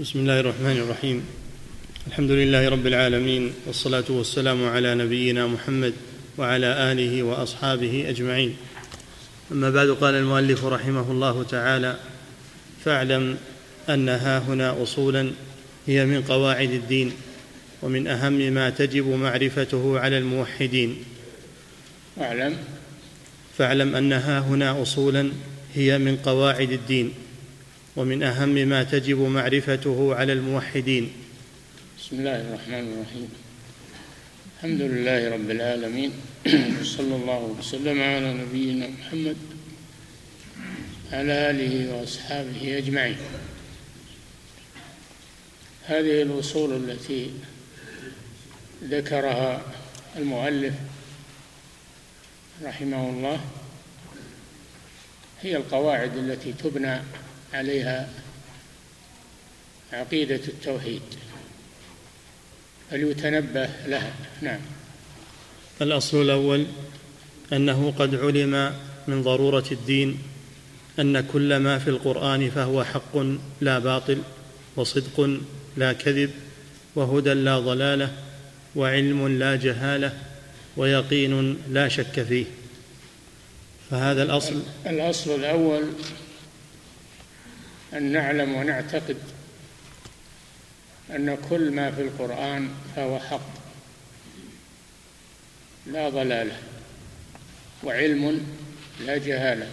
بسم 0.00 0.18
الله 0.18 0.40
الرحمن 0.40 0.76
الرحيم. 0.76 1.24
الحمد 2.06 2.30
لله 2.30 2.68
رب 2.68 2.86
العالمين 2.86 3.52
والصلاة 3.66 4.04
والسلام 4.08 4.64
على 4.64 4.94
نبينا 4.94 5.46
محمد 5.46 5.92
وعلى 6.38 6.92
آله 6.92 7.22
وأصحابه 7.22 8.08
أجمعين. 8.08 8.56
أما 9.52 9.70
بعد 9.70 9.88
قال 10.00 10.14
المؤلف 10.14 10.64
رحمه 10.64 11.10
الله 11.10 11.42
تعالى 11.42 11.96
فاعلم 12.84 13.36
أن 13.88 14.08
ها 14.08 14.38
هنا 14.38 14.82
اصولا 14.82 15.30
هي 15.86 16.06
من 16.06 16.22
قواعد 16.22 16.70
الدين 16.70 17.12
ومن 17.82 18.06
أهم 18.06 18.32
ما 18.32 18.70
تجب 18.70 19.06
معرفته 19.06 20.00
على 20.00 20.18
الموحدين. 20.18 20.96
واعلم 22.16 22.56
فاعلم 23.58 23.94
أن 23.94 24.12
ها 24.12 24.38
هنا 24.38 24.82
اصولا 24.82 25.30
هي 25.74 25.98
من 25.98 26.16
قواعد 26.16 26.72
الدين 26.72 27.12
ومن 27.96 28.22
أهم 28.22 28.48
ما 28.48 28.82
تجب 28.82 29.18
معرفته 29.18 30.14
على 30.14 30.32
الموحدين. 30.32 31.12
بسم 31.98 32.16
الله 32.16 32.40
الرحمن 32.40 32.92
الرحيم. 32.92 33.28
الحمد 34.56 34.82
لله 34.82 35.30
رب 35.30 35.50
العالمين. 35.50 36.12
وصلى 36.80 37.16
الله 37.16 37.56
وسلم 37.58 38.02
على 38.02 38.34
نبينا 38.34 38.88
محمد 38.88 39.36
على 41.12 41.50
آله 41.50 41.94
وأصحابه 41.94 42.78
أجمعين. 42.78 43.16
هذه 45.84 46.22
الاصول 46.22 46.90
التي 46.90 47.30
ذكرها 48.84 49.62
المؤلف 50.16 50.74
رحمه 52.62 53.10
الله 53.10 53.40
هي 55.42 55.56
القواعد 55.56 56.16
التي 56.16 56.52
تبنى 56.52 57.00
عليها 57.54 58.08
عقيدة 59.92 60.40
التوحيد. 60.48 61.02
فليتنبه 62.90 63.68
لها. 63.86 64.12
نعم. 64.42 64.60
الأصل 65.82 66.22
الأول 66.22 66.66
أنه 67.52 67.94
قد 67.98 68.14
علم 68.14 68.74
من 69.08 69.22
ضرورة 69.22 69.64
الدين 69.72 70.18
أن 70.98 71.20
كل 71.20 71.56
ما 71.56 71.78
في 71.78 71.90
القرآن 71.90 72.50
فهو 72.50 72.84
حق 72.84 73.16
لا 73.60 73.78
باطل 73.78 74.18
وصدق 74.76 75.40
لا 75.76 75.92
كذب 75.92 76.30
وهدى 76.94 77.32
لا 77.32 77.58
ضلالة 77.58 78.12
وعلم 78.76 79.28
لا 79.38 79.56
جهالة 79.56 80.12
ويقين 80.76 81.56
لا 81.70 81.88
شك 81.88 82.22
فيه. 82.22 82.44
فهذا 83.90 84.22
الأصل 84.22 84.62
الأصل 84.86 85.34
الأول 85.34 85.82
أن 87.92 88.02
نعلم 88.12 88.54
ونعتقد 88.54 89.16
أن 91.10 91.38
كل 91.50 91.70
ما 91.70 91.90
في 91.90 92.02
القرآن 92.02 92.68
فهو 92.96 93.18
حق. 93.18 93.50
لا 95.86 96.08
ضلالة 96.08 96.56
وعلم 97.84 98.46
لا 99.06 99.18
جهالة. 99.18 99.66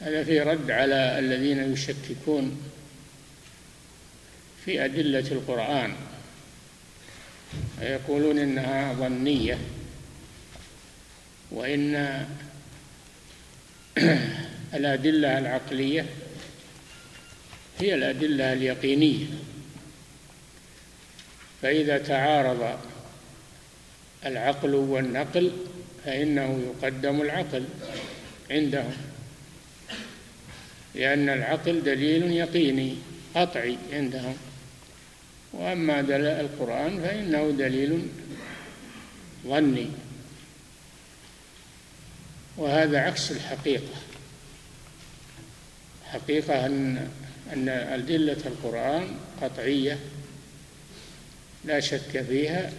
هذا 0.00 0.24
في 0.24 0.40
رد 0.40 0.70
على 0.70 1.18
الذين 1.18 1.72
يشككون 1.72 2.62
في 4.64 4.84
أدلة 4.84 5.32
القرآن. 5.32 5.94
ويقولون 7.80 8.38
إنها 8.38 8.92
ظنية 8.92 9.58
وإن 11.50 12.26
الأدلة 14.74 15.38
العقلية 15.38 16.06
هي 17.80 17.94
الأدلة 17.94 18.52
اليقينية. 18.52 19.26
فإذا 21.62 21.98
تعارض 21.98 22.78
العقل 24.26 24.74
والنقل 24.74 25.52
فإنه 26.04 26.62
يقدم 26.66 27.20
العقل 27.20 27.64
عندهم 28.50 28.96
لأن 30.94 31.28
العقل 31.28 31.82
دليل 31.82 32.32
يقيني 32.32 32.96
قطعي 33.34 33.76
عندهم. 33.92 34.36
وأما 35.52 36.00
دليل 36.00 36.26
القرآن 36.26 37.00
فإنه 37.00 37.50
دليل 37.50 38.02
ظني. 39.46 39.86
وهذا 42.56 43.00
عكس 43.00 43.30
الحقيقة. 43.30 43.94
حقيقة 46.04 46.66
أن 46.66 47.08
أن 47.52 47.68
أدلة 47.68 48.36
القرآن 48.46 49.08
قطعية 49.42 49.98
لا 51.64 51.80
شك 51.80 52.22
فيها 52.28 52.72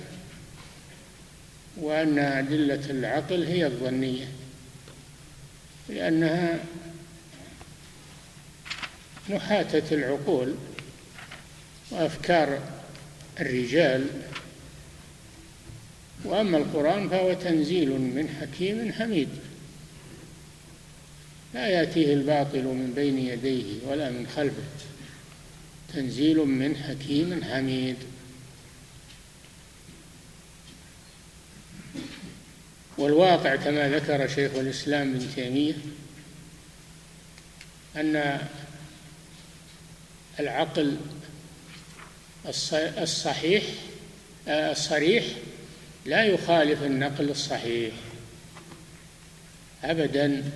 وأن 1.78 2.20
أدلة 2.20 2.90
العقل 2.90 3.44
هي 3.44 3.66
الظنية 3.66 4.28
لأنها 5.90 6.60
محاتة 9.30 9.96
العقول 9.96 10.56
وأفكار 11.92 12.60
الرجال. 13.40 14.08
وأما 16.26 16.58
القرآن 16.58 17.10
فهو 17.10 17.34
تنزيل 17.34 17.90
من 17.90 18.30
حكيم 18.42 18.94
حميد. 18.94 19.30
لا 21.54 21.68
يأتيه 21.68 22.14
الباطل 22.14 22.64
من 22.64 22.94
بين 22.96 23.18
يديه 23.18 23.88
ولا 23.88 24.10
من 24.10 24.28
خلفه. 24.36 24.64
تنزيل 25.94 26.38
من 26.38 26.76
حكيم 26.76 27.44
حميد. 27.44 27.96
والواقع 32.98 33.56
كما 33.56 33.90
ذكر 33.90 34.28
شيخ 34.28 34.52
الإسلام 34.56 35.16
ابن 35.16 35.28
تيمية 35.36 35.74
أن 37.96 38.42
العقل 40.40 40.98
الصحيح 42.98 43.64
الصريح 44.48 45.26
لا 46.06 46.24
يخالف 46.24 46.84
النقل 46.84 47.30
الصحيح 47.30 47.94
أبدا. 49.84 50.52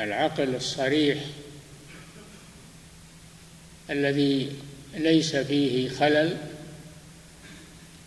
العقل 0.00 0.54
الصريح 0.54 1.18
الذي 3.90 4.52
ليس 4.94 5.36
فيه 5.36 5.88
خلل 5.88 6.36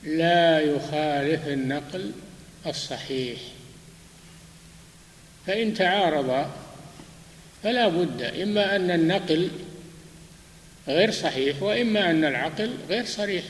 لا 0.04 0.60
يخالف 0.60 1.48
النقل 1.48 2.12
الصحيح. 2.66 3.40
فإن 5.48 5.74
تعارض 5.74 6.52
فلا 7.64 7.88
بد 7.88 8.22
إما 8.22 8.76
أن 8.76 8.92
النقل 8.92 9.50
غير 10.88 11.12
صحيح 11.12 11.64
وإما 11.64 12.10
أن 12.10 12.26
العقل 12.26 12.74
غير 12.90 13.06
صريح. 13.06 13.44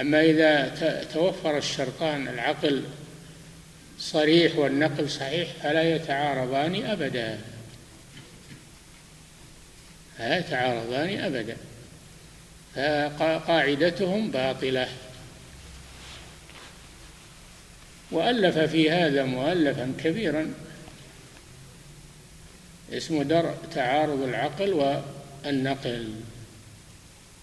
أما 0.00 0.20
إذا 0.20 0.68
توفر 1.14 1.58
الشرطان 1.58 2.28
العقل 2.28 2.84
صريح 4.02 4.58
والنقل 4.58 5.10
صحيح 5.10 5.48
فلا 5.62 5.94
يتعارضان 5.94 6.84
أبدا. 6.86 7.40
لا 10.18 10.38
يتعارضان 10.38 11.18
أبدا. 11.18 11.56
فقاعدتهم 13.18 14.30
باطلة. 14.30 14.88
وألف 18.10 18.58
في 18.58 18.90
هذا 18.90 19.24
مؤلفا 19.24 19.94
كبيرا. 20.04 20.54
اسمه 22.92 23.22
درء 23.22 23.56
تعارض 23.74 24.22
العقل 24.22 24.72
والنقل. 25.44 26.14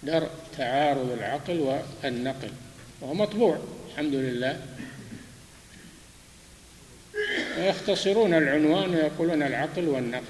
درء 0.03 0.29
تعارض 0.57 1.11
العقل 1.11 1.59
والنقل. 2.03 2.51
وهو 3.01 3.13
مطبوع 3.13 3.59
الحمد 3.91 4.13
لله. 4.13 4.61
ويختصرون 7.59 8.33
العنوان 8.33 8.95
ويقولون 8.95 9.43
العقل 9.43 9.87
والنقل. 9.87 10.23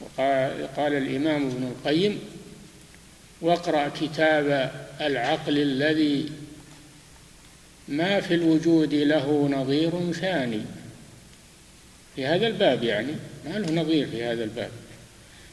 وقال 0.00 0.68
قال 0.76 0.92
الإمام 0.92 1.46
ابن 1.46 1.64
القيم 1.64 2.20
واقرأ 3.40 3.88
كتاب 4.00 4.72
العقل 5.00 5.58
الذي 5.58 6.32
ما 7.88 8.20
في 8.20 8.34
الوجود 8.34 8.94
له 8.94 9.48
نظير 9.52 10.12
ثاني. 10.12 10.62
في 12.16 12.26
هذا 12.26 12.46
الباب 12.46 12.82
يعني 12.82 13.12
ما 13.44 13.58
له 13.58 13.82
نظير 13.82 14.06
في 14.06 14.24
هذا 14.24 14.44
الباب 14.44 14.70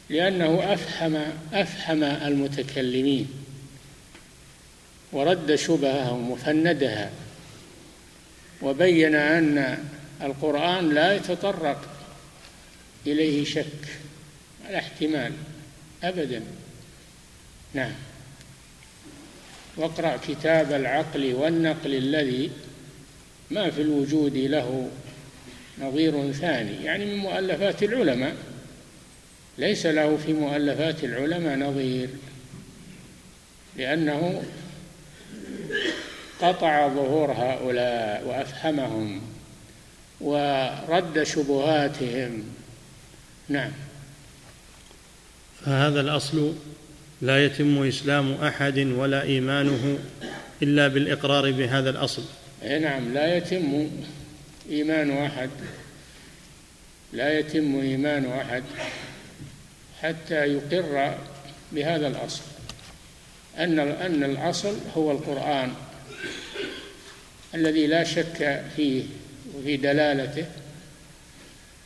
لأنه 0.09 0.73
أفهم 0.73 1.23
أفهم 1.53 2.03
المتكلمين 2.03 3.27
ورد 5.11 5.55
شبههم 5.55 6.31
وفندها. 6.31 7.11
وبين 8.61 9.15
أن 9.15 9.77
القرآن 10.21 10.89
لا 10.93 11.13
يتطرق 11.13 11.81
إليه 13.07 13.45
شك 13.45 13.65
على 14.67 14.77
احتمال 14.77 15.33
أبدا. 16.03 16.41
نعم. 17.73 17.93
واقرأ 19.77 20.17
كتاب 20.27 20.71
العقل 20.71 21.33
والنقل 21.33 21.95
الذي 21.95 22.51
ما 23.51 23.69
في 23.69 23.81
الوجود 23.81 24.37
له 24.37 24.89
نظير 25.79 26.31
ثاني 26.31 26.83
يعني 26.83 27.05
من 27.05 27.17
مؤلفات 27.17 27.83
العلماء. 27.83 28.35
ليس 29.57 29.85
له 29.85 30.17
في 30.17 30.33
مؤلفات 30.33 31.03
العلماء 31.03 31.57
نظير 31.57 32.09
لأنه 33.77 34.43
قطع 36.41 36.87
ظهور 36.87 37.31
هؤلاء 37.31 38.23
وأفهمهم 38.27 39.21
ورد 40.21 41.23
شبهاتهم. 41.23 42.43
نعم. 43.49 43.71
فهذا 45.65 46.01
الأصل 46.01 46.53
لا 47.21 47.45
يتم 47.45 47.83
إسلام 47.83 48.31
أحد 48.33 48.77
ولا 48.77 49.23
إيمانه 49.23 49.99
إلا 50.61 50.87
بالإقرار 50.87 51.51
بهذا 51.51 51.89
الأصل. 51.89 52.23
أي 52.63 52.79
نعم 52.79 53.13
لا 53.13 53.37
يتم 53.37 53.89
إيمان 54.69 55.17
أحد 55.17 55.49
لا 57.13 57.39
يتم 57.39 57.79
إيمان 57.79 58.31
أحد 58.31 58.63
حتى 60.01 60.35
يقر 60.35 61.17
بهذا 61.71 62.07
الأصل. 62.07 62.41
أن 63.57 63.79
أن 63.79 64.23
الأصل 64.23 64.75
هو 64.97 65.11
القرآن. 65.11 65.73
الذي 67.57 67.87
لا 67.87 68.03
شك 68.03 68.63
فيه 68.75 69.03
وفي 69.55 69.77
دلالته 69.77 70.45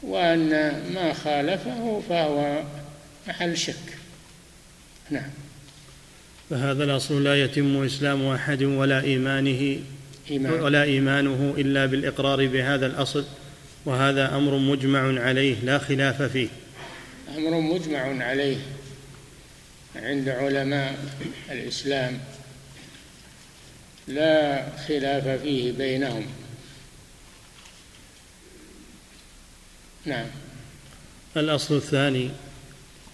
وأن 0.04 0.50
ما 0.94 1.14
خالفه 1.14 2.02
فهو 2.10 2.64
محل 3.28 3.58
شك. 3.58 3.76
نعم. 5.10 5.30
فهذا 6.50 6.84
الأصل 6.84 7.24
لا 7.24 7.44
يتم 7.44 7.84
إسلام 7.84 8.28
أحد 8.28 8.64
ولا 8.64 9.04
إيمانه 9.04 9.78
إيمان. 10.32 10.54
ولا 10.54 10.84
إيمانه 10.84 11.54
إلا 11.58 11.86
بالإقرار 11.86 12.48
بهذا 12.48 12.86
الأصل 12.86 13.26
وهذا 13.86 14.36
أمر 14.36 14.58
مجمع 14.58 15.22
عليه 15.22 15.56
لا 15.64 15.78
خلاف 15.78 16.22
فيه. 16.22 16.48
أمر 17.38 17.60
مجمع 17.60 18.26
عليه 18.26 18.58
عند 19.96 20.30
علماء 20.30 20.96
الإسلام. 21.52 22.20
لا 24.07 24.65
خلاف 24.88 25.42
فيه 25.42 25.71
بينهم. 25.71 26.25
نعم. 30.06 30.25
الأصل 31.38 31.75
الثاني 31.75 32.30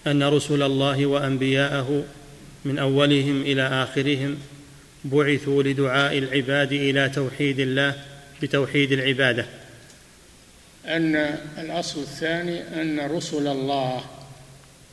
أن 0.06 0.22
رسل 0.22 0.62
الله 0.62 1.06
وأنبياءه 1.06 2.04
من 2.64 2.78
أولهم 2.78 3.42
إلى 3.42 3.62
آخرهم 3.62 4.38
بعثوا 5.04 5.62
لدعاء 5.62 6.18
العباد 6.18 6.72
إلى 6.72 7.08
توحيد 7.08 7.60
الله 7.60 7.94
بتوحيد 8.42 8.92
العبادة. 8.92 9.46
أن 10.86 11.38
الأصل 11.58 12.00
الثاني 12.00 12.80
أن 12.82 13.00
رسل 13.00 13.46
الله 13.46 14.04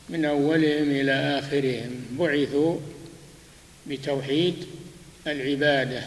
من 0.08 0.24
أولهم 0.24 0.90
إلى 0.90 1.38
آخرهم 1.38 2.04
بعثوا 2.18 2.78
بتوحيد 3.86 4.66
العبادة 5.28 6.02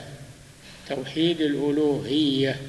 توحيد 0.90 1.42
الألوهية. 1.42 2.62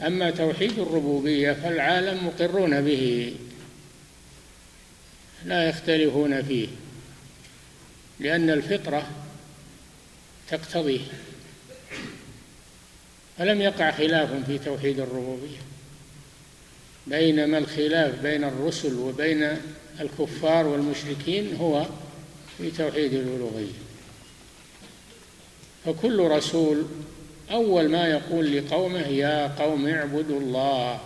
أما 0.00 0.30
توحيد 0.30 0.78
الربوبية 0.78 1.52
فالعالم 1.52 2.26
مقرون 2.26 2.80
به 2.80 3.34
لا 5.44 5.68
يختلفون 5.68 6.42
فيه 6.42 6.68
لأن 8.20 8.50
الفطرة 8.50 9.10
تقتضيه. 10.50 11.00
فلم 13.38 13.60
يقع 13.60 13.90
خلاف 13.90 14.46
في 14.46 14.58
توحيد 14.58 15.00
الربوبية 15.00 15.58
بينما 17.06 17.58
الخلاف 17.58 18.22
بين 18.22 18.44
الرسل 18.44 18.94
وبين 18.94 19.56
الكفار 20.00 20.66
والمشركين 20.66 21.56
هو 21.56 21.86
في 22.58 22.70
توحيد 22.70 23.14
الألوهية. 23.14 23.93
فكل 25.84 26.18
رسول 26.18 26.84
أول 27.50 27.88
ما 27.88 28.08
يقول 28.08 28.56
لقومه 28.56 29.06
يا 29.08 29.46
قوم 29.46 29.86
اعبدوا 29.86 30.40
الله 30.40 31.00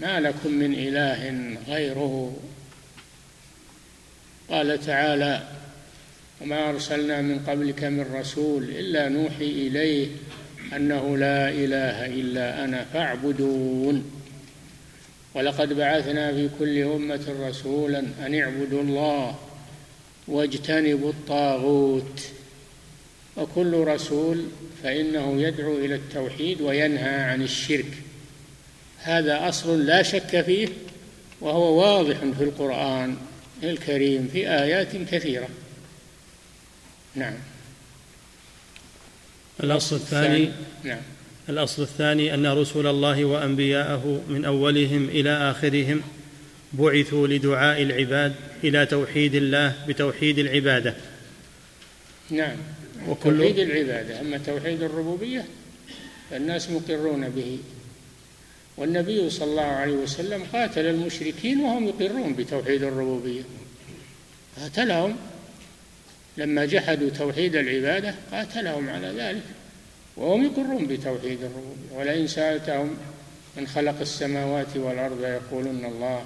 ما 0.00 0.20
لكم 0.20 0.50
من 0.50 0.74
إله 0.74 1.56
غيره. 1.68 2.36
قال 4.50 4.80
تعالى 4.80 5.42
وما 6.42 6.70
أرسلنا 6.70 7.20
من 7.20 7.38
قبلك 7.38 7.84
من 7.84 8.14
رسول 8.14 8.62
إلا 8.64 9.08
نوحي 9.08 9.44
إليه 9.44 10.08
أنه 10.76 11.16
لا 11.16 11.48
إله 11.48 12.06
إلا 12.06 12.64
أنا 12.64 12.84
فاعبدون. 12.92 14.10
ولقد 15.34 15.72
بعثنا 15.72 16.32
في 16.32 16.48
كل 16.58 16.82
أمة 16.82 17.34
رسولا 17.48 17.98
أن 17.98 18.34
اعبدوا 18.34 18.82
الله 18.82 19.38
واجتنبوا 20.28 21.10
الطاغوت. 21.10 22.22
وكل 23.36 23.74
رسول 23.74 24.44
فإنه 24.82 25.42
يدعو 25.42 25.78
إلى 25.78 25.94
التوحيد 25.94 26.60
وينهى 26.60 27.20
عن 27.20 27.42
الشرك. 27.42 27.92
هذا 28.98 29.48
أصل 29.48 29.86
لا 29.86 30.02
شك 30.02 30.40
فيه 30.40 30.68
وهو 31.40 31.80
واضح 31.80 32.16
في 32.38 32.44
القرآن 32.44 33.16
الكريم 33.62 34.28
في 34.32 34.48
آيات 34.48 34.96
كثيرة. 34.96 35.48
نعم. 37.14 37.34
الأصل 39.62 39.96
الثاني 39.96 40.50
نعم. 40.84 41.00
الأصل 41.48 41.82
الثاني 41.82 42.34
أن 42.34 42.46
رسل 42.46 42.86
الله 42.86 43.24
وأنبياءه 43.24 44.22
من 44.28 44.44
أولهم 44.44 45.08
إلى 45.08 45.50
آخرهم 45.50 46.02
بعثوا 46.72 47.28
لدعاء 47.28 47.82
العباد 47.82 48.34
إلى 48.64 48.86
توحيد 48.86 49.34
الله 49.34 49.74
بتوحيد 49.88 50.38
العبادة. 50.38 50.94
نعم. 52.30 52.56
وكل 53.08 53.36
توحيد 53.36 53.58
العبادة. 53.58 54.20
أما 54.20 54.38
توحيد 54.38 54.82
الربوبية 54.82 55.44
فالناس 56.30 56.70
مقرون 56.70 57.28
به. 57.28 57.58
والنبي 58.76 59.30
صلى 59.30 59.50
الله 59.50 59.62
عليه 59.62 59.92
وسلم 59.92 60.42
قاتل 60.52 60.86
المشركين 60.86 61.60
وهم 61.60 61.88
يقرون 61.88 62.34
بتوحيد 62.34 62.82
الربوبية. 62.82 63.42
قاتلهم. 64.60 65.16
لما 66.36 66.64
جحدوا 66.64 67.10
توحيد 67.10 67.56
العبادة 67.56 68.14
قاتلهم 68.32 68.88
على 68.88 69.06
ذلك. 69.06 69.42
وهم 70.16 70.44
يقرون 70.44 70.86
بتوحيد 70.86 71.38
الربوبية. 71.42 71.96
ولئن 71.96 72.26
سألتهم 72.26 72.96
من 73.56 73.66
خلق 73.66 74.00
السماوات 74.00 74.76
والأرض 74.76 75.24
يقولون 75.24 75.84
الله. 75.84 76.24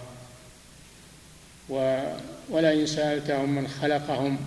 ولئن 2.50 2.87
سألتهم 2.87 3.55
من 3.55 3.69
خلقهم 3.69 4.38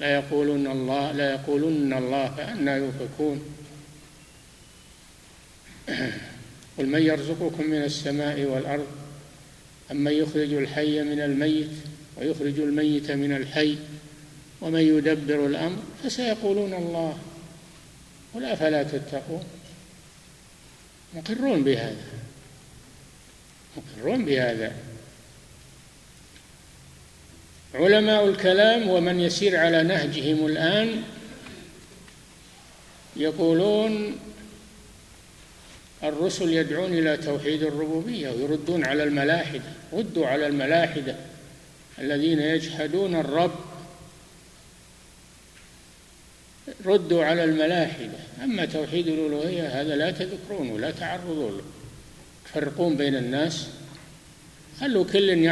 لا 0.00 0.14
يقولون 0.14 0.66
الله 0.66 1.12
لا 1.12 1.30
يقولون 1.30 1.92
الله 1.92 2.34
فأنا 2.36 2.76
يؤفكون 2.76 3.42
قل 6.78 6.86
من 6.86 7.02
يرزقكم 7.02 7.64
من 7.64 7.82
السماء 7.82 8.40
والأرض؟ 8.40 8.86
أمن 9.90 10.12
يخرج 10.12 10.52
الحي 10.52 11.02
من 11.02 11.20
الميت 11.20 11.70
ويخرج 12.16 12.60
الميت 12.60 13.10
من 13.10 13.36
الحي 13.36 13.78
ومن 14.60 14.80
يدبر 14.80 15.46
الأمر 15.46 15.82
فسيقولون 16.04 16.74
الله. 16.74 17.18
قل 18.34 18.44
أفلا 18.44 18.82
تتقون؟ 18.82 19.44
مقرون 21.14 21.64
بهذا. 21.64 22.04
مقرون 23.76 24.24
بهذا. 24.24 24.72
علماء 27.74 28.28
الكلام 28.28 28.88
ومن 28.88 29.20
يسير 29.20 29.56
على 29.56 29.82
نهجهم 29.82 30.46
الآن 30.46 31.02
يقولون 33.16 34.18
الرسل 36.02 36.52
يدعون 36.52 36.92
إلى 36.92 37.16
توحيد 37.16 37.62
الربوبية 37.62 38.30
ويردون 38.30 38.84
على 38.84 39.02
الملاحدة 39.02 39.62
ردوا 39.92 40.26
على 40.26 40.46
الملاحدة 40.46 41.16
الذين 41.98 42.40
يجحدون 42.40 43.14
الرب. 43.14 43.54
ردوا 46.86 47.24
على 47.24 47.44
الملاحدة. 47.44 48.18
أما 48.44 48.64
توحيد 48.64 49.08
الألوهية 49.08 49.80
هذا 49.80 49.96
لا 49.96 50.10
تذكرون 50.10 50.70
ولا 50.70 50.90
تعرضون 50.90 51.56
له. 51.56 51.62
تفرقون 52.44 52.96
بين 52.96 53.16
الناس. 53.16 53.66
خلوا 54.80 55.04
كل 55.04 55.48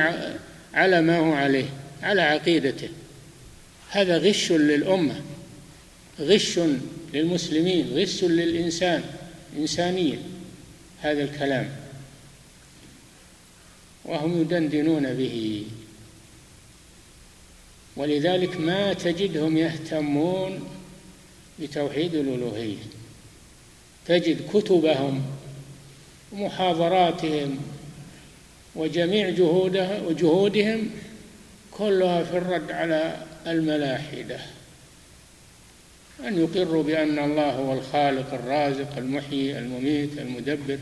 على 0.74 1.00
ما 1.00 1.18
هو 1.18 1.32
عليه. 1.32 1.68
على 2.06 2.22
عقيدته. 2.22 2.88
هذا 3.90 4.18
غش 4.18 4.52
للأمة 4.52 5.20
غش 6.20 6.60
للمسلمين 7.14 7.90
غش 7.94 8.24
للإنسان 8.24 9.04
إنسانية 9.58 10.18
هذا 11.00 11.24
الكلام. 11.24 11.70
وهم 14.04 14.40
يدندنون 14.40 15.14
به. 15.14 15.64
ولذلك 17.96 18.56
ما 18.56 18.92
تجدهم 18.92 19.56
يهتمون 19.56 20.68
بتوحيد 21.60 22.14
الألوهية. 22.14 22.76
تجد 24.06 24.48
كتبهم 24.54 25.22
ومحاضراتهم 26.32 27.58
وجميع 28.74 29.30
جهودهم 30.10 30.90
كلها 31.78 32.24
في 32.24 32.38
الرد 32.38 32.72
على 32.72 33.16
الملاحدة. 33.46 34.38
أن 36.26 36.38
يقروا 36.38 36.82
بأن 36.82 37.18
الله 37.18 37.50
هو 37.50 37.72
الخالق 37.72 38.34
الرازق 38.34 38.96
المحيي 38.96 39.58
المميت 39.58 40.18
المدبر. 40.18 40.78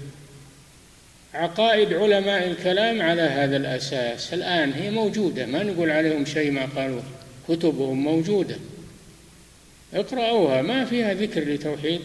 عقائد 1.35 1.93
علماء 1.93 2.47
الكلام 2.47 3.03
على 3.03 3.23
هذا 3.23 3.57
الأساس 3.57 4.35
الآن 4.35 4.73
هي 4.73 4.91
موجودة. 4.91 5.47
ما 5.47 5.63
نقول 5.63 5.91
عليهم 5.91 6.25
شيء 6.25 6.51
ما 6.51 6.67
قالوا. 6.77 7.01
كتبهم 7.49 8.05
موجودة. 8.05 8.57
اقرأوها. 9.95 10.63
ما 10.63 10.85
فيها 10.85 11.15
ذكر 11.15 11.41
لتوحيد. 11.41 12.01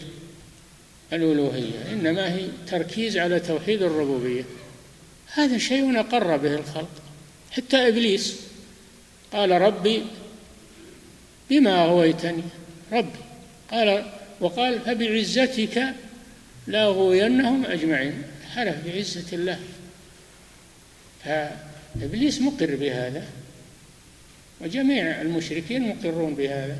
الألوهية 1.12 1.92
إنما 1.92 2.34
هي 2.34 2.46
تركيز 2.66 3.16
على 3.16 3.40
توحيد 3.40 3.82
الربوبية. 3.82 4.44
هذا 5.32 5.58
شيء 5.58 6.00
أقر 6.00 6.36
به 6.36 6.54
الخلق. 6.54 6.90
حتى 7.50 7.88
إبليس 7.88 8.49
قال 9.32 9.50
ربي 9.50 10.02
بما 11.50 11.84
أغويتني 11.84 12.42
ربي 12.92 13.18
قال 13.70 14.04
وقال 14.40 14.80
فبعزتك 14.80 15.94
لأغوينهم 16.66 17.66
أجمعين. 17.66 18.22
حلف 18.54 18.86
بعزة 18.86 19.36
الله. 19.36 19.58
فإبليس 21.24 22.40
مقر 22.40 22.76
بهذا 22.76 23.24
وجميع 24.60 25.20
المشركين 25.20 25.88
مقرون 25.88 26.34
بهذا. 26.34 26.76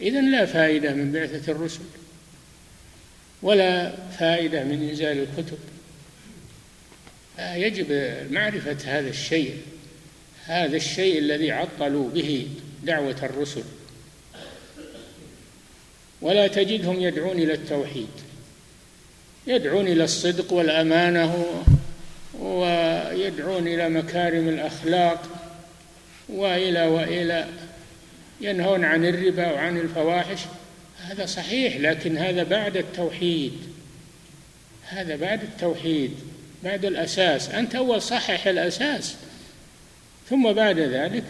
إذا 0.00 0.20
لا 0.20 0.46
فائدة 0.46 0.94
من 0.94 1.12
بعثة 1.12 1.52
الرسل 1.52 1.82
ولا 3.42 3.92
فائدة 4.18 4.64
من 4.64 4.88
إنزال 4.88 5.18
الكتب. 5.18 5.58
يجب 7.38 8.16
معرفة 8.30 8.98
هذا 8.98 9.08
الشيء. 9.08 9.58
هذا 10.46 10.76
الشيء 10.76 11.18
الذي 11.18 11.52
عطلوا 11.52 12.10
به 12.10 12.48
دعوة 12.82 13.16
الرسل. 13.22 13.62
ولا 16.20 16.46
تجدهم 16.46 17.00
يدعون 17.00 17.38
إلى 17.38 17.54
التوحيد. 17.54 18.08
يدعون 19.46 19.86
إلى 19.86 20.04
الصدق 20.04 20.52
والأمانة 20.52 21.46
ويدعون 22.38 23.68
إلى 23.68 23.88
مكارم 23.88 24.48
الأخلاق 24.48 25.28
وإلى 26.28 26.86
وإلى 26.86 27.48
ينهون 28.40 28.84
عن 28.84 29.04
الربا 29.04 29.52
وعن 29.52 29.78
الفواحش. 29.78 30.38
هذا 31.00 31.26
صحيح 31.26 31.76
لكن 31.76 32.18
هذا 32.18 32.42
بعد 32.42 32.76
التوحيد. 32.76 33.52
هذا 34.86 35.16
بعد 35.16 35.42
التوحيد 35.42 36.10
بعد 36.64 36.84
الأساس. 36.84 37.48
أنت 37.48 37.74
أول 37.74 38.02
صحح 38.02 38.46
الأساس. 38.46 39.16
ثم 40.30 40.52
بعد 40.52 40.78
ذلك 40.78 41.24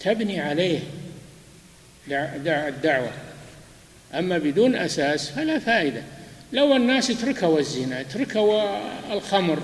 تبني 0.00 0.40
عليه 0.40 0.80
الدعوة. 2.08 3.12
أما 4.14 4.38
بدون 4.38 4.76
أساس 4.76 5.30
فلا 5.30 5.58
فائدة. 5.58 6.02
لو 6.52 6.76
الناس 6.76 7.06
تركوا 7.06 7.58
الزنا 7.58 8.02
تركوا 8.02 8.78
الخمر 9.12 9.62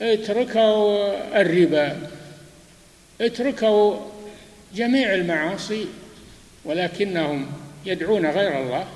تركوا 0.00 1.40
الربا 1.40 2.10
اتركوا 3.20 4.00
جميع 4.74 5.14
المعاصي 5.14 5.86
ولكنهم 6.64 7.52
يدعون 7.86 8.26
غير 8.26 8.62
الله 8.62 8.86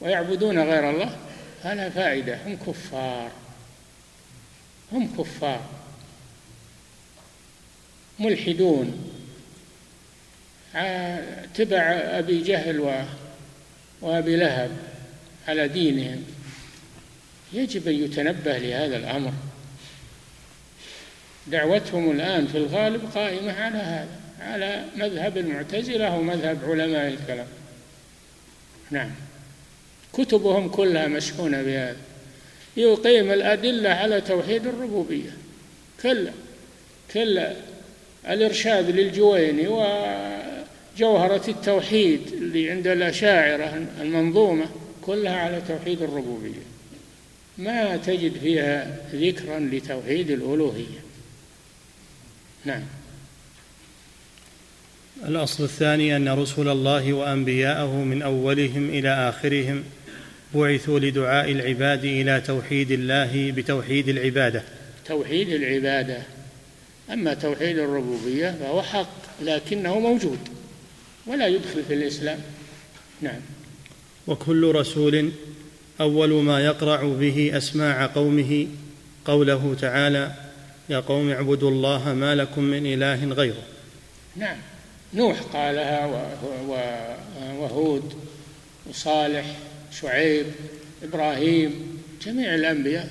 ويعبدون 0.00 0.58
غير 0.58 0.90
الله 0.90 1.16
فلا 1.62 1.90
فائدة. 1.90 2.38
هم 2.46 2.56
كفار. 2.56 3.30
هم 4.92 5.08
كفار. 5.18 5.60
ملحدون. 8.18 9.14
تبع 11.54 11.82
أبي 11.92 12.42
جهل 12.42 13.04
وأبي 14.00 14.36
لهب 14.36 14.70
على 15.48 15.68
دينهم. 15.68 16.24
يجب 17.52 17.88
أن 17.88 17.94
يتنبه 17.94 18.58
لهذا 18.58 18.96
الأمر. 18.96 19.32
دعوتهم 21.46 22.10
الآن 22.10 22.46
في 22.46 22.58
الغالب 22.58 23.10
قائمة 23.14 23.52
على 23.52 23.78
هذا 23.78 24.08
على 24.40 24.84
مذهب 24.96 25.38
المعتزلة 25.38 26.16
ومذهب 26.16 26.58
علماء 26.64 27.08
الكلام. 27.08 27.46
نعم. 28.90 29.10
كتبهم 30.12 30.68
كلها 30.68 31.06
مشحونة 31.06 31.62
بهذا. 31.62 31.96
يقيم 32.76 33.30
الأدلة 33.30 33.90
على 33.90 34.20
توحيد 34.20 34.66
الربوبية. 34.66 35.30
كل 36.02 36.30
كل 37.14 37.46
الإرشاد 38.28 38.90
للجويني 38.90 39.68
وجوهرة 39.68 41.42
التوحيد 41.48 42.20
اللي 42.32 42.70
عند 42.70 42.86
الأشاعرة 42.86 43.86
المنظومة 44.00 44.66
كلها 45.02 45.36
على 45.36 45.62
توحيد 45.68 46.02
الربوبية. 46.02 46.68
ما 47.58 47.96
تجد 47.96 48.32
فيها 48.38 48.96
ذكرا 49.14 49.58
لتوحيد 49.58 50.30
الألوهية. 50.30 50.98
نعم. 52.64 52.82
الأصل 55.26 55.64
الثاني 55.64 56.16
أن 56.16 56.28
رسل 56.28 56.68
الله 56.68 57.12
وأنبياءه 57.12 57.96
من 57.96 58.22
أولهم 58.22 58.88
إلى 58.88 59.28
آخرهم 59.28 59.84
بعثوا 60.54 60.98
لدعاء 60.98 61.52
العباد 61.52 62.04
إلى 62.04 62.40
توحيد 62.40 62.90
الله 62.90 63.52
بتوحيد 63.52 64.08
العبادة. 64.08 64.62
توحيد 65.06 65.48
العبادة. 65.48 66.37
أما 67.12 67.34
توحيد 67.34 67.78
الربوبية 67.78 68.56
فهو 68.60 68.82
حق 68.82 69.10
لكنه 69.42 69.98
موجود 69.98 70.38
ولا 71.26 71.46
يدخل 71.46 71.84
في 71.88 71.94
الإسلام. 71.94 72.38
نعم. 73.20 73.40
وكل 74.26 74.74
رسول 74.74 75.32
أول 76.00 76.32
ما 76.32 76.64
يقرع 76.64 77.02
به 77.02 77.50
أسماع 77.56 78.06
قومه 78.06 78.66
قوله 79.24 79.76
تعالى 79.80 80.32
يا 80.88 81.00
قوم 81.00 81.30
اعبدوا 81.30 81.70
الله 81.70 82.14
ما 82.14 82.34
لكم 82.34 82.62
من 82.62 82.86
إله 82.86 83.24
غيره. 83.24 83.62
نعم. 84.36 84.56
نوح 85.14 85.40
قالها 85.40 86.26
وهود 87.58 88.12
وصالح 88.90 89.46
شعيب 90.00 90.46
إبراهيم 91.02 92.00
جميع 92.26 92.54
الأنبياء 92.54 93.10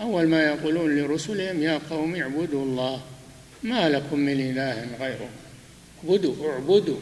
أول 0.00 0.28
ما 0.28 0.42
يقولون 0.42 0.98
لرسلهم 0.98 1.62
يا 1.62 1.80
قوم 1.90 2.16
اعبدوا 2.16 2.64
الله 2.64 3.00
ما 3.62 3.88
لكم 3.88 4.18
من 4.18 4.40
إله 4.40 4.86
غيره. 5.00 5.28
اعبدوا 6.04 6.50
اعبدوا. 6.50 7.00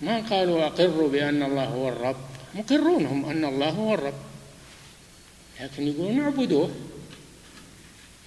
ما 0.00 0.18
قالوا 0.18 0.66
أقروا 0.66 1.08
بأن 1.08 1.42
الله 1.42 1.64
هو 1.64 1.88
الرب؟ 1.88 2.16
مقرون 2.54 3.06
هم 3.06 3.24
أن 3.24 3.44
الله 3.44 3.68
هو 3.68 3.94
الرب. 3.94 4.20
لكن 5.60 5.88
يقولون 5.88 6.20
اعبدوه. 6.20 6.70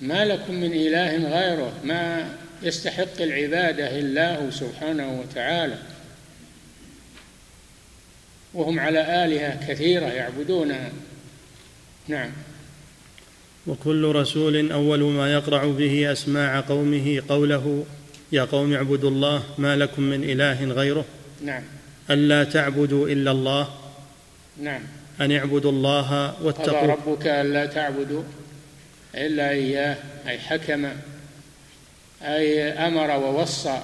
ما 0.01 0.25
لكم 0.25 0.53
من 0.53 0.73
إله 0.73 1.17
غيره. 1.17 1.73
ما 1.83 2.35
يستحق 2.61 3.21
العبادة 3.21 3.99
إلا 3.99 4.45
هو 4.45 4.51
سبحانه 4.51 5.19
وتعالى. 5.19 5.77
وهم 8.53 8.79
على 8.79 9.25
آلهة 9.25 9.67
كثيرة 9.67 10.05
يعبدونها 10.05 10.91
نعم. 12.07 12.31
وكل 13.69 14.15
رسول 14.15 14.71
أول 14.71 15.03
ما 15.03 15.33
يقرع 15.33 15.65
به 15.65 16.11
أسماع 16.11 16.59
قومه 16.59 17.21
قوله 17.29 17.85
يا 18.31 18.43
قوم 18.43 18.73
اعبدوا 18.73 19.09
الله 19.09 19.43
ما 19.57 19.75
لكم 19.75 20.01
من 20.01 20.23
إله 20.23 20.65
غيره 20.65 21.05
نعم. 21.41 21.63
ألا 22.09 22.43
تعبدوا 22.43 23.07
إلا 23.07 23.31
الله 23.31 23.69
نعم. 24.61 24.81
أن 25.21 25.31
اعبدوا 25.31 25.71
الله 25.71 26.35
واتقوا 26.43 26.79
قضى 26.79 26.91
ربك 26.91 27.27
ألا 27.27 27.65
تعبدوا 27.65 28.23
إلا 29.15 29.49
إياه 29.49 29.97
أي 30.27 30.39
حكم 30.39 30.89
أي 32.21 32.63
أمر 32.63 33.11
ووصى. 33.11 33.81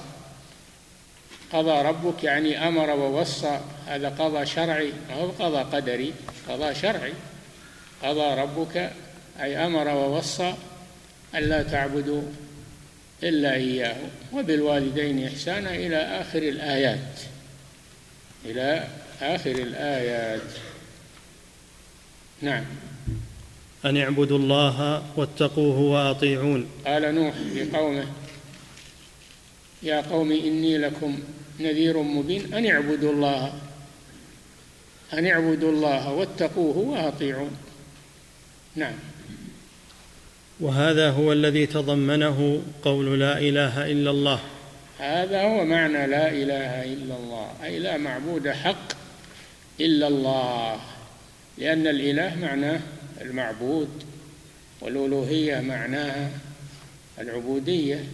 قضى 1.52 1.82
ربك 1.82 2.24
يعني 2.24 2.68
أمر 2.68 2.90
ووصى 2.90 3.60
هذا 3.86 4.08
قضى 4.08 4.46
شرعي 4.46 4.92
هو 5.12 5.30
قضى 5.30 5.76
قدري 5.76 6.12
قضى 6.48 6.74
شرعي. 6.74 7.12
قضى 8.02 8.40
ربك 8.40 8.92
أي 9.40 9.66
أمر 9.66 9.88
ووصى 9.88 10.54
ألا 11.34 11.62
تعبدوا 11.62 12.22
إلا 13.22 13.54
إياه 13.54 13.96
وبالوالدين 14.32 15.26
إحسانا 15.26 15.74
إلى 15.74 15.96
آخر 15.96 16.38
الآيات. 16.38 17.20
إلى 18.44 18.88
آخر 19.22 19.50
الآيات. 19.50 20.40
نعم. 22.42 22.64
أن 23.84 23.96
اعبدوا 23.96 24.38
الله 24.38 25.02
واتقوه 25.16 25.78
وأطيعون. 25.78 26.68
قال 26.86 27.14
نوح 27.14 27.34
لقومه 27.56 28.06
يا 29.82 30.00
قوم 30.00 30.32
إني 30.32 30.78
لكم 30.78 31.18
نذير 31.60 32.02
مبين 32.02 32.54
أن 32.54 32.66
اعبدوا 32.66 33.12
الله 33.12 33.52
أن 35.12 35.26
اعبدوا 35.26 35.72
الله 35.72 36.12
واتقوه 36.12 36.78
وأطيعون. 36.78 37.56
نعم. 38.76 38.94
وهذا 40.60 41.10
هو 41.10 41.32
الذي 41.32 41.66
تضمنه 41.66 42.62
قول 42.82 43.20
لا 43.20 43.38
إله 43.38 43.92
إلا 43.92 44.10
الله. 44.10 44.40
هذا 44.98 45.42
هو 45.42 45.64
معنى 45.64 46.06
لا 46.06 46.28
إله 46.28 46.84
إلا 46.84 47.16
الله 47.16 47.52
أي 47.64 47.78
لا 47.78 47.96
معبود 47.96 48.48
حق 48.48 48.92
إلا 49.80 50.08
الله 50.08 50.80
لأن 51.58 51.86
الإله 51.86 52.34
معناه 52.34 52.80
المعبود 53.20 53.88
والألوهية 54.80 55.60
معناها 55.60 56.30
العبودية. 57.18 58.04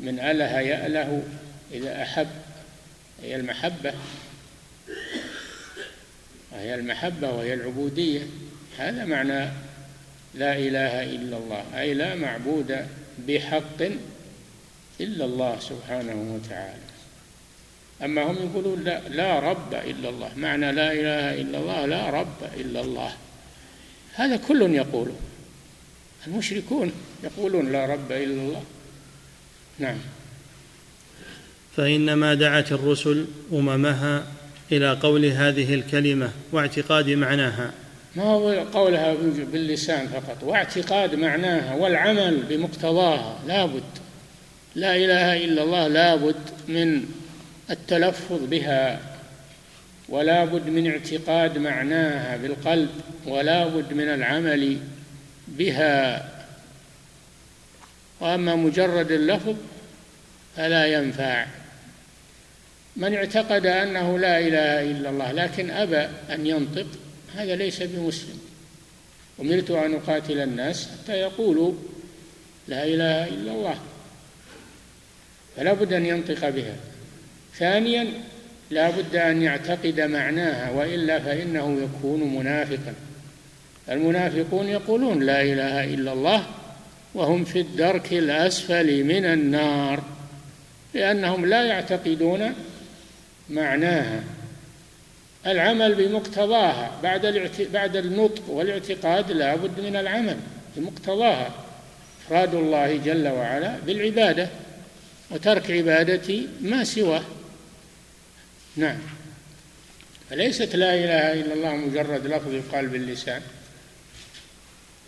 من 0.00 0.20
أله 0.20 0.60
يأله 0.60 1.22
إذا 1.72 2.02
أحب 2.02 2.28
هي 3.22 3.36
المحبة 3.36 3.92
وهي 6.52 6.74
المحبة 6.74 7.30
وهي 7.30 7.54
العبودية. 7.54 8.20
هذا 8.78 9.04
معنى 9.04 9.50
لا 10.34 10.58
إله 10.58 11.02
إلا 11.02 11.36
الله. 11.36 11.64
أي 11.80 11.94
لا 11.94 12.14
معبود 12.14 12.86
بحق 13.28 13.82
إلا 15.00 15.24
الله 15.24 15.58
سبحانه 15.60 16.34
وتعالى. 16.34 16.90
أما 18.04 18.22
هم 18.22 18.36
يقولون 18.36 18.84
لا, 18.84 19.08
لا 19.08 19.38
رب 19.38 19.74
إلا 19.74 20.08
الله. 20.08 20.30
معنى 20.36 20.72
لا 20.72 20.92
إله 20.92 21.40
إلا 21.40 21.58
الله 21.58 21.86
لا 21.86 22.10
رب 22.10 22.38
إلا 22.56 22.80
الله. 22.80 23.12
هذا 24.14 24.36
كل 24.36 24.74
يقوله 24.74 25.16
المشركون 26.26 26.92
يقولون 27.24 27.72
لا 27.72 27.86
رب 27.86 28.12
إلا 28.12 28.42
الله. 28.42 28.62
نعم. 29.78 29.98
فإنما 31.76 32.34
دعت 32.34 32.72
الرسل 32.72 33.26
أممها 33.52 34.26
إلى 34.72 34.92
قول 34.92 35.24
هذه 35.24 35.74
الكلمة 35.74 36.32
واعتقاد 36.52 37.10
معناها. 37.10 37.72
ما 38.16 38.22
هو 38.22 38.50
قولها 38.50 39.14
باللسان 39.52 40.08
فقط 40.08 40.36
واعتقاد 40.42 41.14
معناها 41.14 41.74
والعمل 41.74 42.42
بمقتضاها 42.48 43.38
لابد 43.46 43.82
لا 44.74 44.96
إله 44.96 45.44
إلا 45.44 45.62
الله 45.62 45.88
لابد 45.88 46.36
من 46.68 47.04
التلفظ 47.70 48.44
بها 48.44 49.00
ولا 50.08 50.44
بد 50.44 50.66
من 50.66 50.90
اعتقاد 50.90 51.58
معناها 51.58 52.36
بالقلب 52.36 52.88
ولا 53.26 53.66
بد 53.66 53.92
من 53.92 54.08
العمل 54.08 54.78
بها. 55.48 56.28
وأما 58.20 58.54
مجرد 58.54 59.10
اللفظ 59.10 59.56
فلا 60.56 60.86
ينفع. 60.86 61.46
من 62.96 63.14
اعتقد 63.14 63.66
أنه 63.66 64.18
لا 64.18 64.38
إله 64.38 64.90
إلا 64.90 65.10
الله 65.10 65.32
لكن 65.32 65.70
أبى 65.70 66.08
أن 66.30 66.46
ينطق 66.46 66.86
هذا 67.36 67.56
ليس 67.56 67.82
بمسلم. 67.82 68.40
أمرت 69.40 69.70
أن 69.70 69.94
أقاتل 69.94 70.40
الناس 70.40 70.88
حتى 70.88 71.12
يقولوا 71.12 71.72
لا 72.68 72.84
إله 72.84 73.28
إلا 73.28 73.52
الله. 73.52 73.78
فلا 75.56 75.72
بد 75.72 75.92
أن 75.92 76.06
ينطق 76.06 76.48
بها. 76.48 76.76
ثانيا 77.58 78.06
لا 78.70 78.90
بد 78.90 79.16
أن 79.16 79.42
يعتقد 79.42 80.00
معناها 80.00 80.70
وإلا 80.70 81.18
فإنه 81.18 81.80
يكون 81.82 82.34
منافقا. 82.34 82.94
المنافقون 83.90 84.68
يقولون 84.68 85.22
لا 85.22 85.42
إله 85.42 85.94
إلا 85.94 86.12
الله 86.12 86.46
وهم 87.14 87.44
في 87.44 87.60
الدرك 87.60 88.12
الأسفل 88.12 89.04
من 89.04 89.24
النار 89.24 90.02
لأنهم 90.94 91.46
لا 91.46 91.62
يعتقدون 91.62 92.54
معناها. 93.50 94.24
العمل 95.46 95.94
بمقتضاها. 95.94 97.00
بعد 97.02 97.50
بعد 97.72 97.96
النطق 97.96 98.50
والاعتقاد 98.50 99.32
لا 99.32 99.56
بد 99.56 99.80
من 99.80 99.96
العمل 99.96 100.36
بمقتضاها. 100.76 101.50
إفراد 102.26 102.54
الله 102.54 102.96
جل 102.96 103.28
وعلا 103.28 103.78
بالعبادة 103.86 104.48
وترك 105.30 105.70
عبادة 105.70 106.40
ما 106.60 106.84
سواه. 106.84 107.22
نعم. 108.76 108.98
فليست 110.30 110.76
لا 110.76 110.94
إله 110.94 111.32
إلا 111.32 111.54
الله 111.54 111.74
مجرد 111.74 112.26
لفظ 112.26 112.54
يقال 112.54 112.86
باللسان 112.86 113.42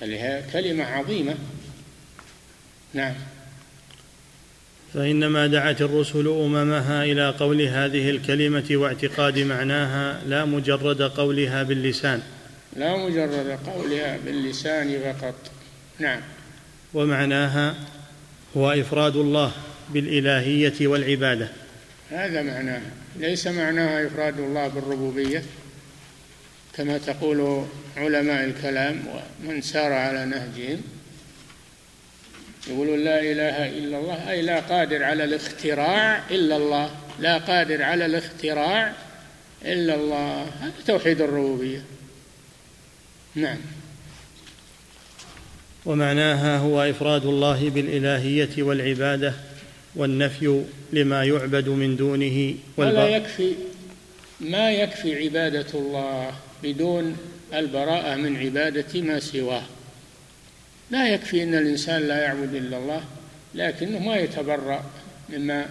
بل 0.00 0.12
هي 0.12 0.42
كلمة 0.52 0.84
عظيمة. 0.84 1.34
نعم. 2.94 3.14
فإنما 4.94 5.46
دعت 5.46 5.82
الرسل 5.82 6.28
أممها 6.28 7.04
إلى 7.04 7.30
قول 7.30 7.62
هذه 7.62 8.10
الكلمة 8.10 8.64
واعتقاد 8.70 9.38
معناها 9.38 10.20
لا 10.26 10.44
مجرد 10.44 11.02
قولها 11.02 11.62
باللسان. 11.62 12.22
لا 12.76 12.96
مجرد 12.96 13.58
قولها 13.66 14.18
باللسان 14.24 15.00
فقط. 15.00 15.34
نعم. 15.98 16.20
ومعناها 16.94 17.74
هو 18.56 18.70
إفراد 18.70 19.16
الله 19.16 19.52
بالإلهية 19.90 20.86
والعبادة. 20.86 21.48
هذا 22.10 22.42
معناها 22.42 22.90
ليس 23.16 23.46
معناها 23.46 24.06
إفراد 24.06 24.38
الله 24.38 24.68
بالربوبية 24.68 25.42
كما 26.76 26.98
تقول 26.98 27.64
علماء 27.96 28.44
الكلام 28.44 29.02
ومن 29.44 29.62
سار 29.62 29.92
على 29.92 30.24
نهجهم. 30.24 30.82
يقولون 32.66 33.04
لا 33.04 33.20
إله 33.20 33.68
إلا 33.68 33.98
الله. 33.98 34.30
أي 34.30 34.42
لا 34.42 34.60
قادر 34.60 35.02
على 35.04 35.24
الاختراع 35.24 36.22
إلا 36.30 36.56
الله. 36.56 36.90
لا 37.20 37.38
قادر 37.38 37.82
على 37.82 38.06
الاختراع 38.06 38.92
إلا 39.64 39.94
الله. 39.94 40.42
هذا 40.42 40.72
توحيد 40.86 41.20
الربوبية. 41.20 41.82
نعم. 43.34 43.58
ومعناها 45.86 46.58
هو 46.58 46.82
إفراد 46.82 47.26
الله 47.26 47.70
بالإلهية 47.70 48.62
والعبادة 48.62 49.34
والنفي 49.96 50.64
لما 50.92 51.24
يعبد 51.24 51.68
من 51.68 51.96
دونه 51.96 52.54
ولا 52.76 53.08
يكفي 53.08 53.52
ما 54.40 54.72
يكفي 54.72 55.24
عبادة 55.24 55.66
الله 55.74 56.32
بدون 56.62 57.16
البراءة 57.54 58.14
من 58.16 58.36
عبادة 58.36 59.00
ما 59.00 59.20
سواه. 59.20 59.62
لا 60.92 61.08
يكفي 61.08 61.42
أن 61.42 61.54
الإنسان 61.54 62.02
لا 62.02 62.22
يعبد 62.22 62.54
إلا 62.54 62.78
الله 62.78 63.04
لكنه 63.54 63.98
ما 63.98 64.16
يتبرأ 64.16 64.84
مما 65.28 65.66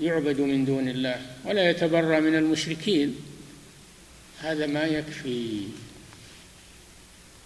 يعبد 0.00 0.40
من 0.40 0.64
دون 0.64 0.88
الله 0.88 1.16
ولا 1.44 1.70
يتبرأ 1.70 2.20
من 2.20 2.34
المشركين. 2.34 3.16
هذا 4.40 4.66
ما 4.66 4.84
يكفي. 4.84 5.60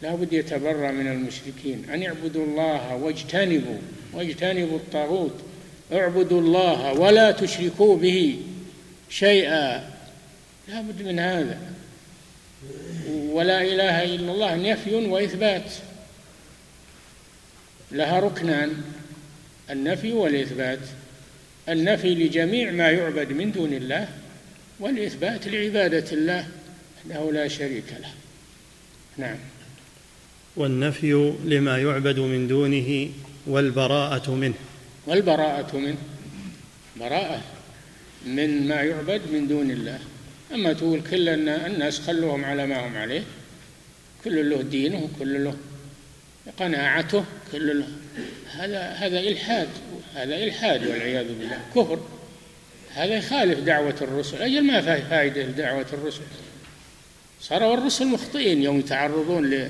لا 0.03 0.15
بد 0.15 0.33
يتبرأ 0.33 0.91
من 0.91 1.07
المشركين. 1.07 1.91
أن 1.91 2.03
يعبدوا 2.03 2.45
الله 2.45 2.95
واجتنبوا 2.97 3.79
واجتنبوا 4.13 4.77
الطاغوت. 4.77 5.35
اعبدوا 5.93 6.41
الله 6.41 6.93
ولا 6.93 7.31
تشركوا 7.31 7.97
به 7.97 8.41
شيئا. 9.11 9.91
لا 10.69 10.81
بد 10.81 11.03
من 11.03 11.19
هذا. 11.19 11.59
ولا 13.11 13.63
إله 13.63 14.05
إلا 14.05 14.33
الله 14.33 14.73
نفي 14.73 14.95
وإثبات. 14.95 15.73
لها 17.93 18.21
ركنان 18.21 18.83
النفي 19.71 20.13
والإثبات. 20.13 20.79
النفي 21.69 22.15
لجميع 22.15 22.71
ما 22.71 22.91
يعبد 22.91 23.33
من 23.33 23.53
دون 23.53 23.73
الله 23.73 24.09
والإثبات 24.81 25.49
لعبادة 25.49 26.13
الله 26.13 26.49
أنه 27.07 27.33
لا 27.33 27.49
شريك 27.49 27.85
له. 28.01 28.11
نعم. 29.19 29.37
والنفي 30.57 31.35
لما 31.45 31.79
يعبد 31.79 32.19
من 32.19 32.49
دونه 32.49 33.11
والبراءة 33.47 34.31
منه. 34.31 34.55
والبراءة 35.07 35.77
منه. 35.77 35.99
براءة 37.01 37.43
من 38.27 38.69
ما 38.69 38.83
يعبد 38.83 39.21
من 39.33 39.49
دون 39.49 39.71
الله. 39.71 39.99
أما 40.55 40.73
تقول 40.73 41.01
كل 41.11 41.29
الناس 41.29 42.01
خلوهم 42.01 42.45
على 42.45 42.67
ما 42.67 42.87
هم 42.87 42.97
عليه 42.97 43.23
كل 44.25 44.51
له 44.51 44.63
دينه 44.63 44.99
وكل 44.99 45.45
له 45.45 45.57
قناعته 46.59 47.25
كل 47.53 47.85
هذا 48.53 48.83
هذا 48.83 49.21
إلحاد. 49.21 49.69
هذا 50.15 50.37
إلحاد 50.37 50.87
والعياذ 50.87 51.29
بالله. 51.29 51.59
كفر. 51.75 52.01
هذا 52.95 53.15
يخالف 53.15 53.59
دعوة 53.59 53.97
الرسل. 54.01 54.43
أجل 54.43 54.63
ما 54.63 54.81
فيه 54.81 55.05
فائدة 55.11 55.43
دعوة 55.43 55.87
الرسل؟ 55.93 56.23
صاروا 57.41 57.75
الرسل 57.75 58.07
مخطئين 58.07 58.63
يوم 58.63 58.79
يتعرضون 58.79 59.69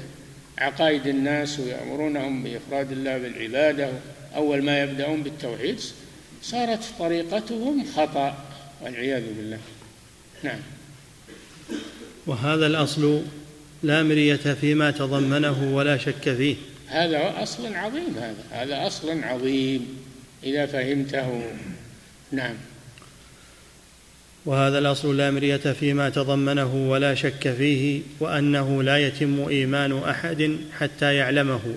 لعقائد 0.58 1.06
الناس 1.06 1.60
ويأمرونهم 1.60 2.42
بإفراد 2.42 2.92
الله 2.92 3.18
بالعبادة 3.18 3.88
أول 4.34 4.62
ما 4.62 4.82
يبدأون 4.82 5.22
بالتوحيد. 5.22 5.80
صارت 6.42 6.84
طريقتهم 6.98 7.86
خطأ 7.96 8.44
والعياذ 8.82 9.22
بالله. 9.36 9.58
نعم. 10.42 10.60
وهذا 12.26 12.66
الأصل 12.66 13.22
لا 13.82 14.02
مرية 14.02 14.36
فيما 14.36 14.90
تضمنه 14.90 15.74
ولا 15.74 15.98
شك 15.98 16.34
فيه. 16.34 16.56
هذا 16.88 17.42
أصل 17.42 17.74
عظيم 17.74 18.14
هذا. 18.16 18.44
هذا 18.50 18.86
أصل 18.86 19.22
عظيم 19.22 19.98
إذا 20.44 20.66
فهمته. 20.66 21.42
نعم. 22.32 22.54
وهذا 24.46 24.78
الأصل 24.78 25.16
لا 25.16 25.30
مرية 25.30 25.56
فيما 25.56 26.10
تضمنه 26.10 26.90
ولا 26.90 27.14
شك 27.14 27.54
فيه 27.58 28.02
وأنه 28.20 28.82
لا 28.82 28.98
يتم 28.98 29.48
إيمان 29.48 29.98
أحد 29.98 30.56
حتى 30.78 31.14
يعلمه. 31.14 31.74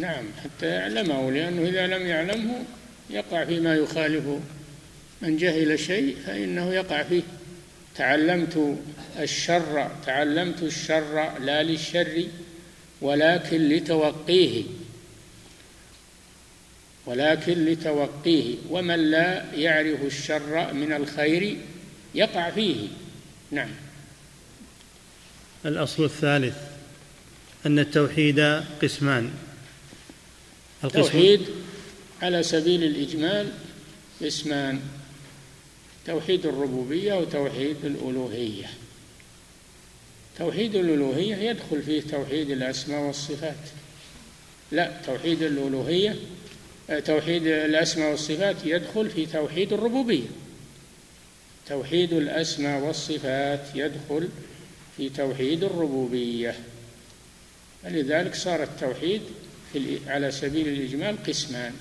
نعم 0.00 0.24
حتى 0.44 0.66
يعلمه 0.66 1.30
لأنه 1.30 1.68
إذا 1.68 1.86
لم 1.86 2.06
يعلمه 2.06 2.64
يقع 3.10 3.44
فيما 3.44 3.74
يخالف 3.74 4.24
من 5.22 5.36
جهل 5.36 5.78
شيء 5.78 6.16
فإنه 6.26 6.74
يقع 6.74 7.02
فيه. 7.02 7.22
تعلمت 7.96 8.78
الشر 9.18 9.90
تعلمت 10.06 10.62
الشر 10.62 11.38
لا 11.38 11.62
للشر 11.62 12.26
ولكن 13.00 13.68
لتوقيه. 13.68 14.64
ولكن 17.06 17.64
لتوقيه. 17.64 18.54
ومن 18.70 19.10
لا 19.10 19.54
يعرف 19.54 20.02
الشر 20.02 20.72
من 20.72 20.92
الخير 20.92 21.58
يقع 22.14 22.50
فيه. 22.50 22.88
نعم. 23.50 23.70
الأصل 25.64 26.04
الثالث 26.04 26.56
أن 27.66 27.78
التوحيد 27.78 28.40
قسمان. 28.82 29.30
التوحيد 30.84 31.40
على 32.22 32.42
سبيل 32.42 32.84
الإجمال 32.84 33.52
قسمان. 34.22 34.80
توحيد 36.06 36.46
الربوبية 36.46 37.14
وتوحيد 37.14 37.76
الألوهية. 37.84 38.70
توحيد 40.38 40.74
الألوهية 40.74 41.36
يدخل 41.36 41.82
فيه 41.82 42.00
توحيد 42.00 42.50
الأسماء 42.50 43.00
والصفات. 43.00 43.56
لا 44.72 44.92
توحيد 45.06 45.42
الألوهية 45.42 46.16
توحيد 46.88 47.46
الأسماء 47.46 48.10
والصفات 48.10 48.56
يدخل 48.64 49.10
في 49.10 49.26
توحيد 49.26 49.72
الربوبية. 49.72 50.26
توحيد 51.68 52.12
الأسماء 52.12 52.80
والصفات 52.80 53.66
يدخل 53.74 54.28
في 54.96 55.08
توحيد 55.08 55.64
الربوبية. 55.64 56.54
لذلك 57.84 58.34
صار 58.34 58.62
التوحيد 58.62 59.22
في 59.72 59.98
على 60.06 60.30
سبيل 60.30 60.68
الإجمال 60.68 61.22
قسمان. 61.22 61.72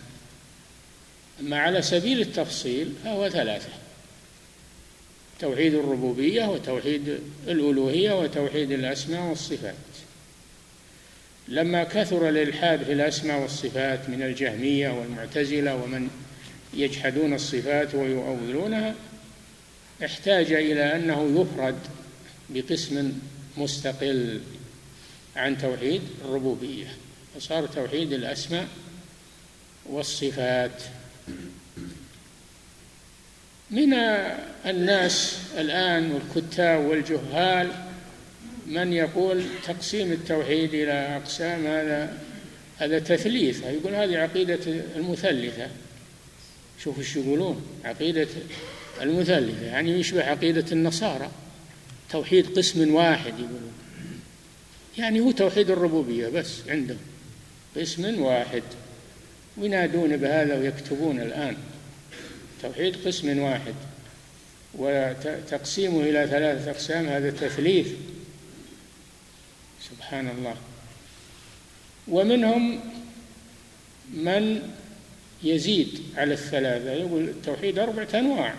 أما 1.40 1.60
على 1.60 1.82
سبيل 1.82 2.22
التفصيل 2.22 2.94
فهو 3.04 3.30
ثلاثة. 3.30 3.81
توحيد 5.42 5.74
الربوبية 5.74 6.46
وتوحيد 6.46 7.20
الألوهية 7.48 8.20
وتوحيد 8.20 8.72
الأسماء 8.72 9.30
والصفات. 9.30 9.76
لما 11.48 11.84
كثر 11.84 12.30
الإلحاد 12.30 12.84
في 12.84 12.94
الأسماء 12.94 13.42
والصفات 13.42 14.10
من 14.10 14.22
الجهمية 14.22 14.90
والمعتزلة 14.90 15.76
ومن 15.76 16.10
يجحدون 16.74 17.34
الصفات 17.34 17.96
ويؤولونها 17.96 18.96
احتاج 20.06 20.52
إلى 20.52 20.96
أنه 20.96 21.42
يفرد 21.42 21.80
بقسم 22.50 23.12
مستقل 23.58 24.42
عن 25.36 25.58
توحيد 25.58 26.02
الربوبية 26.26 26.88
فصار 27.36 27.68
توحيد 27.68 28.14
الأسماء 28.14 28.68
والصفات. 29.90 30.82
من 33.72 33.94
الناس 34.66 35.38
الآن 35.58 36.12
والكتاب 36.12 36.86
والجهال 36.86 37.72
من 38.68 38.94
يقول 38.94 39.44
تقسيم 39.68 40.12
التوحيد 40.12 40.74
إلى 40.74 40.92
أقسام 40.92 41.66
هذا 41.66 42.18
هذا 42.78 43.00
تثليث. 43.00 43.64
يقول 43.64 43.96
هذه 43.96 44.18
عقيدة 44.18 44.60
المثلثة. 44.96 45.68
شوف 46.84 47.00
إيش 47.00 47.16
يقولون. 47.16 47.66
عقيدة 47.86 48.28
المثلثة. 49.02 49.66
يعني 49.66 50.00
يشبه 50.00 50.24
عقيدة 50.24 50.66
النصارى. 50.72 51.32
توحيد 52.12 52.58
قسم 52.58 52.94
واحد 52.94 53.34
يقولون. 53.34 53.74
يعني 54.98 55.20
هو 55.20 55.32
توحيد 55.32 55.70
الربوبية 55.70 56.28
بس 56.28 56.52
عندهم. 56.68 56.98
قسم 57.78 58.22
واحد. 58.22 58.64
وينادون 59.58 60.18
بهذا 60.18 60.58
ويكتبون 60.58 61.22
الآن. 61.22 61.56
توحيد 62.62 63.08
قسم 63.08 63.40
واحد 63.40 63.76
وتقسيمه 64.74 66.02
إلى 66.02 66.28
ثلاثة 66.28 66.72
أقسام 66.72 67.08
هذا 67.08 67.32
تثليث. 67.32 67.88
سبحان 69.90 70.30
الله. 70.30 70.56
ومنهم 72.08 72.80
من 74.14 74.70
يزيد 75.44 76.02
على 76.18 76.34
الثلاثة 76.34 76.92
يقول 76.92 77.24
التوحيد 77.24 77.80
أربعة 77.80 78.08
أنواع 78.14 78.54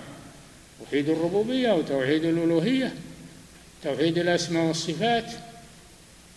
توحيد 0.80 1.08
الربوبية 1.08 1.72
وتوحيد 1.72 2.24
الألوهية 2.24 2.94
توحيد 3.84 4.18
الأسماء 4.18 4.64
والصفات 4.64 5.32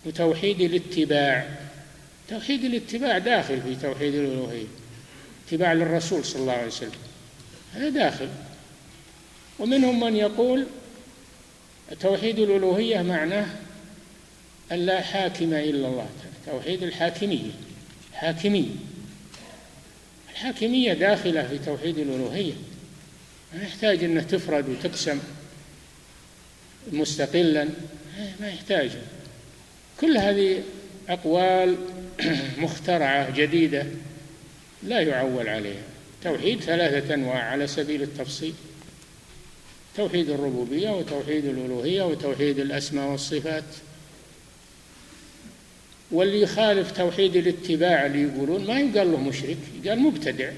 وتوحيد 0.04 0.60
الاتباع. 0.60 1.48
توحيد 2.28 2.64
الاتباع 2.64 3.18
داخل 3.18 3.62
في 3.62 3.76
توحيد 3.76 4.14
الألوهية 4.14 4.66
اتباع 5.48 5.72
للرسول 5.72 6.24
صلى 6.24 6.42
الله 6.42 6.52
عليه 6.52 6.66
وسلم. 6.66 6.90
هذا 7.76 7.88
داخل. 7.88 8.28
ومنهم 9.58 10.00
من 10.00 10.16
يقول 10.16 10.66
توحيد 12.00 12.38
الألوهية 12.38 13.02
معناه 13.02 13.46
أن 14.72 14.86
لا 14.86 15.00
حاكم 15.00 15.54
إلا 15.54 15.88
الله. 15.88 16.08
توحيد 16.46 16.82
الحاكمية 16.82 17.50
حاكمية 18.14 18.70
الحاكمية 20.32 20.92
داخلة 20.92 21.48
في 21.48 21.58
توحيد 21.58 21.98
الألوهية. 21.98 22.52
ما 23.54 23.62
يحتاج 23.62 24.04
أنه 24.04 24.22
تفرد 24.22 24.68
وتقسم 24.68 25.18
مستقلا. 26.92 27.68
ما 28.40 28.48
يحتاج. 28.48 28.90
كل 30.00 30.16
هذه 30.16 30.62
أقوال 31.08 31.76
مخترعة 32.58 33.30
جديدة 33.30 33.86
لا 34.82 35.00
يعول 35.00 35.48
عليها. 35.48 35.95
توحيد 36.24 36.60
ثلاثة 36.60 37.14
أنواع 37.14 37.42
على 37.42 37.66
سبيل 37.66 38.02
التفصيل. 38.02 38.54
توحيد 39.96 40.30
الربوبية 40.30 40.90
وتوحيد 40.90 41.44
الألوهية 41.44 42.02
وتوحيد 42.02 42.58
الأسماء 42.58 43.10
والصفات. 43.10 43.64
واللي 46.10 46.42
يخالف 46.42 46.90
توحيد 46.90 47.36
الاتباع 47.36 48.06
اللي 48.06 48.22
يقولون 48.22 48.66
ما 48.66 48.80
يقال 48.80 49.12
له 49.12 49.20
مشرك 49.20 49.56
يقال 49.84 49.98
مبتدع. 49.98 50.50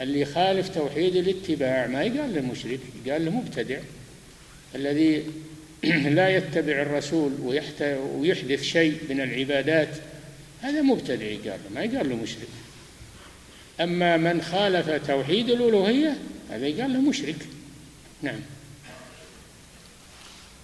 اللي 0.00 0.20
يخالف 0.20 0.68
توحيد 0.68 1.16
الاتباع 1.16 1.86
ما 1.86 2.02
يقال 2.02 2.34
له 2.34 2.40
مشرك 2.40 2.80
يقال 3.06 3.24
له 3.24 3.30
مبتدع. 3.30 3.78
الذي 4.74 5.24
لا 6.18 6.36
يتبع 6.36 6.82
الرسول 6.82 7.32
ويحدث 8.16 8.62
شيء 8.62 8.98
من 9.10 9.20
العبادات 9.20 9.88
هذا 10.60 10.82
مبتدع 10.82 11.24
يقال 11.24 11.60
له 11.64 11.74
ما 11.74 11.82
يقال 11.82 12.08
له 12.08 12.16
مشرك. 12.16 12.48
أما 13.80 14.16
من 14.16 14.42
خالف 14.42 15.06
توحيد 15.06 15.50
الألوهية 15.50 16.16
هذا 16.50 16.66
يقال 16.66 16.92
له 16.92 17.00
مشرك. 17.00 17.36
نعم. 18.22 18.40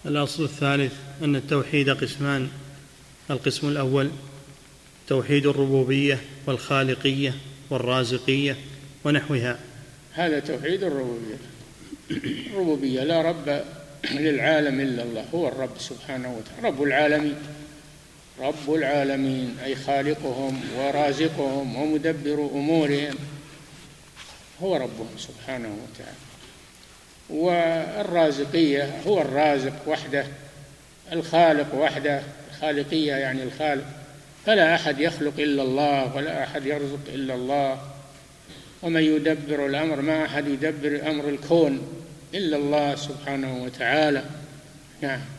الأصل 0.07 0.45
الثالث 0.45 0.93
أن 1.23 1.37
التوحيد 1.37 1.91
قسمان. 1.91 2.49
القسم 3.31 3.69
الأول 3.69 4.11
توحيد 5.09 5.47
الربوبية 5.47 6.19
والخالقية 6.47 7.35
والرازقية 7.71 8.57
ونحوها. 9.05 9.59
هذا 10.13 10.41
توحيد 10.41 10.83
الربوبية. 10.83 11.37
الربوبية 12.51 13.05
لا 13.05 13.23
رب 13.23 13.65
للعالم 14.11 14.81
إلا 14.81 15.03
الله 15.03 15.25
هو 15.35 15.49
الرب 15.49 15.79
سبحانه 15.79 16.37
وتعالى 16.37 16.69
رب 16.69 16.83
العالمين. 16.83 17.35
رب 18.41 18.75
العالمين 18.75 19.57
أي 19.65 19.77
خالقهم 19.77 20.61
ورازقهم 20.79 21.77
ومدبر 21.77 22.51
أمورهم. 22.55 23.15
هو 24.63 24.77
ربهم 24.77 25.19
سبحانه 25.19 25.69
وتعالى. 25.69 26.17
والرازقية 27.31 29.01
هو 29.07 29.21
الرازق 29.21 29.89
وحده 29.89 30.27
الخالق 31.13 31.75
وحده. 31.75 32.23
الخالقية 32.51 33.13
يعني 33.13 33.43
الخالق. 33.43 33.87
فلا 34.47 34.75
أحد 34.75 35.01
يخلق 35.01 35.35
إلا 35.39 35.63
الله 35.63 36.17
ولا 36.17 36.45
أحد 36.45 36.67
يرزق 36.67 37.01
إلا 37.09 37.35
الله. 37.35 37.81
ومن 38.83 39.03
يدبر 39.03 39.67
الأمر 39.67 40.01
ما 40.01 40.25
أحد 40.25 40.49
يدبر 40.49 41.11
أمر 41.11 41.29
الكون 41.29 42.03
إلا 42.35 42.57
الله 42.57 42.95
سبحانه 42.95 43.63
وتعالى. 43.63 44.25
نعم. 45.01 45.36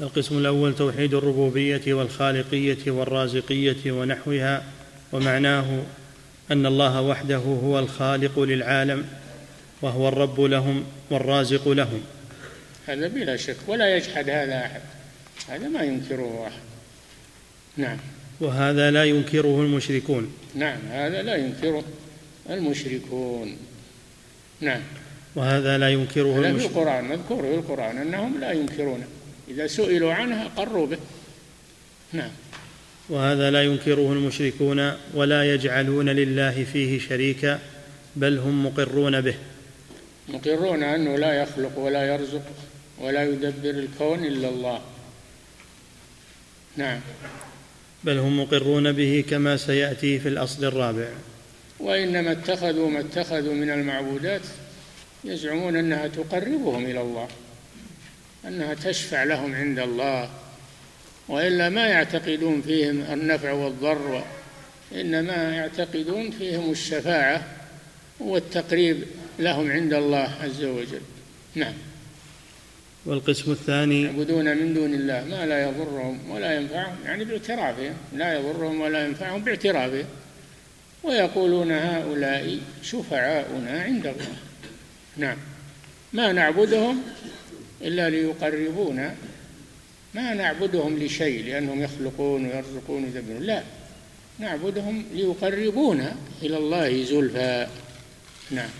القسم 0.00 0.38
الأول 0.38 0.74
توحيد 0.74 1.14
الربوبية 1.14 1.94
والخالقية 1.94 2.90
والرازقية 2.90 3.92
ونحوها 3.92 4.62
ومعناه 5.12 5.82
أن 6.50 6.66
الله 6.66 7.00
وحده 7.00 7.36
هو 7.36 7.78
الخالق 7.78 8.40
للعالم 8.40 9.04
وهو 9.82 10.08
الرب 10.08 10.40
لهم 10.40 10.84
والرازق 11.10 11.68
لهم. 11.68 12.00
هذا 12.86 13.08
بلا 13.08 13.36
شك 13.36 13.56
ولا 13.66 13.96
يجحد 13.96 14.30
هذا 14.30 14.58
أحد. 14.58 14.80
هذا 15.48 15.68
ما 15.68 15.82
ينكره 15.82 16.46
أحد. 16.46 16.62
نعم. 17.76 17.96
وهذا 18.40 18.90
لا 18.90 19.04
ينكره 19.04 19.60
المشركون. 19.62 20.32
نعم 20.54 20.78
هذا 20.90 21.22
لا 21.22 21.36
ينكره 21.36 21.84
المشركون. 22.50 23.56
نعم. 24.60 24.80
وهذا 25.34 25.78
لا 25.78 25.90
ينكره 25.90 26.40
هذا 26.40 26.58
في 26.58 26.66
القرآن 26.66 27.04
مذكور 27.04 27.42
في 27.42 27.54
القرآن 27.54 27.98
أنهم 27.98 28.40
لا 28.40 28.52
ينكرونه. 28.52 29.06
إذا 29.50 29.66
سئلوا 29.66 30.14
عنه 30.14 30.46
أقروا 30.46 30.86
به. 30.86 30.98
نعم. 32.12 32.30
وهذا 33.08 33.50
لا 33.50 33.62
ينكره 33.62 34.12
المشركون 34.12 34.92
ولا 35.14 35.54
يجعلون 35.54 36.08
لله 36.08 36.66
فيه 36.72 36.98
شريكا 36.98 37.60
بل 38.16 38.38
هم 38.38 38.66
مقرون 38.66 39.20
به. 39.20 39.34
مقرون 40.28 40.82
أنه 40.82 41.16
لا 41.16 41.32
يخلق 41.32 41.78
ولا 41.78 42.14
يرزق 42.14 42.42
ولا 43.00 43.24
يدبر 43.24 43.70
الكون 43.70 44.24
إلا 44.24 44.48
الله. 44.48 44.80
نعم. 46.76 47.00
بل 48.04 48.18
هم 48.18 48.40
مقرون 48.40 48.92
به 48.92 49.24
كما 49.30 49.56
سيأتي 49.56 50.18
في 50.18 50.28
الأصل 50.28 50.64
الرابع. 50.64 51.08
وإنما 51.80 52.32
اتخذوا 52.32 52.90
ما 52.90 53.00
اتخذوا 53.00 53.54
من 53.54 53.70
المعبودات 53.70 54.42
يزعمون 55.24 55.76
أنها 55.76 56.06
تقربهم 56.08 56.84
إلى 56.84 57.00
الله. 57.00 57.28
أنها 58.48 58.74
تشفع 58.74 59.24
لهم 59.24 59.54
عند 59.54 59.78
الله 59.78 60.30
وإلا 61.28 61.68
ما 61.68 61.86
يعتقدون 61.86 62.62
فيهم 62.62 63.00
النفع 63.00 63.52
والضر 63.52 64.24
إنما 64.94 65.54
يعتقدون 65.56 66.30
فيهم 66.30 66.70
الشفاعة 66.70 67.46
والتقريب 68.20 69.04
لهم 69.38 69.70
عند 69.70 69.94
الله 69.94 70.34
عز 70.42 70.64
وجل. 70.64 71.00
نعم. 71.54 71.74
والقسم 73.06 73.52
الثاني 73.52 74.02
يعبدون 74.02 74.56
من 74.56 74.74
دون 74.74 74.94
الله 74.94 75.24
ما 75.24 75.46
لا 75.46 75.62
يضرهم 75.62 76.30
ولا 76.30 76.54
ينفعهم 76.54 76.96
يعني 77.04 77.24
باعترافهم 77.24 77.94
لا 78.16 78.34
يضرهم 78.34 78.80
ولا 78.80 79.06
ينفعهم 79.06 79.44
باعترافهم 79.44 80.04
ويقولون 81.02 81.72
هؤلاء 81.72 82.58
شفعاؤنا 82.82 83.82
عند 83.82 84.06
الله. 84.06 84.36
نعم. 85.16 85.36
ما 86.12 86.32
نعبدهم 86.32 87.02
إلا 87.82 88.10
ليقربونا. 88.10 89.14
ما 90.14 90.34
نعبدهم 90.34 90.98
لشيء 90.98 91.44
لأنهم 91.44 91.82
يخلقون 91.82 92.46
ويرزقون 92.46 93.04
ويدبرون. 93.04 93.42
لا 93.42 93.62
نعبدهم 94.38 95.04
ليقربونا 95.14 96.16
إلى 96.42 96.56
الله 96.56 97.04
زلفى. 97.04 97.66
نعم. 98.50 98.70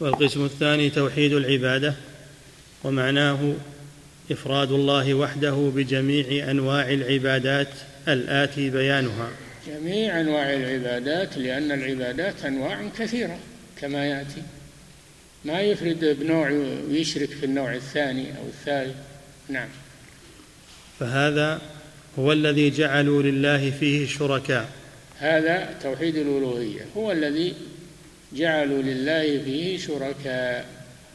والقسم 0.00 0.44
الثاني 0.44 0.90
توحيد 0.90 1.32
العبادة 1.32 1.94
ومعناه 2.84 3.54
إفراد 4.30 4.72
الله 4.72 5.14
وحده 5.14 5.70
بجميع 5.74 6.50
أنواع 6.50 6.90
العبادات 6.90 7.68
الآتي 8.08 8.70
بيانها. 8.70 9.30
جميع 9.66 10.20
أنواع 10.20 10.52
العبادات 10.52 11.38
لأن 11.38 11.72
العبادات 11.72 12.44
أنواع 12.44 12.88
كثيرة 12.98 13.38
كما 13.80 14.06
يأتي. 14.06 14.42
ما 15.46 15.60
يفرد 15.60 16.16
بنوع 16.20 16.50
ويشرك 16.90 17.28
في 17.28 17.46
النوع 17.46 17.74
الثاني 17.74 18.26
أو 18.38 18.46
الثالث. 18.46 18.96
نعم. 19.48 19.68
فهذا 21.00 21.60
هو 22.18 22.32
الذي 22.32 22.70
جعلوا 22.70 23.22
لله 23.22 23.70
فيه 23.70 24.06
شركاء. 24.06 24.68
هذا 25.18 25.74
توحيد 25.82 26.16
الألوهية. 26.16 26.80
هو 26.96 27.12
الذي 27.12 27.54
جعلوا 28.32 28.82
لله 28.82 29.42
فيه 29.44 29.78
شركاء. 29.78 30.66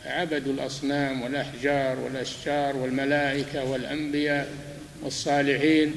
عبدوا 0.05 0.53
الأصنام 0.53 1.21
والأحجار 1.21 1.99
والأشجار 1.99 2.77
والملائكة 2.77 3.63
والأنبياء 3.63 4.53
والصالحين. 5.03 5.95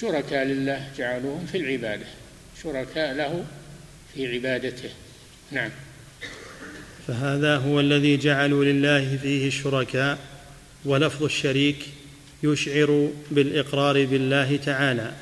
شركاء 0.00 0.44
لله 0.44 0.88
جعلوهم 0.98 1.46
في 1.52 1.58
العبادة. 1.58 2.06
شركاء 2.62 3.14
له 3.14 3.44
في 4.14 4.34
عبادته. 4.34 4.90
نعم. 5.52 5.70
فهذا 7.08 7.56
هو 7.56 7.80
الذي 7.80 8.16
جعلوا 8.16 8.64
لله 8.64 9.16
فيه 9.22 9.46
الشركاء 9.46 10.18
ولفظ 10.84 11.22
الشريك 11.22 11.76
يشعر 12.42 13.10
بالإقرار 13.30 14.04
بالله 14.04 14.56
تعالى. 14.56 15.12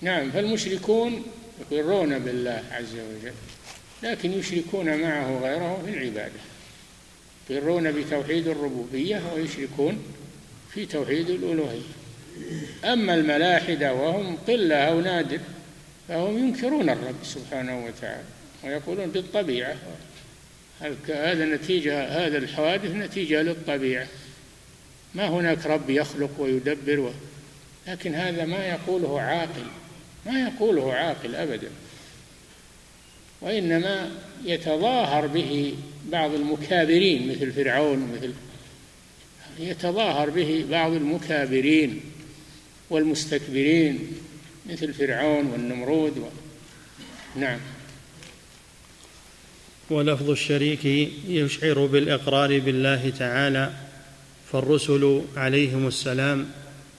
نعم 0.00 0.30
فالمشركون 0.30 1.22
يقرون 1.70 2.18
بالله 2.18 2.62
عز 2.72 2.94
وجل 2.94 3.32
لكن 4.02 4.32
يشركون 4.32 5.02
معه 5.02 5.40
غيره 5.42 5.82
في 5.84 5.90
العبادة 5.90 6.40
يقرون 7.50 7.92
بتوحيد 7.92 8.48
الربوبية 8.48 9.22
ويشركون 9.34 10.02
في 10.74 10.86
توحيد 10.86 11.30
الألوهية. 11.30 11.92
أما 12.84 13.14
الملاحدة 13.14 13.94
وهم 13.94 14.36
قلة 14.36 14.76
أو 14.76 15.00
نادر 15.00 15.40
فهم 16.08 16.38
ينكرون 16.38 16.90
الرب 16.90 17.24
سبحانه 17.24 17.84
وتعالى 17.84 18.24
ويقولون 18.64 19.06
بالطبيعة. 19.06 19.76
هذا 21.08 21.44
نتيجه 21.44 22.04
هذا 22.04 22.38
الحوادث 22.38 22.90
نتيجة 22.90 23.42
للطبيعة. 23.42 24.06
ما 25.14 25.28
هناك 25.28 25.66
رب 25.66 25.90
يخلق 25.90 26.30
ويدبر 26.38 27.12
لكن 27.88 28.14
هذا 28.14 28.44
ما 28.44 28.66
يقوله 28.66 29.20
عاقل. 29.20 29.66
ما 30.26 30.40
يقوله 30.40 30.92
عاقل 30.92 31.34
أبدا. 31.34 31.68
وإنما 33.40 34.10
يتظاهر 34.44 35.26
به 35.26 35.74
بعض 36.12 36.34
المكابرين 36.34 37.28
مثل 37.28 37.52
فرعون 37.52 38.12
مثل 38.16 38.32
يتظاهر 39.58 40.30
به 40.30 40.64
بعض 40.70 40.92
المكابرين 40.92 42.00
والمستكبرين 42.90 44.12
مثل 44.70 44.94
فرعون 44.94 45.46
والنمرود 45.46 46.18
و... 46.18 46.24
نعم. 47.36 47.58
ولفظ 49.90 50.30
الشريك 50.30 50.84
يشعر 51.28 51.86
بالإقرار 51.86 52.58
بالله 52.58 53.12
تعالى 53.18 53.72
فالرسل 54.52 55.22
عليهم 55.36 55.86
السلام 55.86 56.46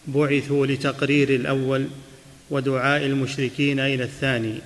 بعثوا 0.07 0.65
لتقرير 0.65 1.29
الأول 1.29 1.87
ودعاء 2.49 3.05
المشركين 3.05 3.79
إلى 3.79 4.03
الثاني. 4.03 4.59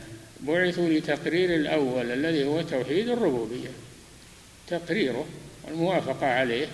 بعثوا 0.47 0.89
لتقرير 0.89 1.55
الأول 1.55 2.11
الذي 2.11 2.43
هو 2.43 2.61
توحيد 2.61 3.09
الربوبية. 3.09 3.69
تقريره 4.67 5.25
والموافقة 5.67 6.25
عليه 6.25 6.67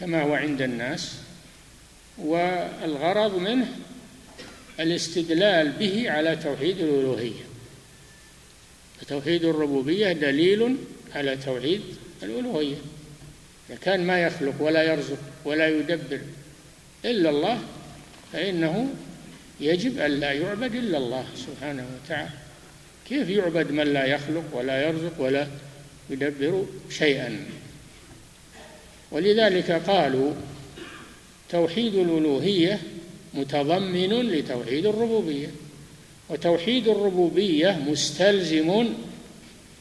كما 0.00 0.22
هو 0.22 0.34
عند 0.34 0.62
الناس 0.62 1.14
والغرض 2.18 3.38
منه 3.38 3.68
الاستدلال 4.80 5.72
به 5.72 6.10
على 6.10 6.36
توحيد 6.36 6.78
الألوهية. 6.78 7.47
توحيد 9.08 9.44
الربوبية 9.44 10.12
دليل 10.12 10.76
على 11.14 11.36
توحيد 11.36 11.80
الألوهية. 12.22 12.76
إذا 13.70 13.78
كان 13.78 14.06
ما 14.06 14.22
يخلق 14.22 14.54
ولا 14.60 14.82
يرزق 14.82 15.18
ولا 15.44 15.68
يدبر 15.68 16.20
إلا 17.04 17.30
الله 17.30 17.58
فإنه 18.32 18.94
يجب 19.60 19.98
أن 19.98 20.10
لا 20.10 20.32
يعبد 20.32 20.74
إلا 20.74 20.98
الله 20.98 21.24
سبحانه 21.36 21.86
وتعالى. 21.94 22.30
كيف 23.08 23.28
يعبد 23.28 23.72
من 23.72 23.92
لا 23.92 24.04
يخلق 24.04 24.44
ولا 24.52 24.88
يرزق 24.88 25.20
ولا 25.20 25.46
يدبر 26.10 26.66
شيئا؟ 26.90 27.46
ولذلك 29.10 29.70
قالوا 29.70 30.32
توحيد 31.50 31.94
الألوهية 31.94 32.80
متضمن 33.34 34.12
لتوحيد 34.30 34.86
الربوبية. 34.86 35.48
وتوحيد 36.28 36.88
الربوبية 36.88 37.78
مستلزم 37.86 38.88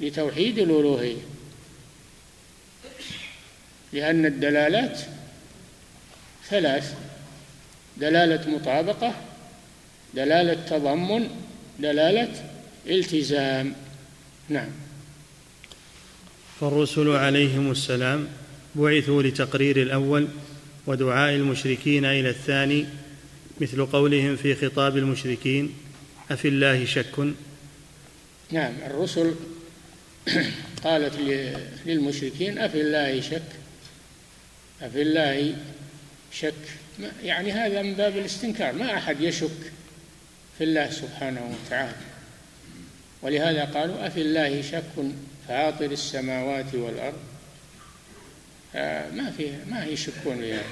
لتوحيد 0.01 0.59
الألوهية. 0.59 1.21
لأن 3.93 4.25
الدلالات 4.25 4.99
ثلاث 6.49 6.95
دلالة 7.97 8.49
مطابقة 8.49 9.13
دلالة 10.13 10.53
تضمن 10.53 11.29
دلالة 11.79 12.49
التزام. 12.87 13.73
نعم. 14.49 14.69
فالرسل 16.59 17.09
عليهم 17.09 17.71
السلام 17.71 18.27
بعثوا 18.75 19.23
لتقرير 19.23 19.81
الأول 19.81 20.27
ودعاء 20.87 21.35
المشركين 21.35 22.05
إلى 22.05 22.29
الثاني 22.29 22.85
مثل 23.61 23.85
قولهم 23.85 24.35
في 24.35 24.55
خطاب 24.55 24.97
المشركين 24.97 25.73
أفي 26.31 26.47
الله 26.47 26.85
شك؟ 26.85 27.19
نعم 28.51 28.73
الرسل 28.85 29.35
قالت 30.83 31.13
للمشركين 31.85 32.57
أفي 32.57 32.81
الله 32.81 33.21
شك؟ 33.21 33.41
أفي 34.81 35.01
الله 35.01 35.55
شك؟ 36.31 36.53
يعني 37.23 37.51
هذا 37.51 37.81
من 37.81 37.93
باب 37.93 38.17
الاستنكار 38.17 38.73
ما 38.73 38.97
أحد 38.97 39.21
يشك 39.21 39.71
في 40.57 40.63
الله 40.63 40.89
سبحانه 40.89 41.55
وتعالى. 41.65 41.95
ولهذا 43.21 43.65
قالوا 43.65 44.07
أفي 44.07 44.21
الله 44.21 44.61
شك 44.61 45.11
فاطر 45.47 45.91
السماوات 45.91 46.75
والأرض؟ 46.75 47.19
ما 49.15 49.33
في 49.37 49.51
ما 49.69 49.85
يشكون 49.85 50.37
بها 50.37 50.63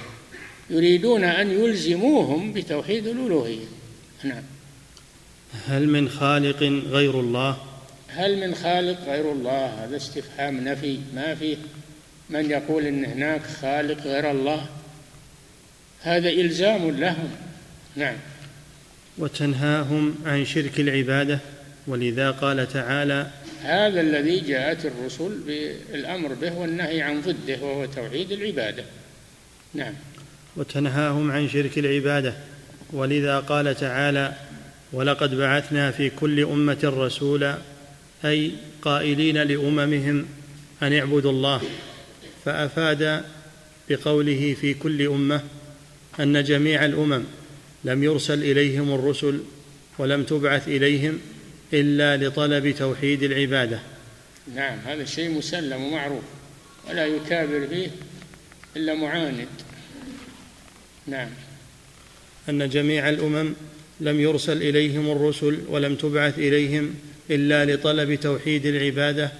يريدون 0.70 1.24
أن 1.24 1.50
يلزموهم 1.50 2.52
بتوحيد 2.52 3.06
الألوهية. 3.06 3.66
نعم. 4.24 4.42
هل 5.68 5.88
من 5.88 6.08
خالق 6.08 6.62
غير 6.90 7.20
الله؟ 7.20 7.56
هل 8.08 8.48
من 8.48 8.54
خالق 8.54 9.04
غير 9.06 9.32
الله؟ 9.32 9.66
هذا 9.66 9.96
استفهام 9.96 10.68
نفي 10.68 10.98
ما 11.14 11.34
فيه 11.34 11.56
من 12.30 12.50
يقول 12.50 12.86
إن 12.86 13.04
هناك 13.04 13.42
خالق 13.62 14.06
غير 14.06 14.30
الله؟ 14.30 14.66
هذا 16.02 16.28
إلزام 16.28 16.90
لهم. 16.90 17.30
نعم. 17.96 18.16
وتنهاهم 19.18 20.14
عن 20.26 20.44
شرك 20.44 20.80
العبادة 20.80 21.38
ولذا 21.86 22.30
قال 22.30 22.68
تعالى 22.68 23.30
هذا 23.62 24.00
الذي 24.00 24.40
جاءت 24.40 24.86
الرسل 24.86 25.38
بالأمر 25.46 26.34
به 26.34 26.58
والنهي 26.58 27.02
عن 27.02 27.20
ضده 27.20 27.62
وهو 27.62 27.86
توحيد 27.86 28.32
العبادة. 28.32 28.84
نعم. 29.74 29.94
وتنهاهم 30.56 31.30
عن 31.30 31.48
شرك 31.48 31.78
العبادة 31.78 32.34
ولذا 32.92 33.38
قال 33.38 33.74
تعالى 33.74 34.34
ولقد 34.96 35.34
بعثنا 35.34 35.90
في 35.90 36.10
كل 36.10 36.40
أمة 36.40 36.78
رسولا 36.84 37.58
أي 38.24 38.52
قائلين 38.82 39.38
لأممهم 39.42 40.26
أن 40.82 40.92
اعبدوا 40.92 41.30
الله. 41.30 41.62
فأفاد 42.44 43.24
بقوله 43.88 44.56
في 44.60 44.74
كل 44.74 45.06
أمة 45.06 45.42
أن 46.20 46.44
جميع 46.44 46.84
الأمم 46.84 47.24
لم 47.84 48.04
يرسل 48.04 48.42
إليهم 48.42 48.94
الرسل 48.94 49.40
ولم 49.98 50.22
تبعث 50.22 50.68
إليهم 50.68 51.18
إلا 51.72 52.26
لطلب 52.26 52.70
توحيد 52.70 53.22
العبادة. 53.22 53.80
نعم 54.54 54.78
هذا 54.78 55.04
شيء 55.04 55.30
مسلم 55.30 55.84
ومعروف 55.84 56.24
ولا 56.88 57.06
يكابر 57.06 57.66
فيه 57.66 57.90
إلا 58.76 58.94
معاند. 58.94 59.48
نعم. 61.06 61.28
أن 62.48 62.68
جميع 62.68 63.08
الأمم 63.08 63.54
لم 64.00 64.20
يرسل 64.20 64.62
إليهم 64.62 65.10
الرسل 65.10 65.58
ولم 65.68 65.96
تبعث 65.96 66.38
إليهم 66.38 66.94
إلا 67.30 67.64
لطلب 67.64 68.14
توحيد 68.14 68.66
العبادة 68.66 69.30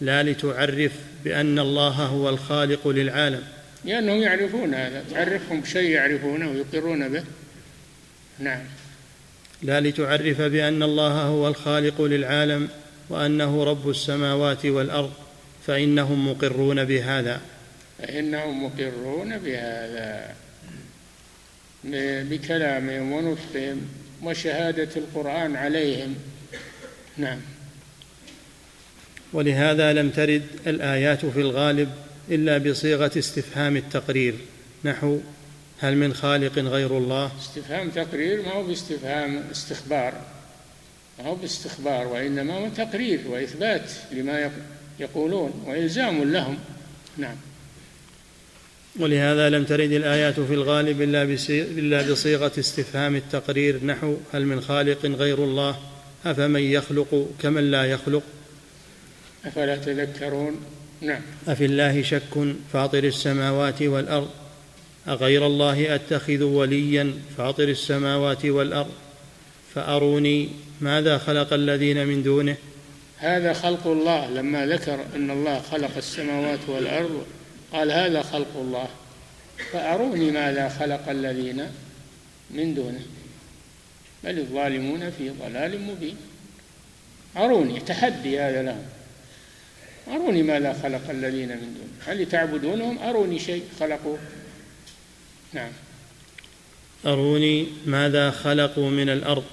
لا 0.00 0.22
لتعرف 0.22 0.92
بأن 1.24 1.58
الله 1.58 1.88
هو 1.88 2.28
الخالق 2.28 2.88
للعالم. 2.88 3.42
لأنهم 3.84 4.22
يعرفون 4.22 4.74
هذا 4.74 5.04
تعرفهم 5.10 5.60
بشيء 5.60 5.90
يعرفونه 5.90 6.50
ويقرون 6.50 7.08
به. 7.08 7.22
نعم. 8.38 8.62
لا 9.62 9.80
لتعرف 9.80 10.40
بأن 10.40 10.82
الله 10.82 11.22
هو 11.22 11.48
الخالق 11.48 12.02
للعالم 12.02 12.68
وأنه 13.08 13.64
رب 13.64 13.90
السماوات 13.90 14.66
والأرض 14.66 15.12
فإنهم 15.66 16.30
مقرون 16.30 16.84
بهذا. 16.84 17.40
فإنهم 17.98 18.64
مقرون 18.64 19.38
بهذا. 19.38 20.34
بكلامهم 22.30 23.12
ونطقهم 23.12 24.03
وشهادة 24.26 24.88
القرآن 24.96 25.56
عليهم. 25.56 26.14
نعم. 27.16 27.40
ولهذا 29.32 29.92
لم 29.92 30.10
ترد 30.10 30.46
الآيات 30.66 31.26
في 31.26 31.40
الغالب 31.40 31.92
إلا 32.30 32.58
بصيغة 32.58 33.10
استفهام 33.18 33.76
التقرير. 33.76 34.34
نحو 34.84 35.20
هل 35.80 35.96
من 35.96 36.14
خالق 36.14 36.58
غير 36.58 36.98
الله؟ 36.98 37.30
استفهام 37.40 37.90
تقرير 37.90 38.42
ما 38.42 38.52
هو 38.52 38.62
باستفهام 38.62 39.42
استخبار. 39.50 40.14
ما 41.18 41.24
هو 41.26 41.34
باستخبار 41.34 42.06
وإنما 42.06 42.58
هو 42.58 42.68
تقرير 42.68 43.20
وإثبات 43.28 43.90
لما 44.12 44.50
يقولون 45.00 45.64
وإلزام 45.66 46.32
لهم. 46.32 46.58
نعم. 47.16 47.36
ولهذا 49.00 49.50
لم 49.50 49.64
ترد 49.64 49.92
الآيات 49.92 50.40
في 50.40 50.54
الغالب 50.54 51.02
إلا 51.78 52.10
بصيغة 52.12 52.52
استفهام 52.58 53.16
التقرير. 53.16 53.84
نحو 53.84 54.16
هل 54.32 54.46
من 54.46 54.60
خالق 54.60 55.06
غير 55.06 55.44
الله؟ 55.44 55.76
أفمن 56.24 56.60
يخلق 56.60 57.28
كمن 57.42 57.70
لا 57.70 57.84
يخلق؟ 57.84 58.22
أفلا 59.44 59.76
تذكرون؟ 59.76 60.60
نعم. 61.00 61.20
أفي 61.48 61.64
الله 61.64 62.02
شك 62.02 62.54
فاطر 62.72 63.04
السماوات 63.04 63.82
والأرض؟ 63.82 64.30
أغير 65.08 65.46
الله 65.46 65.94
أتخذ 65.94 66.42
وليا 66.42 67.14
فاطر 67.36 67.68
السماوات 67.68 68.44
والأرض؟ 68.44 68.92
فأروني 69.74 70.48
ماذا 70.80 71.18
خلق 71.18 71.52
الذين 71.52 72.06
من 72.06 72.22
دونه؟ 72.22 72.56
هذا 73.18 73.52
خلق 73.52 73.86
الله. 73.86 74.30
لما 74.30 74.66
ذكر 74.66 75.00
إن 75.16 75.30
الله 75.30 75.60
خلق 75.60 75.96
السماوات 75.96 76.68
والأرض 76.68 77.26
قال 77.74 77.92
هذا 77.92 78.22
خلق 78.22 78.56
الله. 78.56 78.88
فاروني 79.72 80.30
ماذا 80.30 80.68
خلق 80.68 81.08
الذين 81.08 81.66
من 82.50 82.74
دونه. 82.74 83.00
بل 84.24 84.38
الظالمون 84.38 85.10
في 85.10 85.30
ضلال 85.30 85.80
مبين. 85.80 86.16
أروني 87.36 87.80
تحدي 87.80 88.40
هذا 88.40 88.62
لهم 88.62 88.84
أروني 90.08 90.42
ماذا 90.42 90.72
خلق 90.82 91.10
الذين 91.10 91.48
من 91.48 91.74
دونه. 91.74 91.92
هل 92.06 92.28
تعبدونهم؟ 92.28 92.98
أروني 92.98 93.38
شيء 93.38 93.64
خلقوه. 93.80 94.18
نعم. 95.52 95.72
أروني 97.06 97.66
ماذا 97.86 98.30
خلقوا 98.30 98.90
من 98.90 99.08
الأرض. 99.08 99.44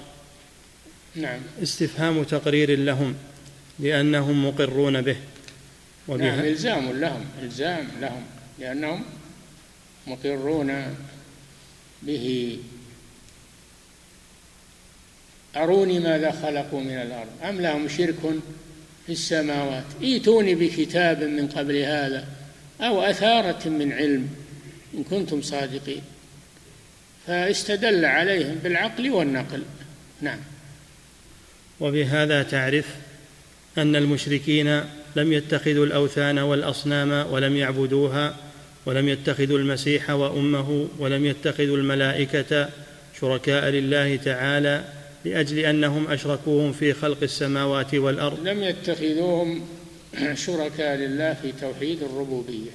نعم. 1.16 1.40
استفهام 1.62 2.22
تقرير 2.22 2.78
لهم 2.78 3.14
لأنهم 3.78 4.46
مقرون 4.46 5.00
به. 5.00 5.16
نعم 6.08 6.40
إلزام 6.40 6.92
لهم 6.92 7.24
إلزام 7.42 7.88
لهم 8.00 8.22
لأنهم 8.58 9.04
مقرون 10.06 10.96
به. 12.02 12.58
أروني 15.56 15.98
ماذا 15.98 16.30
خلقوا 16.30 16.80
من 16.80 16.90
الأرض؟ 16.90 17.28
أم 17.44 17.60
لهم 17.60 17.88
شرك 17.88 18.20
في 19.06 19.12
السماوات؟ 19.12 19.84
ائتوني 20.02 20.54
بكتاب 20.54 21.22
من 21.22 21.48
قبل 21.48 21.76
هذا 21.76 22.28
أو 22.80 23.02
أثارة 23.02 23.68
من 23.68 23.92
علم 23.92 24.28
إن 24.94 25.04
كنتم 25.04 25.42
صادقين. 25.42 26.02
فاستدل 27.26 28.04
عليهم 28.04 28.54
بالعقل 28.54 29.10
والنقل. 29.10 29.62
نعم. 30.20 30.38
وبهذا 31.80 32.42
تعرف 32.42 32.86
أن 33.78 33.96
المشركين 33.96 34.84
لم 35.16 35.32
يتخذوا 35.32 35.86
الأوثان 35.86 36.38
والأصنام 36.38 37.32
ولم 37.32 37.56
يعبدوها 37.56 38.36
ولم 38.86 39.08
يتخذوا 39.08 39.58
المسيح 39.58 40.10
وأمه 40.10 40.88
ولم 40.98 41.26
يتخذوا 41.26 41.76
الملائكة 41.76 42.68
شركاء 43.20 43.68
لله 43.70 44.16
تعالى 44.16 44.84
لأجل 45.24 45.58
أنهم 45.58 46.10
أشركوهم 46.10 46.72
في 46.72 46.92
خلق 46.92 47.22
السماوات 47.22 47.94
والأرض. 47.94 48.46
لم 48.48 48.62
يتخذوهم 48.62 49.66
شركاء 50.34 50.96
لله 50.96 51.34
في 51.42 51.52
توحيد 51.60 52.02
الربوبية 52.02 52.70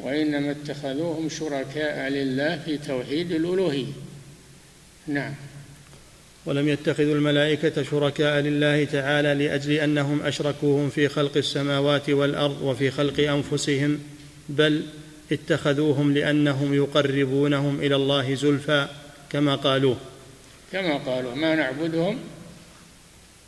وإنما 0.00 0.50
اتخذوهم 0.50 1.28
شركاء 1.28 2.08
لله 2.08 2.62
في 2.64 2.78
توحيد 2.78 3.32
الألوهية. 3.32 3.92
نعم. 5.06 5.34
ولم 6.46 6.68
يتخذوا 6.68 7.14
الملائكة 7.14 7.82
شركاء 7.82 8.40
لله 8.40 8.84
تعالى 8.84 9.34
لأجل 9.34 9.72
أنهم 9.72 10.22
أشركوهم 10.22 10.90
في 10.90 11.08
خلق 11.08 11.36
السماوات 11.36 12.10
والأرض 12.10 12.62
وفي 12.62 12.90
خلق 12.90 13.20
أنفسهم 13.20 13.98
بل 14.48 14.82
اتخذوهم 15.32 16.14
لأنهم 16.14 16.74
يقربونهم 16.74 17.80
إلى 17.80 17.96
الله 17.96 18.34
زلفى 18.34 18.88
كما 19.30 19.54
قالوه. 19.54 19.96
كما 20.72 20.96
قالوا 20.96 21.34
ما 21.34 21.54
نعبدهم 21.54 22.18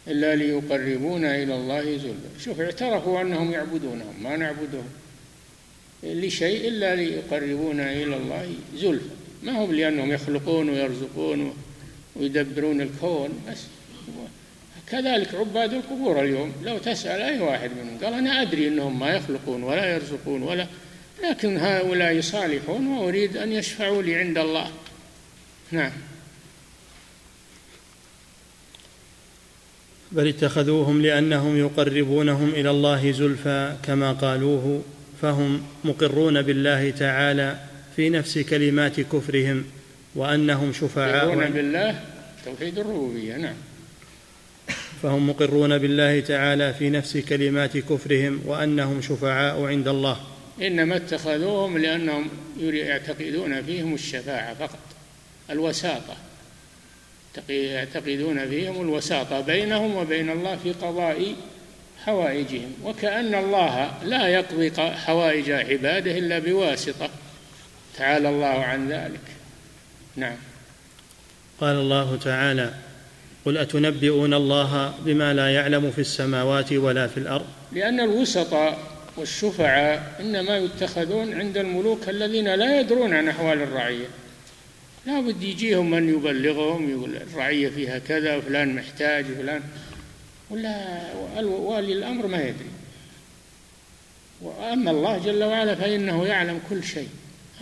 إلا 0.09 0.37
ليقربونا 0.37 1.43
إلى 1.43 1.55
الله 1.55 1.83
زلفى. 1.83 2.45
شوف 2.45 2.61
اعترفوا 2.61 3.21
أنهم 3.21 3.53
يعبدونهم 3.53 4.23
ما 4.23 4.37
نعبدهم 4.37 4.89
لشيء 6.03 6.69
إلا 6.69 6.97
ليقربونا 6.97 7.93
إلى 7.93 8.17
الله 8.17 8.49
زلفى. 8.77 9.11
ما 9.43 9.65
هم 9.65 9.75
لأنهم 9.75 10.13
يخلقون 10.13 10.71
ويرزقون 10.71 11.55
ويدبرون 12.19 12.81
الكون 12.81 13.31
بس 13.51 13.59
كذلك 14.91 15.35
عباد 15.35 15.73
القبور 15.73 16.21
اليوم. 16.21 16.53
لو 16.63 16.79
تسأل 16.79 17.23
أي 17.23 17.41
واحد 17.41 17.71
منهم 17.71 17.99
قال 18.05 18.15
أنا 18.15 18.43
أدري 18.43 18.69
أنهم 18.69 18.99
ما 18.99 19.11
يخلقون 19.11 19.63
ولا 19.63 19.95
يرزقون 19.95 20.43
ولا 20.43 20.67
لكن 21.31 21.57
هؤلاء 21.57 22.21
صالحون 22.21 22.87
وأريد 22.87 23.37
أن 23.37 23.53
يشفعوا 23.53 24.03
لي 24.03 24.15
عند 24.15 24.39
الله. 24.39 24.71
نعم. 25.71 25.93
بل 30.13 30.29
اتخذوهم 30.29 31.03
لأنهم 31.03 31.59
يقربونهم 31.59 32.49
إلى 32.49 32.71
الله 32.71 33.13
زلفى 33.13 33.77
كما 33.83 34.13
قالوه 34.13 34.83
فهم 35.23 35.63
مقرون 35.85 36.43
بالله 36.43 36.91
تعالى 36.91 37.59
في 37.97 38.11
نفس 38.11 38.39
كلمات 38.39 39.01
كفرهم. 39.01 39.65
وأنهم 40.15 40.73
شفعاء 40.73 41.27
مقرون 41.27 41.51
بالله 41.51 42.01
توحيد 42.45 42.79
الربوبية 42.79 43.37
نعم. 43.37 43.55
فهم 45.03 45.29
مقرون 45.31 45.79
بالله 45.79 46.21
تعالى 46.21 46.75
في 46.75 46.91
نفس 46.91 47.17
كلمات 47.17 47.77
كفرهم 47.77 48.41
وأنهم 48.47 49.03
شفعاء 49.03 49.65
عند 49.65 49.89
الله. 49.89 50.21
إنما 50.63 50.97
اتخذوهم 50.97 51.79
لأنهم 51.79 52.29
يعتقدون 52.61 53.63
فيهم 53.63 53.95
الشفاعة 53.95 54.55
فقط 54.55 54.79
الوساطة. 55.51 56.17
يعتقدون 57.49 58.49
فيهم 58.49 58.83
الوساطة 58.83 59.41
بينهم 59.41 59.97
وبين 59.97 60.31
الله 60.31 60.57
في 60.57 60.73
قضاء 60.73 61.35
حوائجهم. 62.05 62.73
وكأن 62.85 63.35
الله 63.35 64.05
لا 64.05 64.29
يقضي 64.29 64.73
حوائج 64.81 65.51
عباده 65.51 66.19
إلا 66.19 66.39
بواسطة. 66.39 67.11
تعالى 67.97 68.29
الله 68.29 68.47
عن 68.47 68.89
ذلك. 68.89 69.38
نعم. 70.17 70.37
قال 71.61 71.77
الله 71.77 72.17
تعالى 72.17 72.75
قل 73.45 73.57
أتنبئون 73.57 74.35
الله 74.35 74.95
بما 75.05 75.35
لا 75.35 75.55
يعلم 75.55 75.91
في 75.91 76.01
السماوات 76.01 76.73
ولا 76.73 77.07
في 77.07 77.17
الأرض؟ 77.17 77.47
لأن 77.73 78.01
الوسطاء 78.01 78.79
والشفعاء 79.17 80.17
إنما 80.21 80.57
يتخذون 80.59 81.35
عند 81.35 81.59
الملوك 81.59 82.09
الذين 82.09 82.55
لا 82.55 82.81
يدرون 82.81 83.15
عن 83.15 83.29
أحوال 83.29 83.63
الرعية. 83.63 84.07
لا 85.07 85.21
بد 85.21 85.43
يجيهم 85.43 85.91
من 85.91 86.09
يبلغهم 86.09 86.91
يقول 86.91 87.17
الرعية 87.17 87.69
فيها 87.69 87.99
كذا 87.99 88.37
وفلان 88.37 88.75
محتاج 88.75 89.25
وفلان. 89.31 89.63
ولا 90.51 90.99
والي 91.43 91.93
الأمر 91.93 92.27
ما 92.27 92.43
يدري. 92.43 92.71
وأما 94.43 94.91
الله 94.91 95.19
جل 95.19 95.45
وعلا 95.45 95.75
فإنه 95.75 96.27
يعلم 96.27 96.61
كل 96.71 96.85
شيء. 96.85 97.09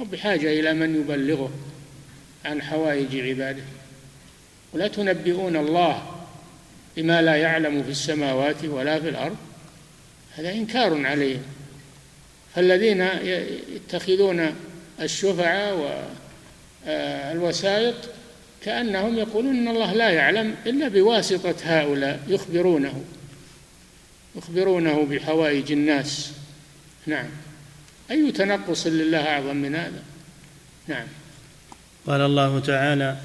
هو 0.01 0.05
بحاجة 0.05 0.61
إلى 0.61 0.75
من 0.75 1.01
يبلغه. 1.01 1.51
عن 2.47 2.63
حوائج 2.63 3.17
عباده. 3.17 3.63
ولا 4.73 4.89
تنبئون 4.89 5.57
الله 5.57 6.23
بما 6.97 7.23
لا 7.23 7.37
يعلم 7.37 7.83
في 7.83 7.91
السماوات 7.91 8.65
ولا 8.65 9.01
في 9.01 9.09
الأرض. 9.09 9.37
هذا 10.37 10.53
إنكار 10.53 11.07
عليهم. 11.07 11.43
فالذين 12.55 13.01
يتخذون 13.75 14.55
الشفعاء 15.01 16.03
والوسائط 16.87 17.95
كأنهم 18.65 19.19
يقولون 19.19 19.57
إن 19.57 19.69
الله 19.69 19.93
لا 19.93 20.11
يعلم 20.11 20.55
إلا 20.67 20.89
بواسطة 20.89 21.55
هؤلاء 21.65 22.21
يخبرونه. 22.29 23.05
يخبرونه 24.37 25.05
بحوائج 25.05 25.73
الناس. 25.73 26.33
نعم. 27.07 27.27
أي 28.11 28.33
تنقص 28.33 28.87
لله 28.87 29.29
أعظم 29.29 29.57
من 29.57 29.75
هذا؟ 29.75 30.03
نعم. 30.89 31.07
قال 32.07 32.21
الله 32.21 32.61
تعالى 32.61 33.17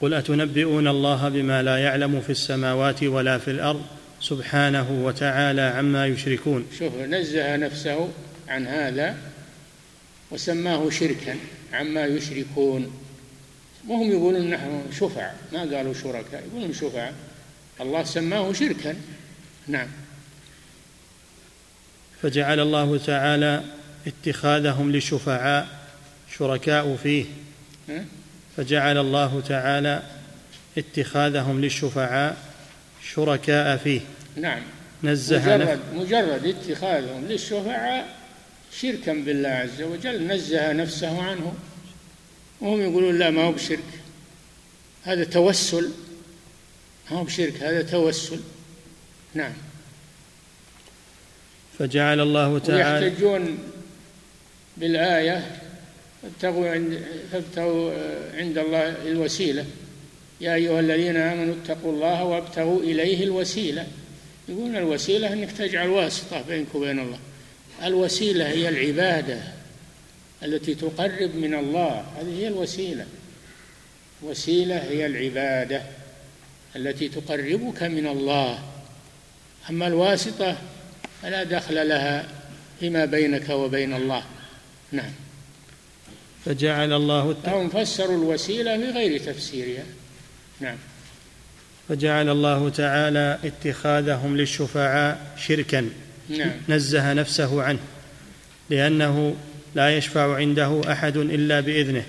قل 0.00 0.14
أتنبئون 0.14 0.88
الله 0.88 1.28
بما 1.28 1.62
لا 1.62 1.78
يعلم 1.78 2.20
في 2.20 2.30
السماوات 2.30 3.02
ولا 3.02 3.38
في 3.38 3.50
الأرض 3.50 3.82
سبحانه 4.20 4.90
وتعالى 5.04 5.60
عما 5.60 6.06
يشركون. 6.06 6.66
شوف 6.78 6.94
نزه 6.94 7.56
نفسه 7.56 8.08
عن 8.48 8.66
هذا 8.66 9.16
وسماه 10.30 10.90
شركا 10.90 11.36
عما 11.72 12.06
يشركون. 12.06 13.00
وهم 13.88 14.10
يقولون 14.10 14.50
نحن 14.50 14.82
شفع 15.00 15.30
ما 15.52 15.60
قالوا 15.60 15.94
شركاء؟ 15.94 16.42
يقولون 16.52 16.72
شفع 16.74 17.10
الله 17.80 18.04
سماه 18.04 18.52
شركا. 18.52 18.96
نعم. 19.68 19.88
فجعل 22.22 22.60
الله 22.60 22.98
تعالى 22.98 23.62
اتخاذهم 24.06 24.92
للشفعاء 24.92 25.68
شركاء 26.38 26.96
فيه. 27.02 27.24
فجعل 28.58 28.98
الله 28.98 29.42
تعالى 29.48 30.02
اتخاذهم 30.78 31.60
للشفعاء 31.60 32.36
شركاء 33.14 33.76
فيه. 33.76 34.00
نعم. 34.36 34.62
نزه 35.02 35.56
مجرد, 35.56 35.80
مجرد 35.94 36.46
اتخاذهم 36.46 37.24
للشفعاء 37.28 38.16
شركا 38.80 39.12
بالله 39.12 39.48
عز 39.48 39.82
وجل 39.82 40.26
نزه 40.26 40.72
نفسه 40.72 41.22
عنه 41.22 41.54
وهم 42.60 42.80
يقولون 42.80 43.18
لا 43.18 43.30
ما 43.30 43.44
هو 43.44 43.52
بشرك. 43.52 43.78
هذا 45.04 45.24
توسل. 45.24 45.90
ما 47.10 47.18
هو 47.18 47.24
بشرك 47.24 47.62
هذا 47.62 47.82
توسل. 47.82 48.40
نعم. 49.34 49.52
فجعل 51.78 52.20
الله 52.20 52.58
تعالى 52.58 53.06
ويحتجون 53.06 53.58
بالآية 54.76 55.57
فابتغوا 56.28 56.68
عند 56.70 57.02
فابتغوا 57.32 57.92
عند 58.34 58.58
الله 58.58 58.88
الوسيلة. 59.06 59.64
يا 60.40 60.54
أيها 60.54 60.80
الذين 60.80 61.16
آمنوا 61.16 61.54
اتقوا 61.62 61.92
الله 61.92 62.24
وابتغوا 62.24 62.82
إليه 62.82 63.24
الوسيلة. 63.24 63.86
يقولون 64.48 64.76
الوسيلة 64.76 65.32
أنك 65.32 65.52
تجعل 65.52 65.88
واسطة 65.88 66.42
بينك 66.42 66.74
وبين 66.74 66.98
الله. 66.98 67.18
الوسيلة 67.84 68.48
هي 68.48 68.68
العبادة 68.68 69.40
التي 70.42 70.74
تقرب 70.74 71.34
من 71.34 71.54
الله. 71.54 72.04
هذه 72.20 72.38
هي 72.38 72.48
الوسيلة. 72.48 73.06
وسيلة 74.22 74.78
هي 74.78 75.06
العبادة 75.06 75.82
التي 76.76 77.08
تقربك 77.08 77.82
من 77.82 78.06
الله. 78.06 78.58
أما 79.70 79.86
الواسطة 79.86 80.56
فلا 81.22 81.44
دخل 81.44 81.88
لها 81.88 82.28
فيما 82.80 83.04
بينك 83.04 83.48
وبين 83.50 83.94
الله. 83.94 84.24
نعم. 84.92 85.12
فجعل 86.48 86.92
الله 86.92 87.36
فهم 87.44 87.68
فسروا 87.68 88.16
الوسيلة 88.16 88.76
بغير 88.76 89.20
تفسيرها. 89.20 89.84
نعم. 90.60 90.76
فجعل 91.88 92.28
الله 92.28 92.68
تعالى 92.68 93.38
اتخاذهم 93.44 94.36
للشفعاء 94.36 95.36
شركا. 95.46 95.90
نعم. 96.28 96.50
نزه 96.68 97.12
نفسه 97.12 97.62
عنه 97.62 97.78
لأنه 98.70 99.36
لا 99.74 99.96
يشفع 99.96 100.36
عنده 100.36 100.92
أحد 100.92 101.16
إلا 101.16 101.60
بإذنه. 101.60 102.04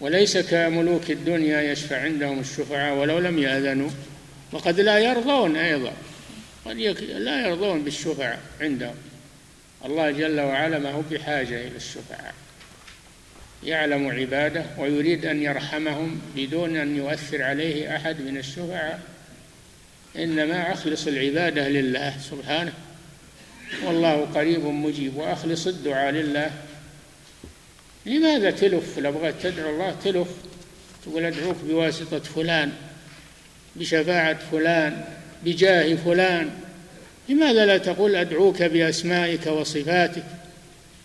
وليس 0.00 0.38
كملوك 0.38 1.10
الدنيا 1.10 1.62
يشفع 1.62 2.00
عندهم 2.00 2.40
الشفعاء 2.40 2.96
ولو 2.96 3.18
لم 3.18 3.38
يأذنوا 3.38 3.90
وقد 4.52 4.80
لا 4.80 4.98
يرضون 4.98 5.56
أيضا. 5.56 5.92
قد 6.64 6.76
لا 7.00 7.46
يرضون 7.46 7.84
بالشفعاء 7.84 8.40
عندهم. 8.60 8.94
الله 9.84 10.10
جل 10.10 10.40
وعلا 10.40 10.78
ما 10.78 10.90
هو 10.90 11.02
بحاجة 11.10 11.66
إلى 11.66 11.76
الشفعاء. 11.76 12.34
يعلم 13.64 14.08
عباده 14.10 14.64
ويريد 14.78 15.26
أن 15.26 15.42
يرحمهم 15.42 16.20
بدون 16.36 16.76
أن 16.76 16.96
يؤثر 16.96 17.42
عليه 17.42 17.96
أحد 17.96 18.20
من 18.20 18.36
الشفعاء. 18.36 19.00
إنما 20.16 20.72
أخلص 20.72 21.06
العبادة 21.06 21.68
لله 21.68 22.14
سبحانه. 22.30 22.72
والله 23.84 24.20
قريب 24.34 24.64
مجيب 24.64 25.16
وأخلص 25.16 25.66
الدعاء 25.66 26.12
لله. 26.12 26.50
لماذا 28.06 28.50
تلف؟ 28.50 28.98
لو 28.98 29.12
بغيت 29.12 29.34
تدعو 29.42 29.70
الله 29.70 29.96
تلف. 30.04 30.28
تقول 31.06 31.24
أدعوك 31.24 31.56
بواسطة 31.64 32.18
فلان 32.18 32.72
بشفاعة 33.76 34.38
فلان 34.52 35.04
بجاه 35.44 35.94
فلان. 35.94 36.50
لماذا 37.28 37.66
لا 37.66 37.78
تقول 37.78 38.16
أدعوك 38.16 38.62
بأسمائك 38.62 39.46
وصفاتك؟ 39.46 40.24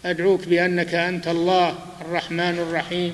أدعوك 0.05 0.47
بأنك 0.47 0.95
أنت 0.95 1.27
الله 1.27 1.79
الرحمن 2.01 2.59
الرحيم. 2.59 3.13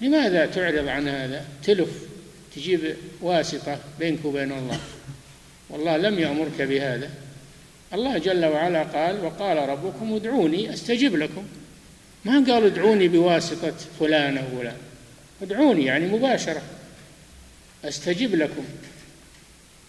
لماذا 0.00 0.46
تعرض 0.46 0.88
عن 0.88 1.08
هذا؟ 1.08 1.44
تلف 1.64 1.88
تجيب 2.56 2.96
واسطة 3.20 3.78
بينك 3.98 4.24
وبين 4.24 4.52
الله. 4.52 4.80
والله 5.70 5.96
لم 5.96 6.18
يأمرك 6.18 6.62
بهذا. 6.62 7.10
الله 7.94 8.18
جل 8.18 8.44
وعلا 8.44 8.82
قال 8.82 9.24
وقال 9.24 9.68
ربكم 9.68 10.14
ادعوني 10.14 10.74
أستجب 10.74 11.16
لكم. 11.16 11.46
ما 12.24 12.32
قال 12.32 12.64
ادعوني 12.64 13.08
بواسطة 13.08 13.74
فلان 14.00 14.38
أو 14.38 14.44
فلان. 14.58 14.76
ادعوني 15.42 15.84
يعني 15.84 16.06
مباشرة. 16.06 16.62
أستجب 17.84 18.34
لكم. 18.34 18.64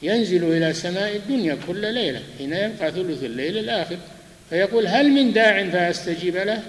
ينزل 0.01 0.43
إلى 0.43 0.73
سماء 0.73 1.15
الدنيا 1.15 1.57
كل 1.67 1.93
ليلة 1.93 2.21
حين 2.37 2.53
يبقى 2.53 2.91
ثلث 2.91 3.23
الليل 3.23 3.57
الآخر. 3.57 3.97
فيقول 4.49 4.87
هل 4.87 5.09
من 5.09 5.33
داع 5.33 5.69
فأستجيب 5.69 6.35
له؟ 6.35 6.63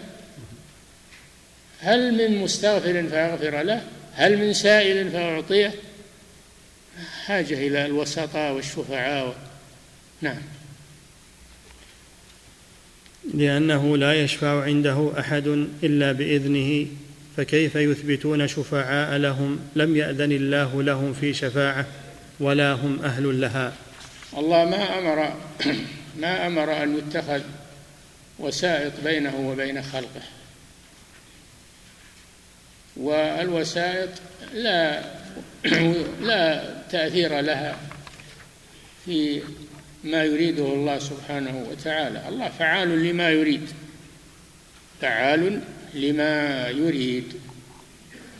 هل 1.80 2.14
من 2.14 2.38
مستغفر 2.38 3.08
فأغفر 3.08 3.62
له؟ 3.62 3.82
هل 4.14 4.38
من 4.38 4.52
سائل 4.52 5.10
فأعطيه؟ 5.10 5.74
حاجة 7.24 7.54
إلى 7.54 7.86
الوسطاء 7.86 8.52
والشفعاء 8.52 9.36
نعم. 10.20 10.42
لأنه 13.34 13.96
لا 13.96 14.14
يشفع 14.14 14.62
عنده 14.62 15.12
أحد 15.18 15.46
إلا 15.82 16.12
بإذنه 16.12 16.86
فكيف 17.36 17.76
يثبتون 17.76 18.48
شفعاء 18.48 19.16
لهم؟ 19.18 19.60
لم 19.76 19.96
يأذن 19.96 20.32
الله 20.32 20.82
لهم 20.82 21.12
في 21.12 21.34
شفاعة 21.34 21.86
ولا 22.40 22.72
هم 22.72 22.98
أهل 23.04 23.40
لها. 23.40 23.72
الله 24.38 24.64
ما 24.64 24.98
أمر 24.98 25.32
ما 26.22 26.46
أمر 26.46 26.82
أن 26.82 26.98
يتخذ 26.98 27.40
وسائط 28.38 28.92
بينه 29.04 29.48
وبين 29.48 29.82
خلقه. 29.82 30.22
والوسائط 32.96 34.08
لا 34.52 35.02
لا 36.20 36.74
تأثير 36.90 37.40
لها 37.40 37.76
في 39.04 39.42
ما 40.04 40.24
يريده 40.24 40.64
الله 40.64 40.98
سبحانه 40.98 41.66
وتعالى. 41.70 42.28
الله 42.28 42.48
فعال 42.48 43.04
لما 43.04 43.30
يريد 43.30 43.70
فعال 45.00 45.60
لما 45.94 46.68
يريد. 46.68 47.32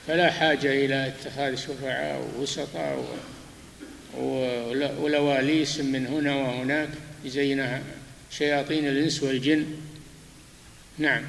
فلا 0.06 0.30
حاجة 0.30 0.84
إلى 0.84 1.06
اتخاذ 1.06 1.56
شفعاء 1.56 2.30
ووسطاء 2.38 3.04
ولواليس 5.00 5.80
من 5.80 6.06
هنا 6.06 6.34
وهناك 6.34 6.88
يزينها 7.24 7.82
شياطين 8.38 8.88
الإنس 8.88 9.22
والجن. 9.22 9.66
نعم. 10.98 11.22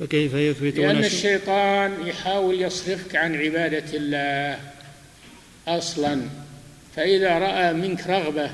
فكيف 0.00 0.34
يثبتون 0.34 0.86
لأن 0.86 1.04
الشيطان 1.04 2.06
يحاول 2.06 2.62
يصرفك 2.62 3.16
عن 3.16 3.36
عبادة 3.36 3.96
الله 3.96 4.60
أصلا. 5.68 6.28
فإذا 6.96 7.38
رأى 7.38 7.72
منك 7.72 8.06
رغبة 8.06 8.50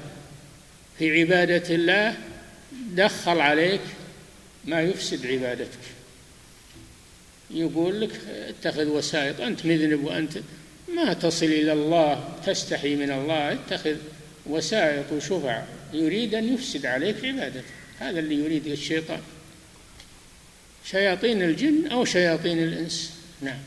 في 0.98 1.20
عبادة 1.20 1.74
الله 1.74 2.16
دخل 2.94 3.40
عليك 3.40 3.80
ما 4.64 4.80
يفسد 4.82 5.26
عبادتك. 5.26 5.78
يقول 7.50 8.00
لك 8.00 8.10
اتخذ 8.48 8.86
وسائط 8.86 9.40
أنت 9.40 9.66
مذنب 9.66 10.04
وأنت 10.04 10.38
ما 10.94 11.12
تصل 11.12 11.46
إلى 11.46 11.72
الله 11.72 12.34
تستحي 12.46 12.94
من 12.94 13.10
الله 13.10 13.52
اتخذ 13.52 13.96
وسائط 14.46 15.12
وشفع. 15.12 15.62
يريد 15.92 16.34
أن 16.34 16.54
يفسد 16.54 16.86
عليك 16.86 17.24
عبادتك 17.24 17.64
هذا 17.98 18.20
اللي 18.20 18.34
يريد 18.34 18.66
الشيطان. 18.66 19.20
شياطين 20.84 21.42
الجن 21.42 21.86
أو 21.86 22.04
شياطين 22.04 22.58
الإنس. 22.58 23.14
نعم. 23.42 23.58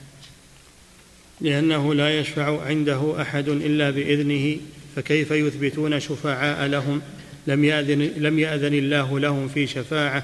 لأنه 1.42 1.94
لا 1.94 2.20
يشفع 2.20 2.66
عنده 2.66 3.22
أحد 3.22 3.50
إلا 3.50 3.90
بإذنه 3.90 4.58
فكيف 4.96 5.32
يثبتون 5.32 6.00
شفعاء 6.00 6.68
لهم؟ 6.68 7.02
لم 7.48 7.66
يأذن, 7.66 8.02
لم 8.02 8.40
يأذن 8.40 8.74
الله 8.74 9.20
لهم 9.20 9.48
في 9.48 9.68
شفاعة 9.68 10.24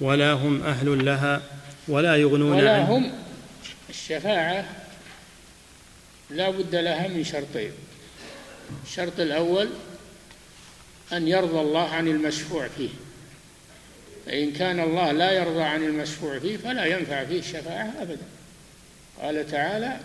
ولا 0.00 0.32
هم 0.32 0.62
أهل 0.62 1.04
لها 1.04 1.42
ولا 1.88 2.16
يغنون 2.16 2.52
ولا 2.52 2.84
هم 2.84 3.12
الشفاعة 3.90 4.64
لا 6.30 6.50
بد 6.50 6.74
لها 6.74 7.08
من 7.08 7.24
شرطين. 7.24 7.70
الشرط 8.86 9.20
الأول 9.20 9.68
أن 11.12 11.28
يرضى 11.28 11.60
الله 11.60 11.88
عن 11.88 12.08
المشفوع 12.08 12.68
فيه. 12.68 12.88
فإن 14.26 14.52
كان 14.52 14.80
الله 14.80 15.12
لا 15.12 15.32
يرضى 15.32 15.62
عن 15.62 15.82
المشفوع 15.82 16.38
فيه 16.38 16.56
فلا 16.56 16.84
ينفع 16.84 17.24
فيه 17.24 17.38
الشفاعة 17.38 17.92
أبدا. 18.00 18.26
قال 19.22 19.50
تعالى 19.50 19.96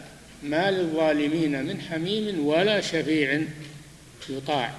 ما 0.43 0.71
للظالمين 0.71 1.65
من 1.65 1.81
حميم 1.81 2.45
ولا 2.45 2.81
شفيع 2.81 3.41
يطاع. 4.29 4.71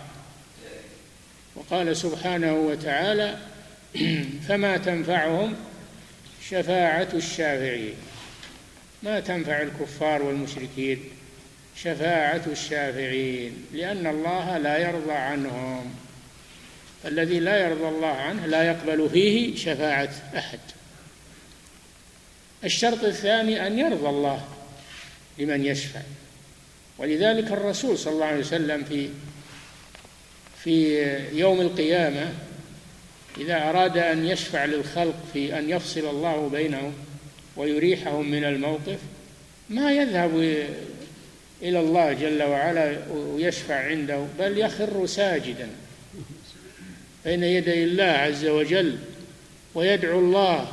وقال 1.54 1.96
سبحانه 1.96 2.54
وتعالى 2.54 3.38
فما 4.48 4.76
تنفعهم 4.76 5.54
شفاعة 6.50 7.08
الشافعين. 7.14 7.94
ما 9.02 9.20
تنفع 9.20 9.62
الكفار 9.62 10.22
والمشركين؟ 10.22 11.00
شفاعة 11.76 12.42
الشافعين 12.46 13.52
لأن 13.72 14.06
الله 14.06 14.58
لا 14.58 14.78
يرضى 14.78 15.12
عنهم. 15.12 16.05
الذي 17.04 17.40
لا 17.40 17.68
يرضى 17.68 17.88
الله 17.88 18.06
عنه 18.06 18.46
لا 18.46 18.62
يقبل 18.62 19.10
فيه 19.10 19.56
شفاعة 19.56 20.10
أحد. 20.36 20.58
الشرط 22.64 23.04
الثاني 23.04 23.66
أن 23.66 23.78
يرضى 23.78 24.08
الله 24.08 24.44
لمن 25.38 25.64
يشفع. 25.64 26.00
ولذلك 26.98 27.52
الرسول 27.52 27.98
صلى 27.98 28.12
الله 28.12 28.26
عليه 28.26 28.40
وسلم 28.40 28.84
في 28.84 29.08
في 30.64 31.06
يوم 31.32 31.60
القيامة 31.60 32.32
إذا 33.38 33.68
أراد 33.68 33.98
أن 33.98 34.26
يشفع 34.26 34.64
للخلق 34.64 35.14
في 35.32 35.58
أن 35.58 35.70
يفصل 35.70 36.00
الله 36.00 36.48
بينهم 36.48 36.92
ويريحهم 37.56 38.30
من 38.30 38.44
الموقف 38.44 38.98
ما 39.70 39.92
يذهب 39.92 40.36
إلى 41.62 41.80
الله 41.80 42.12
جل 42.12 42.42
وعلا 42.42 42.96
ويشفع 43.10 43.74
عنده 43.74 44.26
بل 44.38 44.58
يخر 44.58 45.06
ساجدا. 45.06 45.68
بين 47.26 47.42
يدي 47.42 47.84
الله 47.84 48.04
عز 48.04 48.46
وجل 48.46 48.98
ويدعو 49.74 50.18
الله 50.18 50.72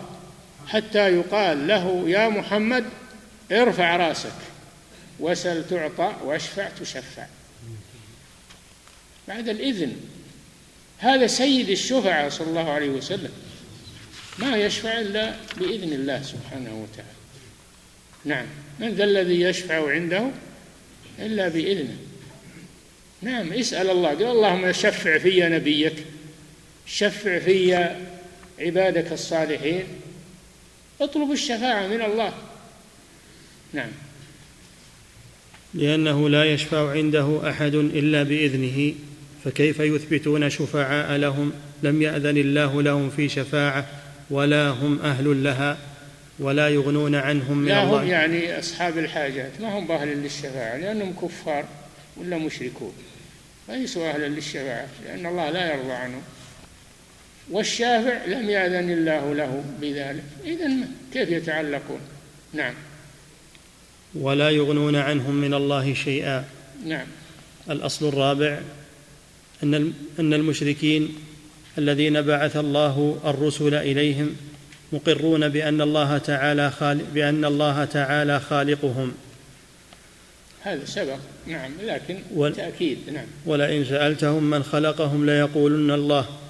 حتى 0.68 1.16
يقال 1.16 1.68
له 1.68 2.04
يا 2.10 2.30
محمد 2.30 2.86
ارفع 3.52 3.96
رأسك. 3.96 4.36
وسل 5.20 5.68
تعطى 5.70 6.16
واشفع 6.24 6.70
تشفع. 6.70 7.26
بعد 9.28 9.50
الإذن. 9.50 9.96
هذا 10.98 11.28
سيد 11.28 11.70
الشفعاء 11.70 12.30
صلى 12.30 12.48
الله 12.48 12.72
عليه 12.72 12.90
وسلم. 12.90 13.32
ما 14.40 14.58
يشفع 14.58 15.00
إلا 15.00 15.36
بإذن 15.58 15.94
الله 15.94 16.22
سبحانه 16.22 16.84
وتعالى. 16.84 17.18
نعم. 18.26 18.46
من 18.80 18.90
ذا 18.90 19.04
الذي 19.04 19.42
يشفع 19.42 19.92
عنده 19.92 20.30
إلا 21.20 21.48
بإذنه. 21.48 21.98
نعم. 23.22 23.54
اسأل 23.54 23.90
الله. 23.90 24.10
قال 24.10 24.24
اللهم 24.24 24.72
شفع 24.72 25.18
في 25.18 25.50
نبيك. 25.50 26.13
شفع 26.86 27.40
في 27.40 27.90
عبادك 28.60 29.12
الصالحين 29.12 29.84
اطلب 31.02 31.32
الشفاعة 31.32 31.88
من 31.88 32.02
الله. 32.02 32.34
نعم. 33.74 33.92
لأنه 35.74 36.30
لا 36.30 36.46
يشفع 36.46 36.92
عنده 36.92 37.50
أحد 37.50 37.76
إلا 37.76 38.24
بإذنه 38.24 38.94
فكيف 39.46 39.80
يثبتون 39.80 40.50
شفعاء 40.50 41.18
لهم؟ 41.18 41.52
لم 41.84 42.02
يأذن 42.02 42.38
الله 42.38 42.82
لهم 42.82 43.10
في 43.10 43.30
شفاعة 43.30 43.86
ولا 44.30 44.70
هم 44.70 45.00
أهل 45.00 45.44
لها 45.44 45.78
ولا 46.40 46.70
يغنون 46.70 47.16
عنهم 47.16 47.58
من 47.58 47.68
لا 47.68 47.84
الله. 47.84 48.04
هم 48.04 48.08
يعني 48.08 48.60
أصحاب 48.60 48.98
الحاجات 48.98 49.52
ما 49.62 49.80
هم 49.80 49.92
أهل 49.92 50.08
للشفاعة 50.08 50.78
لأنهم 50.78 51.14
كفار 51.14 51.66
ولا 52.18 52.38
مشركون. 52.38 52.94
ليسوا 53.70 54.10
أهلا 54.10 54.28
للشفاعة 54.28 54.88
لأن 55.06 55.26
الله 55.26 55.50
لا 55.50 55.74
يرضى 55.74 55.92
عنهم. 55.92 56.22
والشافع 57.52 58.26
لم 58.26 58.50
يأذن 58.50 58.92
الله 58.92 59.34
له 59.36 59.64
بذلك. 59.82 60.24
إذا 60.46 60.88
كيف 61.14 61.30
يتعلقون؟ 61.30 62.00
نعم. 62.54 62.74
ولا 64.16 64.50
يغنون 64.50 64.96
عنهم 64.96 65.36
من 65.36 65.54
الله 65.54 65.94
شيئا. 65.94 66.46
نعم. 66.86 67.08
الأصل 67.70 68.08
الرابع 68.08 68.60
أن 69.64 69.94
أن 70.20 70.34
المشركين 70.34 71.16
الذين 71.78 72.22
بعث 72.22 72.58
الله 72.58 73.20
الرسل 73.26 73.74
إليهم 73.74 74.36
مقرون 74.94 75.50
بأن 75.50 75.82
الله 75.82 76.18
تعالى 76.18 76.72
خالق 76.72 77.06
بأن 77.14 77.46
الله 77.46 77.86
تعالى 77.86 78.40
خالقهم. 78.40 79.12
هذا 80.64 80.86
سبق. 80.86 81.18
نعم. 81.48 81.72
لكن. 81.84 82.20
تأكيد. 82.56 82.98
نعم. 83.14 83.26
ولئن 83.46 83.86
سألتهم 83.86 84.44
من 84.44 84.64
خلقهم 84.64 85.26
ليقولن 85.26 85.92
الله. 85.92 86.43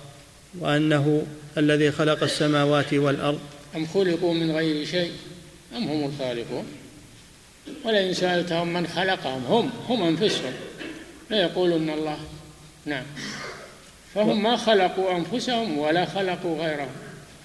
وأنه 0.59 1.25
الذي 1.57 1.91
خلق 1.91 2.23
السماوات 2.23 2.93
والأرض. 2.93 3.39
أم 3.75 3.85
خلقوا 3.85 4.33
من 4.33 4.51
غير 4.51 4.85
شيء؟ 4.85 5.11
أم 5.77 5.83
هم 5.83 6.05
الخالقون؟ 6.05 6.65
ولئن 7.85 8.13
سألتهم 8.13 8.73
من 8.73 8.87
خلقهم 8.87 9.43
هم 9.45 9.69
هم 9.89 10.03
أنفسهم. 10.03 10.53
ليقولن 11.31 11.89
الله. 11.89 12.17
نعم. 12.85 13.03
فهم 14.15 14.43
ما 14.43 14.57
خلقوا 14.57 15.17
أنفسهم 15.17 15.77
ولا 15.77 16.05
خلقوا 16.05 16.65
غيرهم. 16.65 16.91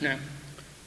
نعم. 0.01 0.19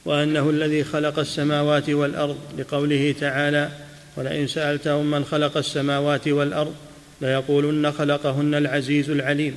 وأنه 0.04 0.50
الذي 0.50 0.84
خلق 0.84 1.18
السماوات 1.18 1.90
والأرض 1.90 2.38
لقوله 2.58 3.14
تعالى 3.20 3.68
ولئن 4.16 4.46
سألتهم 4.46 5.10
من 5.10 5.24
خلق 5.24 5.56
السماوات 5.56 6.28
والأرض 6.28 6.74
ليقولن 7.20 7.92
خلقهن 7.92 8.54
العزيز 8.54 9.10
العليم 9.10 9.56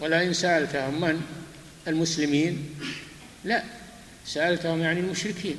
ولئن 0.00 0.32
سألتهم 0.32 1.00
من؟ 1.00 1.22
المسلمين. 1.88 2.74
لا 3.44 3.62
سألتهم 4.26 4.82
يعني 4.82 5.00
المشركين. 5.00 5.56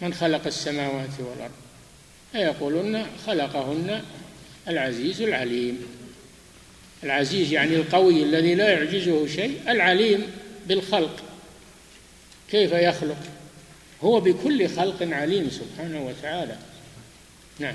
من 0.00 0.14
خلق 0.14 0.46
السماوات 0.46 1.10
والأرض؟ 1.18 1.52
فيقولون 2.32 3.06
خلقهن 3.26 4.02
العزيز 4.68 5.22
العليم. 5.22 5.86
العزيز 7.04 7.52
يعني 7.52 7.76
القوي 7.76 8.22
الذي 8.22 8.54
لا 8.54 8.70
يعجزه 8.72 9.26
شيء 9.26 9.60
العليم 9.68 10.26
بالخلق. 10.68 11.22
كيف 12.50 12.72
يخلق؟ 12.72 13.18
هو 14.02 14.20
بكل 14.20 14.68
خلق 14.68 14.96
عليم 15.02 15.50
سبحانه 15.50 16.06
وتعالى. 16.06 16.56
نعم. 17.58 17.74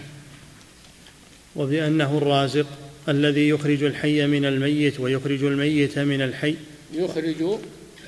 وبأنه 1.55 2.17
الرازق. 2.17 2.67
الذي 3.09 3.49
يخرج 3.49 3.83
الحي 3.83 4.27
من 4.27 4.45
الميت 4.45 4.99
ويخرج 4.99 5.43
الميت 5.43 5.99
من 5.99 6.21
الحي. 6.21 6.55
يخرج 6.93 7.59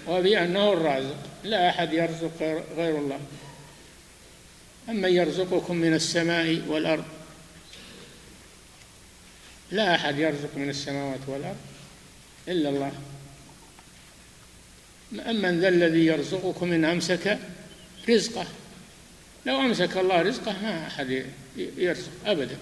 وبأنه 0.07 0.73
الرازق 0.73 1.17
لا 1.43 1.69
أحد 1.69 1.93
يرزق 1.93 2.63
غير 2.77 2.97
الله. 2.97 3.19
أما 4.89 5.07
يرزقكم 5.07 5.75
من 5.75 5.93
السماء 5.93 6.61
والأرض 6.67 7.05
لا 9.71 9.95
أحد 9.95 10.19
يرزق 10.19 10.57
من 10.57 10.69
السماوات 10.69 11.19
والأرض 11.27 11.57
إلا 12.47 12.69
الله. 12.69 12.91
أمن 15.29 15.59
ذا 15.59 15.67
الذي 15.67 16.05
يرزقكم 16.05 16.71
إن 16.71 16.85
أمسك 16.85 17.39
رزقه 18.09 18.45
لو 19.45 19.61
أمسك 19.61 19.97
الله 19.97 20.21
رزقه 20.21 20.55
ما 20.61 20.87
أحد 20.87 21.25
يرزق 21.77 22.11
أبدا. 22.25 22.57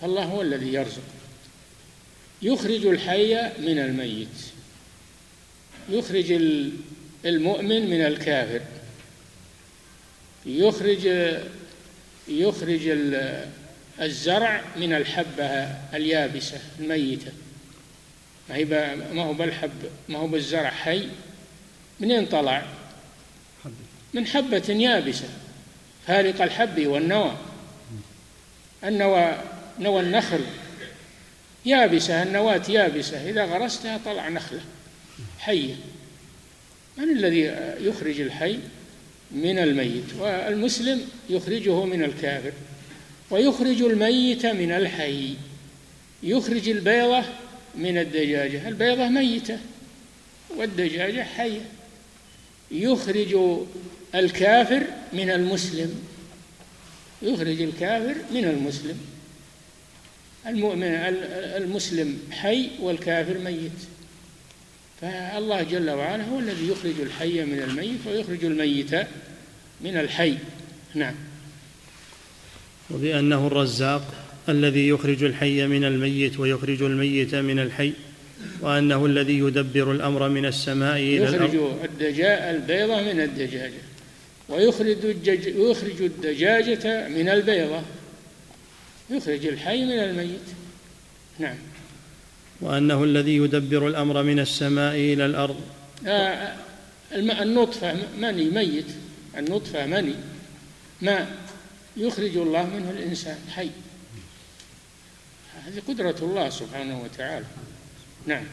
فالله 0.00 0.24
هو 0.24 0.42
الذي 0.42 0.72
يرزق. 0.72 1.02
يخرج 2.42 2.86
الحي 2.86 3.34
من 3.58 3.78
الميت. 3.78 4.28
يخرج 5.88 6.32
المؤمن 7.24 7.90
من 7.90 8.06
الكافر. 8.06 8.60
يخرج 10.46 11.34
يخرج 12.28 12.98
الزرع 14.00 14.64
من 14.76 14.92
الحبة 14.92 15.44
اليابسة 15.94 16.60
الميتة. 16.80 17.32
ما 18.48 18.56
هي 18.56 18.64
ما 19.12 19.22
هو 19.22 19.32
بالحب 19.32 19.90
ما 20.08 20.18
هو 20.18 20.26
بالزرع 20.26 20.70
حي؟ 20.70 21.08
منين 22.00 22.26
طلع؟ 22.26 22.66
من 24.14 24.26
حبة 24.26 24.68
يابسة. 24.68 25.28
فارق 26.06 26.42
الحب 26.42 26.86
والنوى. 26.86 27.36
النوى 28.84 29.38
نوى 29.80 30.00
النخل. 30.00 30.40
يابسة 31.66 32.22
النواة 32.22 32.62
يابسة. 32.68 33.30
إذا 33.30 33.44
غرستها 33.44 34.00
طلع 34.04 34.28
نخلة. 34.28 34.60
حية. 35.38 35.74
من 36.96 37.10
الذي 37.10 37.40
يخرج 37.80 38.20
الحي؟ 38.20 38.58
من 39.30 39.58
الميت. 39.58 40.04
والمسلم 40.18 41.00
يخرجه 41.30 41.84
من 41.84 42.04
الكافر. 42.04 42.52
ويخرج 43.30 43.82
الميت 43.82 44.46
من 44.46 44.72
الحي. 44.72 45.34
يخرج 46.22 46.68
البيضة 46.68 47.24
من 47.74 47.98
الدجاجة. 47.98 48.68
البيضة 48.68 49.08
ميتة. 49.08 49.58
والدجاجة 50.56 51.22
حية. 51.22 51.60
يخرج 52.70 53.36
الكافر 54.14 54.82
من 55.12 55.30
المسلم. 55.30 56.02
يخرج 57.22 57.60
الكافر 57.62 58.14
من 58.30 58.44
المسلم. 58.44 59.17
المؤمن 60.48 60.88
المسلم 61.56 62.18
حي 62.30 62.68
والكافر 62.80 63.38
ميت. 63.38 63.72
فالله 65.00 65.62
جل 65.62 65.90
وعلا 65.90 66.24
هو 66.24 66.38
الذي 66.38 66.68
يخرج 66.68 67.00
الحي 67.00 67.44
من 67.44 67.62
الميت 67.62 68.06
ويخرج 68.06 68.44
الميت 68.44 68.94
من 69.80 69.96
الحي. 69.96 70.38
نعم. 70.94 71.14
وبأنه 72.90 73.46
الرزاق 73.46 74.14
الذي 74.48 74.88
يخرج 74.88 75.24
الحي 75.24 75.66
من 75.66 75.84
الميت 75.84 76.40
ويخرج 76.40 76.82
الميت 76.82 77.34
من 77.34 77.58
الحي 77.58 77.92
وأنه 78.60 79.06
الذي 79.06 79.38
يدبر 79.38 79.92
الأمر 79.92 80.28
من 80.28 80.46
السماء 80.46 80.96
إلى 80.96 81.28
الأرض. 81.28 81.54
يخرج 81.54 81.84
الدجاء 81.84 82.50
البيضة 82.50 83.02
من 83.02 83.20
الدجاجة 83.20 83.80
ويخرج 84.48 85.04
الدج... 85.04 85.46
يخرج 85.46 86.02
الدجاجة 86.02 87.08
من 87.08 87.28
البيضة. 87.28 87.82
يخرج 89.10 89.46
الحي 89.46 89.84
من 89.84 89.98
الميت. 89.98 90.48
نعم. 91.38 91.56
وأنه 92.60 93.04
الذي 93.04 93.36
يدبر 93.36 93.88
الأمر 93.88 94.22
من 94.22 94.38
السماء 94.38 94.94
إلى 94.94 95.26
الأرض. 95.26 95.60
آه 96.06 96.54
النطفة 97.12 97.96
مني 98.18 98.44
ميت. 98.44 98.86
النطفة 99.38 99.86
مني. 99.86 100.14
ماء 101.02 101.36
يخرج 101.96 102.36
الله 102.36 102.66
منه 102.66 102.90
الإنسان 102.90 103.38
حي. 103.50 103.70
هذه 105.66 105.82
قدرة 105.88 106.16
الله 106.22 106.50
سبحانه 106.50 107.02
وتعالى. 107.02 107.46
نعم. 108.26 108.44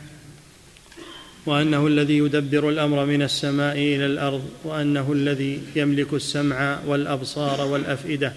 وأنه 1.46 1.88
الذي 1.88 2.18
يدبر 2.18 2.70
الأمر 2.70 3.06
من 3.06 3.22
السماء 3.22 3.76
إلى 3.76 4.06
الأرض. 4.06 4.50
وأنه 4.64 5.12
الذي 5.12 5.62
يملك 5.76 6.14
السمع 6.14 6.80
والأبصار 6.86 7.68
والأفئدة. 7.68 8.34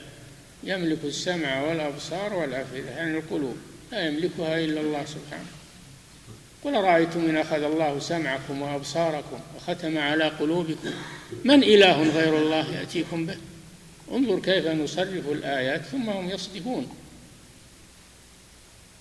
يملك 0.62 0.98
السمع 1.04 1.62
والأبصار 1.62 2.34
والأفئدة 2.34 2.90
يعني 2.90 3.18
القلوب. 3.18 3.56
لا 3.92 4.06
يملكها 4.06 4.58
إلا 4.58 4.80
الله 4.80 5.04
سبحانه. 5.04 5.46
قل 6.64 6.74
أرأيتم 6.74 7.20
إن 7.20 7.36
أخذ 7.36 7.62
الله 7.62 7.98
سمعكم 7.98 8.62
وأبصاركم 8.62 9.40
وختم 9.56 9.98
على 9.98 10.24
قلوبكم؟ 10.24 10.90
من 11.44 11.62
إله 11.62 12.02
غير 12.02 12.38
الله 12.38 12.74
يأتيكم 12.74 13.26
به؟ 13.26 13.36
انظر 14.12 14.40
كيف 14.40 14.66
نصرف 14.66 15.28
الآيات 15.28 15.82
ثم 15.82 16.10
هم 16.10 16.30
يصدفون. 16.30 16.88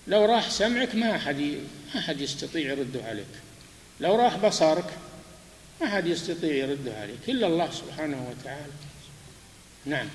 لو 0.06 0.24
راح 0.24 0.50
سمعك 0.50 0.94
ما 0.94 1.16
أحد 1.16 1.36
ما 1.94 2.00
أحد 2.00 2.20
يستطيع 2.20 2.70
يرده 2.70 3.04
عليك. 3.04 3.24
لو 4.00 4.16
راح 4.16 4.36
بصرك 4.36 4.90
ما 5.80 5.86
أحد 5.86 6.06
يستطيع 6.06 6.54
يرده 6.54 6.96
عليك 7.00 7.28
إلا 7.28 7.46
الله 7.46 7.70
سبحانه 7.70 8.30
وتعالى. 8.30 8.72
نعم. 9.86 10.08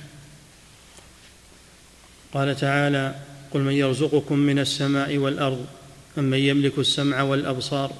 قال 2.33 2.55
تعالى 2.55 3.15
قل 3.53 3.59
من 3.59 3.73
يرزقكم 3.73 4.39
من 4.39 4.59
السماء 4.59 5.17
والأرض 5.17 5.65
أمن 6.17 6.37
يملك 6.37 6.79
السمع 6.79 7.21
والأبصار 7.21 7.93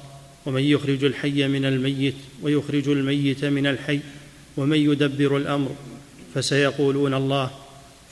ومن 0.46 0.62
يخرج 0.62 1.04
الحي 1.04 1.48
من 1.48 1.64
الميت 1.64 2.14
ويخرج 2.42 2.88
الميت 2.88 3.44
من 3.44 3.66
الحي 3.66 4.00
ومن 4.56 4.76
يدبر 4.76 5.36
الأمر 5.36 5.70
فسيقولون 6.34 7.14
الله. 7.14 7.50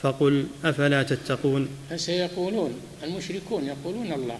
فقل 0.02 0.46
أفلا 0.64 1.02
تتقون؟ 1.02 1.68
فسيقولون 1.90 2.80
المشركون 3.02 3.66
يقولون 3.66 4.12
الله. 4.12 4.38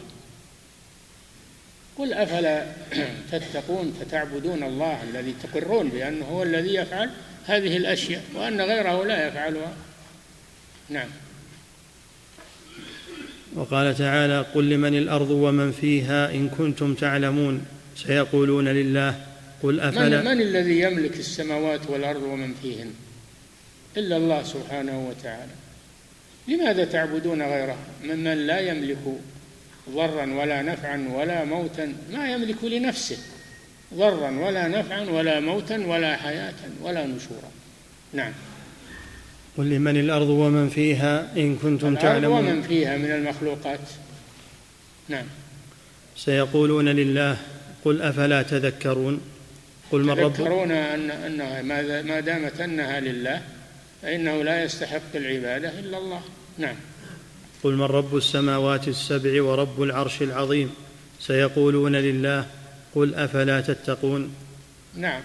قل 1.99 2.13
أفلا 2.13 2.67
تتقون 3.33 3.95
فتعبدون 4.01 4.63
الله 4.63 5.03
الذي 5.03 5.35
تقرون 5.43 5.89
بأنه 5.89 6.25
هو 6.25 6.43
الذي 6.43 6.75
يفعل 6.75 7.11
هذه 7.47 7.77
الأشياء 7.77 8.25
وأن 8.35 8.61
غيره 8.61 9.05
لا 9.05 9.29
يفعلها. 9.29 9.75
نعم. 10.89 11.09
وقال 13.57 13.99
تعالى 13.99 14.45
قل 14.55 14.71
لمن 14.71 14.95
الأرض 14.95 15.31
ومن 15.31 15.73
فيها 15.73 16.31
إن 16.31 16.49
كنتم 16.49 16.95
تعلمون 16.95 17.65
سيقولون 17.97 18.69
لله 18.69 19.15
قل 19.63 19.81
أفلا 19.81 20.23
من, 20.23 20.25
من 20.25 20.43
الذي 20.43 20.81
يملك 20.81 21.17
السماوات 21.17 21.81
والأرض 21.91 22.23
ومن 22.23 22.55
فيهن؟ 22.63 22.91
إلا 23.97 24.17
الله 24.17 24.43
سبحانه 24.43 25.09
وتعالى. 25.09 25.53
لماذا 26.49 26.85
تعبدون 26.85 27.43
غيره؟ 27.43 27.77
ممن 28.05 28.47
لا 28.47 28.61
يملك 28.61 28.99
ضرا 29.91 30.35
ولا 30.35 30.63
نفعا 30.63 31.09
ولا 31.15 31.45
موتا 31.45 31.93
ما 32.13 32.33
يملك 32.33 32.65
لنفسه 32.65 33.19
ضرا 33.95 34.31
ولا 34.31 34.69
نفعا 34.69 35.01
ولا 35.01 35.41
موتا 35.41 35.87
ولا 35.87 36.17
حياة 36.17 36.61
ولا 36.83 37.07
نشورا. 37.07 37.51
نعم. 38.13 38.33
قل 39.59 39.71
لمن 39.71 39.97
الأرض 39.97 40.29
ومن 40.29 40.69
فيها 40.69 41.37
إن 41.37 41.57
كنتم 41.57 41.95
تعلمون. 41.95 42.39
ومن 42.39 42.63
فيها 42.63 42.97
من 42.97 43.11
المخلوقات. 43.11 43.81
نعم. 45.09 45.27
سيقولون 46.17 46.89
لله 46.89 47.37
قل 47.85 48.03
أفلا 48.03 48.43
تذكرون؟ 48.43 49.21
قل 49.93 50.01
من 50.01 50.11
رب؟ 50.11 50.33
تذكرون 50.33 50.71
أن 50.71 51.11
أنها 51.11 51.63
ما 52.03 52.21
دامت 52.21 52.61
أنها 52.61 53.01
لله 53.01 53.43
فإنه 54.03 54.43
لا 54.43 54.65
يستحق 54.65 55.13
العبادة 55.15 55.79
إلا 55.79 55.99
الله. 55.99 56.23
نعم. 56.59 56.77
قل 57.65 57.75
من 57.75 57.83
رب 57.83 58.17
السماوات 58.17 58.89
السبع 58.89 59.43
ورب 59.43 59.83
العرش 59.83 60.23
العظيم؟ 60.23 60.71
سيقولون 61.21 61.97
لله 61.97 62.47
قل 62.95 63.15
أفلا 63.15 63.61
تتقون؟ 63.61 64.35
نعم. 64.97 65.23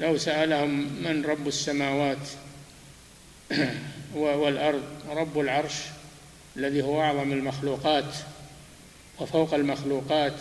لو 0.00 0.16
سألهم 0.16 1.02
من 1.04 1.24
رب 1.24 1.48
السماوات 1.48 2.28
والأرض 4.14 4.82
رب 5.10 5.40
العرش 5.40 5.74
الذي 6.56 6.82
هو 6.82 7.02
أعظم 7.02 7.32
المخلوقات 7.32 8.14
وفوق 9.20 9.54
المخلوقات. 9.54 10.34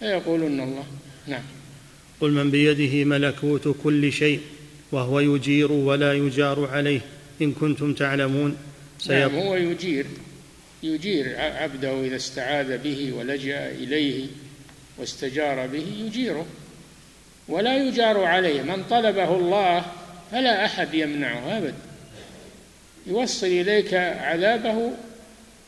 فيقولون 0.00 0.60
الله 0.60 0.84
نعم. 1.26 1.42
قل 2.20 2.30
من 2.30 2.50
بيده 2.50 3.04
ملكوت 3.04 3.76
كل 3.82 4.12
شيء 4.12 4.40
وهو 4.92 5.20
يجير 5.20 5.72
ولا 5.72 6.12
يجار 6.12 6.68
عليه. 6.68 7.00
إن 7.42 7.52
كنتم 7.52 7.94
تعلمون 7.94 8.56
نعم 9.08 9.34
هو 9.34 9.56
يجير 9.56 10.06
يجير 10.82 11.40
عبده 11.40 12.04
إذا 12.04 12.16
استعاذ 12.16 12.78
به 12.78 13.12
ولجأ 13.12 13.70
إليه 13.70 14.26
واستجار 14.98 15.66
به 15.66 15.84
يجيره 15.98 16.46
ولا 17.48 17.88
يجار 17.88 18.24
عليه. 18.24 18.62
من 18.62 18.84
طلبه 18.90 19.36
الله 19.36 19.84
فلا 20.32 20.64
أحد 20.64 20.94
يمنعه 20.94 21.58
أبدا 21.58 21.85
يوصل 23.06 23.46
إليك 23.46 23.94
عذابه 23.94 24.90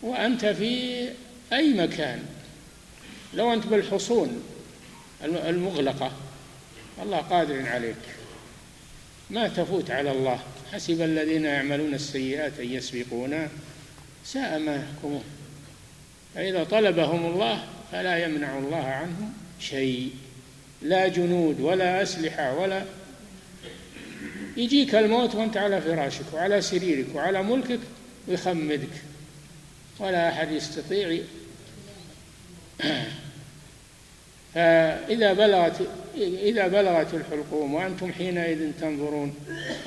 وأنت 0.03 0.47
في 0.47 1.05
أي 1.53 1.75
مكان. 1.75 2.23
لو 3.35 3.53
أنت 3.53 3.67
بالحصون 3.67 4.43
المغلقة. 5.25 6.13
الله 7.03 7.19
قادر 7.19 7.69
عليك. 7.69 7.97
ما 9.31 9.49
تفوت 9.49 9.91
على 9.91 10.11
الله. 10.11 10.39
حسب 10.73 11.03
الذين 11.03 11.45
يعملون 11.45 11.95
السيئات 11.95 12.61
أن 12.61 12.73
يسبقونا. 12.73 13.49
ساء 14.25 14.59
ما 14.59 14.77
يحكمون. 14.77 15.25
فإذا 16.35 16.65
طلبهم 16.65 17.27
الله 17.27 17.65
فلا 17.93 18.25
يمنع 18.25 18.59
الله 18.59 18.85
عنهم 18.85 19.33
شيء. 19.61 20.11
لا 20.83 21.09
جنود 21.09 21.61
ولا 21.61 22.03
أسلحة 22.03 22.55
ولا 22.55 22.85
يجيك 24.57 24.95
الموت 24.95 25.35
وأنت 25.35 25.57
على 25.57 25.81
فراشك 25.81 26.25
وعلى 26.35 26.61
سريرك 26.61 27.07
وعلى 27.15 27.43
ملكك 27.43 27.81
ويخمدك. 28.29 28.89
ولا 29.99 30.29
أحد 30.29 30.53
يستطيع 30.53 31.19
فإذا 34.55 35.33
بلغت 35.33 35.89
إذا 36.19 36.69
بلغت 36.69 37.15
الحلقوم 37.15 37.75
وأنتم 37.75 38.13
حينئذ 38.13 38.73
تنظرون 38.81 39.35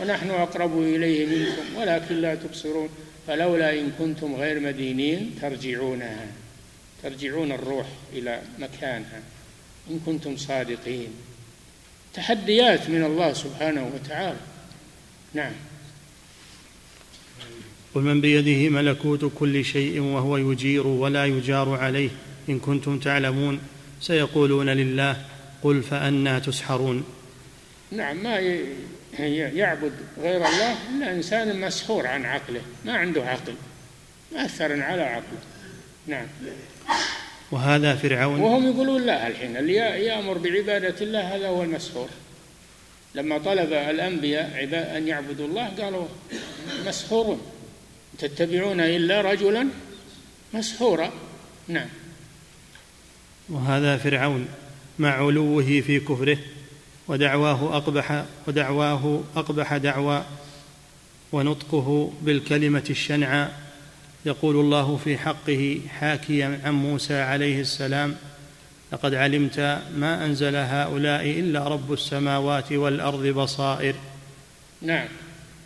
ونحن 0.02 0.30
أقرب 0.30 0.82
إليه 0.82 1.26
منكم 1.26 1.76
ولكن 1.78 2.16
لا 2.16 2.36
تبصرون 2.36 2.90
فلولا 3.28 3.74
إن 3.74 3.92
كنتم 4.00 4.36
غير 4.36 4.60
مدينين 4.60 5.36
ترجعونها 5.42 6.28
ترجعون 7.04 7.52
الروح 7.52 7.88
إلى 8.14 8.42
مكانها 8.60 9.22
إن 9.90 10.00
كنتم 10.06 10.38
صادقين. 10.38 11.14
تحديات 12.14 12.90
من 12.90 13.04
الله 13.04 13.34
سبحانه 13.34 13.92
وتعالى. 13.96 14.38
نعم. 15.34 15.52
قل 17.96 18.02
من 18.02 18.22
بيده 18.22 18.70
ملكوت 18.70 19.32
كل 19.36 19.66
شيء 19.66 20.00
وهو 20.00 20.38
يجير 20.38 20.88
ولا 20.88 21.26
يجار 21.26 21.76
عليه. 21.76 22.10
إن 22.50 22.60
كنتم 22.60 23.00
تعلمون 23.00 23.60
سيقولون 24.02 24.70
لله 24.70 25.26
قل 25.64 25.84
فأنا 25.84 26.40
تسحرون. 26.40 27.04
نعم 27.92 28.24
ما 28.24 28.40
يعبد 29.20 29.92
غير 30.18 30.48
الله 30.48 30.76
إلا 30.90 31.12
إنسان 31.12 31.60
مسحور 31.60 32.08
عن 32.08 32.26
عقله 32.26 32.62
ما 32.86 32.94
عنده 32.98 33.24
عقل 33.24 33.54
مأثر 34.32 34.82
على 34.82 35.02
عقله. 35.02 35.40
نعم. 36.08 36.28
وهذا 37.52 37.96
فرعون. 37.96 38.40
وهم 38.40 38.68
يقولون 38.68 39.06
لا 39.06 39.28
الحين 39.28 39.58
اللي 39.58 39.74
يأمر 39.74 40.38
بعبادة 40.38 40.96
الله 41.02 41.36
هذا 41.36 41.48
هو 41.48 41.64
المسحور. 41.64 42.08
لما 43.16 43.38
طلب 43.38 43.74
الأنبياء 43.74 44.70
أن 44.98 45.08
يعبدوا 45.08 45.48
الله 45.48 45.68
قالوا 45.68 46.06
مسحور 46.88 47.38
تتبعون 48.20 48.80
إلا 48.80 49.22
رجلا 49.22 49.68
مسحورا 50.54 51.12
نعم. 51.68 51.88
وهذا 53.50 53.98
فرعون 53.98 54.48
مع 55.00 55.10
علوه 55.10 55.82
في 55.82 56.00
كفره 56.00 56.38
ودعواه 57.08 57.78
أقبح 57.78 58.26
ودعواه 58.48 59.24
أقبح 59.36 59.78
دعوى 59.78 60.26
ونطقه 61.32 62.14
بالكلمة 62.22 62.84
الشنعى 62.90 63.48
يقول 64.26 64.56
الله 64.56 65.00
في 65.04 65.18
حقه 65.18 65.82
حاكيا 66.00 66.60
عن 66.66 66.74
موسى 66.74 67.22
عليه 67.22 67.62
السلام 67.62 68.16
لقد 68.92 69.14
علمت 69.14 69.60
ما 69.96 70.26
أنزل 70.26 70.56
هؤلاء 70.56 71.30
إلا 71.30 71.68
رب 71.68 71.94
السماوات 71.94 72.72
والأرض 72.72 73.28
بصائر. 73.28 73.96
نعم 74.82 75.08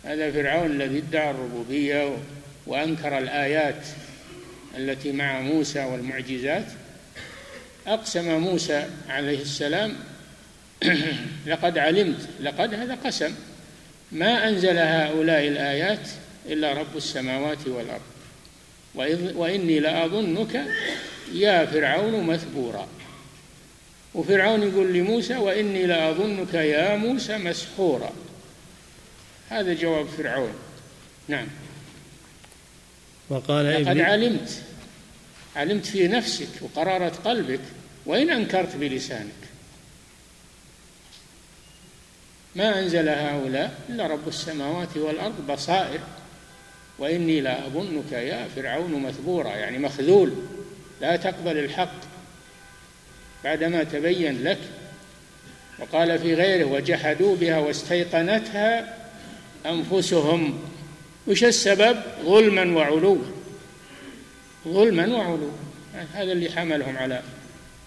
هذا 0.04 0.32
فرعون 0.32 0.70
الذي 0.70 0.98
ادعى 0.98 1.30
الربوبية 1.30 2.16
وأنكر 2.66 3.18
الآيات 3.18 3.86
التي 4.76 5.12
مع 5.12 5.40
موسى 5.40 5.84
والمعجزات. 5.84 6.66
أقسم 7.86 8.38
موسى 8.38 8.86
عليه 9.08 9.40
السلام 9.40 9.94
لقد 11.46 11.78
علمت 11.78 12.28
لقد 12.40 12.74
هذا 12.74 12.98
قسم 13.04 13.34
ما 14.12 14.48
أنزل 14.48 14.78
هؤلاء 14.78 15.48
الآيات 15.48 16.08
إلا 16.46 16.72
رب 16.72 16.96
السماوات 16.96 17.66
والأرض. 17.66 18.15
وإني 19.36 19.80
لأظنك 19.80 20.64
يا 21.32 21.66
فرعون 21.66 22.26
مثبورا. 22.26 22.88
وفرعون 24.14 24.62
يقول 24.62 24.92
لموسى 24.92 25.36
وإني 25.36 25.86
لأظنك 25.86 26.54
يا 26.54 26.96
موسى 26.96 27.38
مسحورا. 27.38 28.12
هذا 29.48 29.74
جواب 29.74 30.06
فرعون. 30.06 30.54
نعم. 31.28 31.46
وقال 33.28 33.84
لقد 33.84 33.98
علمت 33.98 34.62
علمت 35.56 35.86
في 35.86 36.08
نفسك 36.08 36.48
وقرارة 36.60 37.12
قلبك 37.24 37.60
وإن 38.06 38.30
أنكرت 38.30 38.76
بلسانك. 38.76 39.30
ما 42.56 42.78
أنزل 42.78 43.08
هؤلاء 43.08 43.80
إلا 43.88 44.06
رب 44.06 44.28
السماوات 44.28 44.96
والأرض 44.96 45.46
بصائر. 45.46 46.00
وإني 46.98 47.40
لا 47.40 47.66
أظنك 47.66 48.12
يا 48.12 48.46
فرعون 48.56 49.02
مثبورا 49.02 49.48
يعني 49.48 49.78
مخذول 49.78 50.32
لا 51.00 51.16
تقبل 51.16 51.58
الحق. 51.58 51.94
بعدما 53.44 53.84
تبين 53.84 54.44
لك 54.44 54.58
وقال 55.78 56.18
في 56.18 56.34
غيره 56.34 56.64
وجحدوا 56.64 57.36
بها 57.36 57.58
واستيقنتها 57.58 58.96
أنفسهم. 59.66 60.60
وش 61.26 61.44
السبب؟ 61.44 61.96
ظلما 62.24 62.76
وعلوا. 62.76 63.18
ظلما 64.68 65.06
وعلوا. 65.06 65.52
هذا 66.14 66.32
اللي 66.32 66.50
حملهم 66.50 66.96
على 66.96 67.22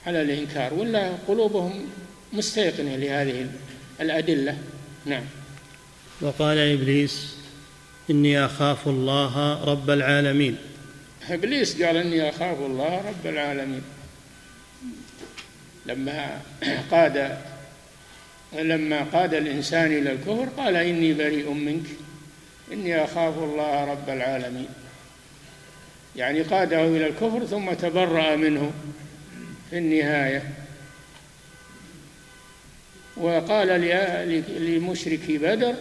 على 0.07 0.22
الإنكار 0.22 0.74
ولا 0.74 1.12
قلوبهم 1.28 1.89
مستيقنة 2.34 2.95
لهذه 2.95 3.47
الأدلة. 4.01 4.57
نعم. 5.05 5.24
وقال 6.22 6.57
إبليس 6.57 7.39
إني 8.10 8.45
أخاف 8.45 8.88
الله 8.88 9.64
رب 9.64 9.89
العالمين. 9.89 10.57
إبليس 11.30 11.82
قال 11.82 11.97
إني 11.97 12.30
أخاف 12.30 12.60
الله 12.60 13.01
رب 13.07 13.26
العالمين. 13.26 13.82
لما 15.86 16.41
قاد 16.91 17.38
لما 18.53 19.03
قاد 19.03 19.34
الإنسان 19.34 19.86
إلى 19.86 20.12
الكفر 20.12 20.49
قال 20.57 20.76
إني 20.76 21.14
بريء 21.14 21.51
منك. 21.51 21.86
إني 22.74 23.03
أخاف 23.03 23.38
الله 23.38 23.86
رب 23.86 24.10
العالمين. 24.10 24.70
يعني 26.16 26.41
قاده 26.41 26.86
إلى 26.86 27.07
الكفر 27.07 27.45
ثم 27.45 27.74
تبرأ 27.74 28.36
منه 28.36 28.72
في 29.70 29.78
النهاية. 29.78 30.43
وقال 33.18 33.68
لمشركي 34.60 35.38
بدر 35.38 35.76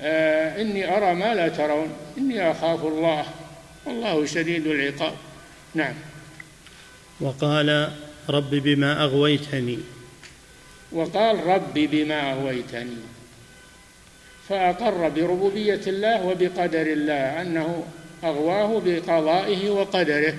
آه 0.00 0.62
إني 0.62 0.96
أرى 0.96 1.14
ما 1.14 1.34
لا 1.34 1.48
ترون. 1.48 1.88
إني 2.18 2.50
أخاف 2.50 2.84
الله. 2.84 3.24
والله 3.86 4.26
شديد 4.26 4.66
العقاب. 4.66 5.12
نعم. 5.74 5.94
وقال 7.20 7.90
رب 8.30 8.50
بما 8.50 9.04
أغويتني. 9.04 9.78
وقال 10.92 11.46
رب 11.46 11.74
بما 11.74 12.32
أغويتني. 12.32 12.96
فأقر 14.48 15.08
بربوبية 15.08 15.80
الله 15.86 16.26
وبقدر 16.26 16.86
الله 16.86 17.42
أنه 17.42 17.84
أغواه 18.24 18.82
بقضائه 18.84 19.70
وقدره 19.70 20.34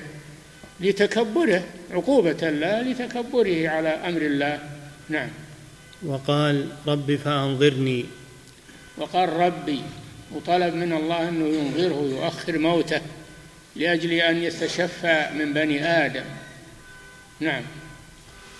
لتكبره 0.79 1.63
عقوبة 1.91 2.37
الله 2.41 2.81
لتكبره 2.81 3.69
على 3.69 3.89
أمر 3.89 4.21
الله. 4.21 4.59
نعم. 5.09 5.29
وقال 6.05 6.67
رب 6.87 7.15
فأنظرني. 7.15 8.05
وقال 8.97 9.29
ربي 9.29 9.81
وطلب 10.31 10.73
من 10.75 10.93
الله 10.93 11.29
أنه 11.29 11.47
ينظره 11.47 11.95
ويؤخر 11.95 12.57
موته 12.57 13.01
لأجل 13.75 14.13
أن 14.13 14.43
يستشفى 14.43 15.29
من 15.39 15.53
بني 15.53 15.85
آدم. 15.85 16.23
نعم. 17.39 17.63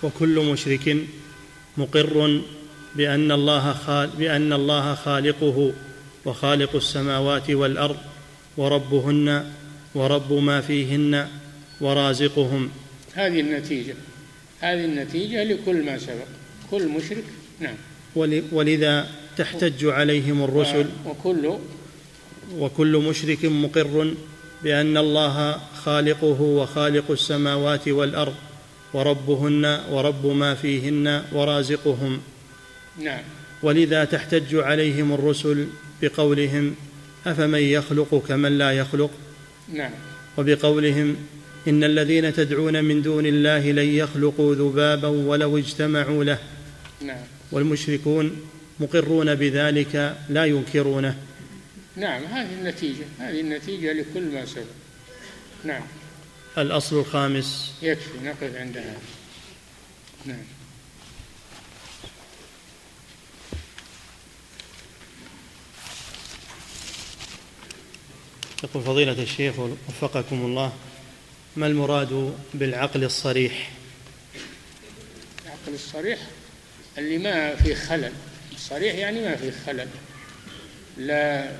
وكل 0.02 0.50
مشرك 0.52 0.96
مقر 1.76 2.42
بأن 2.94 3.32
الله 3.32 3.72
خال 3.72 4.10
بأن 4.18 4.52
الله 4.52 4.94
خالقه 4.94 5.72
وخالق 6.24 6.76
السماوات 6.76 7.50
والأرض 7.50 7.98
وربهن 8.56 9.52
ورب 9.94 10.32
ما 10.32 10.60
فيهن 10.60 11.28
ورازقهم. 11.80 12.70
هذه 13.14 13.40
النتيجة. 13.40 13.94
هذه 14.60 14.84
النتيجة 14.84 15.44
لكل 15.44 15.84
ما 15.84 15.98
سبق. 15.98 16.26
كل 16.70 16.88
مشرك 16.88 17.24
نعم. 17.60 17.74
ولذا 18.52 19.08
تحتج 19.38 19.84
عليهم 19.84 20.44
الرسل. 20.44 20.86
وكل 21.06 21.52
وكل 22.58 22.96
مشرك 22.96 23.44
مقر 23.44 24.14
بأن 24.64 24.96
الله 24.96 25.60
خالقه 25.84 26.40
وخالق 26.40 27.10
السماوات 27.10 27.88
والأرض 27.88 28.34
وربهن 28.94 29.80
ورب 29.90 30.26
ما 30.26 30.54
فيهن 30.54 31.22
ورازقهم. 31.32 32.20
نعم. 32.98 33.22
ولذا 33.62 34.04
تحتج 34.04 34.54
عليهم 34.54 35.12
الرسل 35.12 35.66
بقولهم 36.02 36.74
أفمن 37.26 37.58
يخلق 37.58 38.22
كمن 38.28 38.58
لا 38.58 38.72
يخلق؟ 38.72 39.10
نعم. 39.74 39.90
وبقولهم 40.38 41.16
إن 41.68 41.84
الذين 41.84 42.32
تدعون 42.34 42.84
من 42.84 43.02
دون 43.02 43.26
الله 43.26 43.72
لن 43.72 43.88
يخلقوا 43.88 44.54
ذبابا 44.54 45.08
ولو 45.08 45.58
اجتمعوا 45.58 46.24
له. 46.24 46.38
نعم. 47.02 47.20
والمشركون 47.52 48.36
مقرون 48.80 49.34
بذلك 49.34 50.16
لا 50.28 50.44
ينكرونه. 50.44 51.18
نعم 51.96 52.24
هذه 52.24 52.52
النتيجة 52.52 53.04
هذه 53.18 53.40
النتيجة 53.40 53.92
لكل 53.92 54.22
ما 54.22 54.46
سبق. 54.46 54.64
نعم. 55.64 55.82
الأصل 56.58 56.98
الخامس. 56.98 57.74
يكفي 57.82 58.18
نقف 58.24 58.56
عند 58.56 58.76
هذا. 58.76 58.98
نعم. 60.26 60.44
يقول 68.64 68.82
فضيلة 68.82 69.22
الشيخ 69.22 69.54
وفقكم 69.58 70.44
الله 70.44 70.72
ما 71.56 71.66
المراد 71.66 72.34
بالعقل 72.54 73.04
الصريح؟ 73.04 73.70
العقل 75.44 75.74
الصريح 75.74 76.18
اللي 76.98 77.18
ما 77.18 77.56
في 77.56 77.74
خلل. 77.74 78.12
الصريح 78.58 78.94
يعني 78.94 79.20
ما 79.20 79.36
في 79.36 79.50
خلل. 79.66 79.88
لا 80.96 81.50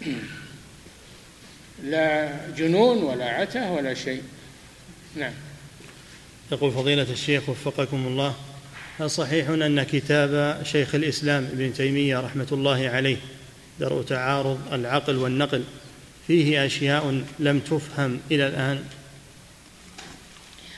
لا 1.92 2.32
جنون 2.56 3.02
ولا 3.02 3.30
عته 3.30 3.72
ولا 3.72 3.94
شيء. 3.94 4.22
نعم. 5.16 5.32
يقول 6.52 6.72
فضيلة 6.72 7.06
الشيخ 7.10 7.48
وفقكم 7.48 8.06
الله 8.06 8.34
هل 8.98 9.10
صحيح 9.10 9.48
أن 9.48 9.82
كتاب 9.82 10.62
شيخ 10.64 10.94
الإسلام 10.94 11.44
ابن 11.44 11.72
تيمية 11.72 12.20
رحمة 12.20 12.46
الله 12.52 12.88
عليه 12.88 13.16
درء 13.80 14.02
تعارض 14.02 14.60
العقل 14.72 15.16
والنقل 15.16 15.64
فيه 16.26 16.66
أشياء 16.66 17.22
لم 17.38 17.58
تفهم 17.58 18.20
إلى 18.30 18.46
الآن؟ 18.46 18.84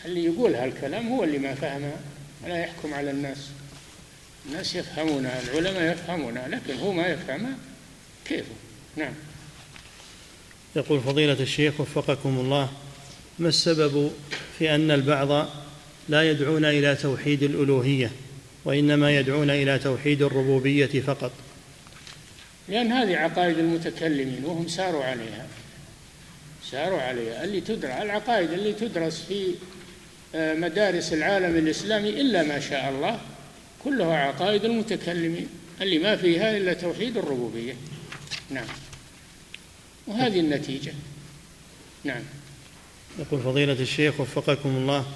اللي 0.04 0.24
يقول 0.24 0.54
هالكلام 0.54 1.08
هو 1.08 1.24
اللي 1.24 1.38
ما 1.38 1.54
فهمها 1.54 1.96
ولا 2.44 2.58
يحكم 2.58 2.94
على 2.94 3.10
الناس. 3.10 3.38
الناس 4.46 4.74
يفهمونها 4.74 5.42
العلماء 5.42 5.92
يفهمونها 5.92 6.48
لكن 6.48 6.78
هو 6.78 6.92
ما 6.92 7.06
يفهمها 7.06 7.54
كيفه 8.24 8.54
نعم. 8.96 9.12
يقول 10.76 11.00
فضيلة 11.00 11.36
الشيخ 11.40 11.80
وفقكم 11.80 12.38
الله 12.38 12.68
ما 13.38 13.48
السبب 13.48 14.12
في 14.58 14.74
أن 14.74 14.90
البعض 14.90 15.48
لا 16.08 16.30
يدعون 16.30 16.64
إلى 16.64 16.96
توحيد 16.96 17.42
الألوهية 17.42 18.10
وإنما 18.64 19.16
يدعون 19.16 19.50
إلى 19.50 19.78
توحيد 19.78 20.22
الربوبية 20.22 21.00
فقط؟ 21.00 21.32
لأن 22.68 22.92
هذه 22.92 23.16
عقائد 23.16 23.58
المتكلمين 23.58 24.44
وهم 24.44 24.68
ساروا 24.68 25.04
عليها. 25.04 25.46
ساروا 26.70 27.00
عليها. 27.00 27.44
اللي 27.44 27.60
تدرس 27.60 27.92
العقائد 27.92 28.52
اللي 28.52 28.72
تدرس 28.72 29.24
في 29.28 29.54
آه، 30.34 30.54
مدارس 30.54 31.12
العالم 31.12 31.56
الإسلامي 31.56 32.08
إلا 32.08 32.42
ما 32.42 32.60
شاء 32.60 32.88
الله 32.88 33.20
كلها 33.84 34.16
عقائد 34.16 34.64
المتكلمين. 34.64 35.48
اللي 35.80 35.98
ما 35.98 36.16
فيها 36.16 36.56
إلا 36.56 36.72
توحيد 36.72 37.16
الربوبية. 37.16 37.74
نعم. 38.50 38.66
وهذه 40.06 40.40
النتيجة. 40.40 40.92
نعم. 42.04 42.22
يقول 43.18 43.40
فضيلة 43.40 43.72
الشيخ 43.72 44.20
وفقكم 44.20 44.68
الله 44.68 45.06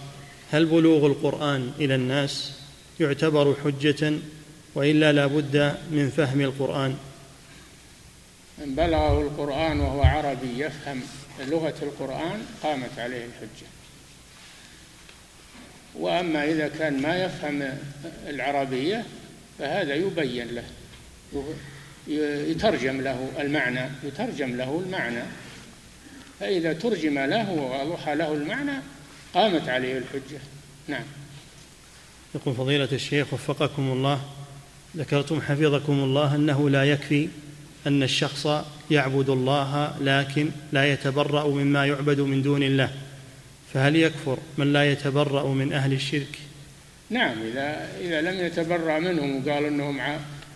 هل 0.51 0.67
بلوغ 0.67 1.07
القرآن 1.07 1.73
إلى 1.81 1.95
الناس 1.95 2.53
يعتبر 3.01 3.57
حجة 3.65 4.13
وإلا 4.75 5.13
لا 5.13 5.27
بد 5.27 5.77
من 5.91 6.13
فهم 6.17 6.41
القرآن؟ 6.41 6.97
من 8.59 8.75
بلغه 8.75 9.21
القرآن 9.21 9.81
وهو 9.81 10.03
عربي 10.03 10.65
يفهم 10.65 11.01
لغة 11.41 11.75
القرآن 11.83 12.43
قامت 12.63 12.99
عليه 12.99 13.25
الحجة. 13.25 13.74
وأما 15.99 16.45
إذا 16.45 16.69
كان 16.69 17.03
ما 17.03 17.25
يفهم 17.25 17.79
العربية 18.29 19.05
فهذا 19.59 19.95
يبين 19.95 20.49
له 20.49 20.65
يترجم 22.49 23.01
له 23.01 23.29
المعنى 23.41 23.91
يترجم 24.05 24.57
له 24.57 24.83
المعنى. 24.87 25.23
فإذا 26.41 26.73
ترجم 26.73 27.19
له 27.19 27.53
ووضح 27.53 28.09
له 28.09 28.33
المعنى 28.33 28.73
قامت 29.35 29.69
عليه 29.69 29.99
الحجة. 29.99 30.41
نعم. 30.89 31.05
يقول 32.35 32.55
فضيلة 32.55 32.89
الشيخ 32.93 33.35
وفقكم 33.35 33.93
الله 33.93 34.21
ذكرتم 34.97 35.41
حفظكم 35.41 35.93
الله 35.93 36.35
أنه 36.35 36.71
لا 36.71 36.85
يكفي 36.85 37.29
أن 37.87 38.03
الشخص 38.03 38.47
يعبد 38.91 39.31
الله 39.31 39.97
لكن 40.01 40.51
لا 40.73 40.93
يتبرأ 40.93 41.49
مما 41.49 41.87
يعبد 41.87 42.21
من 42.21 42.43
دون 42.43 42.63
الله. 42.63 42.91
فهل 43.75 43.97
يكفر 43.97 44.39
من 44.59 44.73
لا 44.73 44.93
يتبرأ 44.93 45.47
من 45.47 45.73
أهل 45.73 45.93
الشرك؟ 45.93 46.39
نعم 47.11 47.43
إذا 47.43 47.89
إذا 48.01 48.21
لم 48.21 48.47
يتبرأ 48.47 48.99
منهم 48.99 49.37
وقال 49.37 49.65
أنهم 49.65 50.01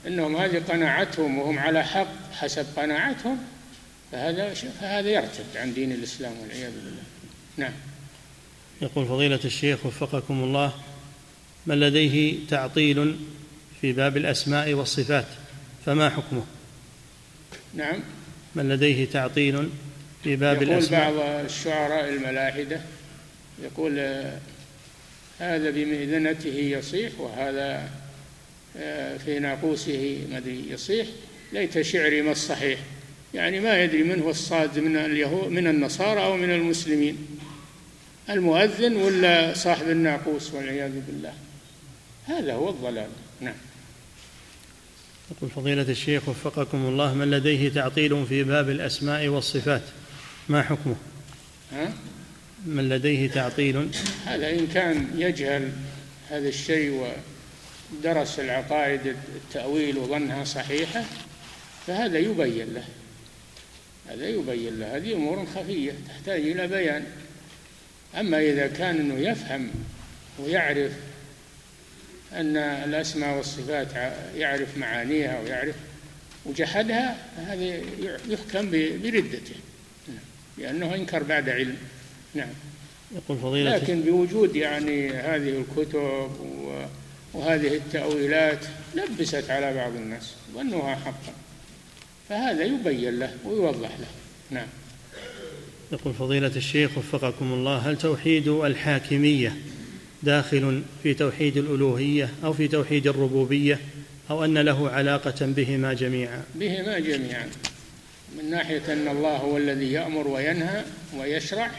أنهم 0.07 0.37
هذه 0.37 0.63
قناعتهم 0.69 1.39
وهم 1.39 1.59
على 1.59 1.85
حق 1.85 2.33
حسب 2.33 2.67
قناعتهم 2.77 3.39
فهذا 4.13 4.55
فهذا 4.55 5.09
يرتد 5.09 5.57
عن 5.57 5.75
دين 5.75 5.93
الإسلام 5.93 6.33
والعياذ 6.43 6.73
بالله. 6.73 7.03
نعم. 7.57 7.73
يقول 8.83 9.07
فضيلة 9.07 9.41
الشيخ 9.45 9.87
وفقكم 9.87 10.45
الله 10.45 10.73
من 11.67 11.81
لديه 11.81 12.37
تعطيل 12.51 13.17
في 13.81 13.93
باب 13.93 14.17
الأسماء 14.17 14.73
والصفات؟ 14.73 15.27
فما 15.87 16.11
حكمه؟ 16.11 16.45
نعم. 17.75 18.01
من 18.55 18.69
لديه 18.69 19.05
تعطيل 19.05 19.69
في 20.25 20.37
باب 20.37 20.63
يقول 20.63 20.75
الأسماء؟ 20.75 21.15
بعض 21.15 21.45
الشعراء 21.45 22.09
الملاحدة 22.09 22.81
يقول 23.63 23.99
هذا 25.39 25.71
بمئذنته 25.71 26.49
يصيح 26.49 27.21
وهذا 27.21 27.91
آه، 28.77 29.17
في 29.17 29.39
ناقوسه 29.39 30.27
مدري 30.33 30.65
يصيح. 30.71 31.07
ليت 31.53 31.81
شعري 31.81 32.23
ما 32.23 32.33
الصحيح. 32.33 32.79
يعني 33.35 33.61
ما 33.61 33.85
يدري 33.85 34.03
من 34.03 34.23
هو 34.23 34.31
الصاد 34.31 34.79
من 34.79 34.97
اليهود 34.97 35.51
من 35.51 35.67
النصارى 35.67 36.25
أو 36.25 36.37
من 36.37 36.51
المسلمين. 36.51 37.27
المؤذن 38.31 38.97
ولا 38.97 39.55
صاحب 39.55 39.91
الناقوس 39.91 40.55
والعياذ 40.55 41.01
بالله؟ 41.07 41.33
هذا 42.27 42.55
هو 42.55 42.69
الضلال. 42.71 43.09
نعم. 43.41 43.55
يقول 45.31 45.51
فضيلة 45.51 45.83
الشيخ 45.83 46.29
وفقكم 46.29 46.87
الله 46.87 47.15
من 47.15 47.31
لديه 47.31 47.69
تعطيل 47.69 48.27
في 48.27 48.45
باب 48.45 48.71
الأسماء 48.71 49.29
والصفات؟ 49.29 49.83
ما 50.49 50.63
حكمه؟ 50.63 50.97
ها؟ 51.73 51.93
من 52.67 52.89
لديه 52.89 53.31
تعطيل؟ 53.31 53.91
هذا 54.27 54.51
إن 54.51 54.67
كان 54.67 55.11
يجهل 55.17 55.73
هذا 56.31 56.49
الشيء 56.49 57.13
ودرس 57.93 58.41
العقائد 58.41 59.01
التأويل 59.37 59.99
وظنها 59.99 60.45
صحيحة 60.45 61.05
فهذا 61.87 62.19
يبين 62.19 62.75
له. 62.75 62.85
هذا 64.09 64.29
يبين 64.29 64.81
له. 64.81 64.97
هذه 64.97 65.13
أمور 65.13 65.47
خفية 65.47 65.93
تحتاج 66.09 66.41
إلى 66.41 66.67
بيان. 66.67 67.07
أما 68.21 68.41
إذا 68.41 68.67
كان 68.67 68.97
أنه 68.97 69.29
يفهم 69.29 69.71
ويعرف 70.39 70.93
أن 72.33 72.57
الأسماء 72.57 73.37
والصفات 73.37 73.89
يعرف 74.37 74.79
معانيها 74.79 75.41
ويعرف 75.41 75.75
وجحدها 76.45 77.17
فهذا 77.37 77.81
يحكم 78.29 78.71
بردته. 78.71 79.55
لأنه 80.59 80.95
أنكر 80.95 81.23
بعد 81.23 81.49
علم. 81.49 81.77
نعم. 82.35 82.49
يقول 83.17 83.39
فضيلة 83.39 83.77
لكن 83.77 84.01
بوجود 84.01 84.57
يعني 84.57 85.11
هذه 85.11 85.65
الكتب 85.65 86.31
وهذه 87.35 87.77
التأويلات 87.77 88.59
لبست 88.95 89.51
على 89.51 89.75
بعض 89.75 89.93
الناس 89.93 90.35
ظنوها 90.55 90.95
حقا. 90.95 91.33
فهذا 92.29 92.65
يبين 92.65 93.19
له 93.19 93.35
ويوضح 93.45 93.91
له. 93.99 94.07
نعم. 94.51 94.67
يقول 95.93 96.15
فضيلة 96.15 96.57
الشيخ 96.57 96.99
وفقكم 96.99 97.53
الله 97.53 97.77
هل 97.77 97.99
توحيد 97.99 98.49
الحاكمية 98.49 99.57
داخل 100.23 100.83
في 101.03 101.15
توحيد 101.15 101.57
الألوهية 101.57 102.31
أو 102.45 102.53
في 102.53 102.69
توحيد 102.69 103.07
الربوبية؟ 103.07 103.81
أو 104.31 104.45
أن 104.45 104.59
له 104.59 104.91
علاقة 104.91 105.35
بهما 105.41 105.93
جميعا؟ 105.93 106.43
بهما 106.55 106.99
جميعا. 106.99 107.49
من 108.39 108.51
ناحية 108.51 108.93
أن 108.93 109.09
الله 109.09 109.37
هو 109.37 109.57
الذي 109.57 109.93
يأمر 109.93 110.29
وينهى 110.29 110.85
ويشرع 111.17 111.71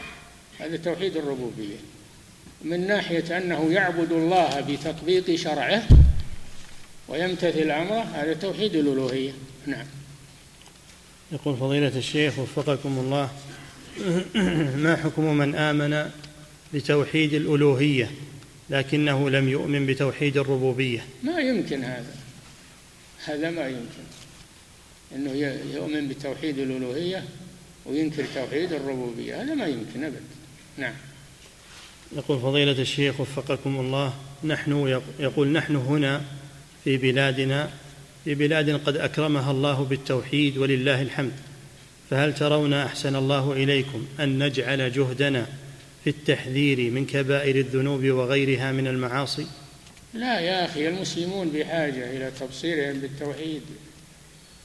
هذا 0.60 0.76
توحيد 0.76 1.16
الربوبية. 1.16 1.76
من 2.64 2.86
ناحية 2.86 3.38
أنه 3.38 3.72
يعبد 3.72 4.12
الله 4.12 4.60
بتطبيق 4.60 5.34
شرعه 5.34 5.82
ويمتثل 7.08 7.70
أمره 7.70 8.00
هذا 8.00 8.34
توحيد 8.34 8.74
الألوهية. 8.74 9.32
نعم. 9.66 9.86
يقول 11.32 11.56
فضيلة 11.56 11.98
الشيخ 11.98 12.38
وفقكم 12.38 12.98
الله 12.98 13.30
ما 14.84 14.96
حكم 14.96 15.36
من 15.36 15.54
آمن 15.54 16.10
بتوحيد 16.74 17.34
الألوهية 17.34 18.10
لكنه 18.70 19.30
لم 19.30 19.48
يؤمن 19.48 19.86
بتوحيد 19.86 20.36
الربوبية؟ 20.36 21.04
ما 21.22 21.40
يمكن 21.40 21.84
هذا. 21.84 22.14
هذا 23.24 23.50
ما 23.50 23.68
يمكن. 23.68 24.04
أنه 25.14 25.32
يؤمن 25.74 26.08
بتوحيد 26.08 26.58
الألوهية 26.58 27.24
وينكر 27.86 28.24
توحيد 28.34 28.72
الربوبية. 28.72 29.42
هذا 29.42 29.54
ما 29.54 29.66
يمكن 29.66 30.04
أبدا 30.04 30.39
نعم. 30.78 30.92
يقول 32.16 32.40
فضيلة 32.40 32.82
الشيخ 32.82 33.20
وفقكم 33.20 33.80
الله 33.80 34.14
نحن 34.44 35.00
يقول 35.20 35.48
نحن 35.48 35.76
هنا 35.76 36.22
في 36.84 36.96
بلادنا 36.96 37.70
في 38.24 38.34
بلاد 38.34 38.70
قد 38.70 38.96
أكرمها 38.96 39.50
الله 39.50 39.84
بالتوحيد 39.84 40.58
ولله 40.58 41.02
الحمد. 41.02 41.32
فهل 42.10 42.34
ترون 42.34 42.74
أحسن 42.74 43.16
الله 43.16 43.52
إليكم 43.52 44.06
أن 44.20 44.44
نجعل 44.44 44.92
جهدنا 44.92 45.46
في 46.04 46.10
التحذير 46.10 46.90
من 46.90 47.06
كبائر 47.06 47.56
الذنوب 47.56 48.04
وغيرها 48.04 48.72
من 48.72 48.86
المعاصي؟ 48.86 49.46
لا 50.14 50.40
يا 50.40 50.64
أخي 50.64 50.88
المسلمون 50.88 51.48
بحاجة 51.48 52.16
إلى 52.16 52.30
تبصيرهم 52.40 53.00
بالتوحيد. 53.00 53.62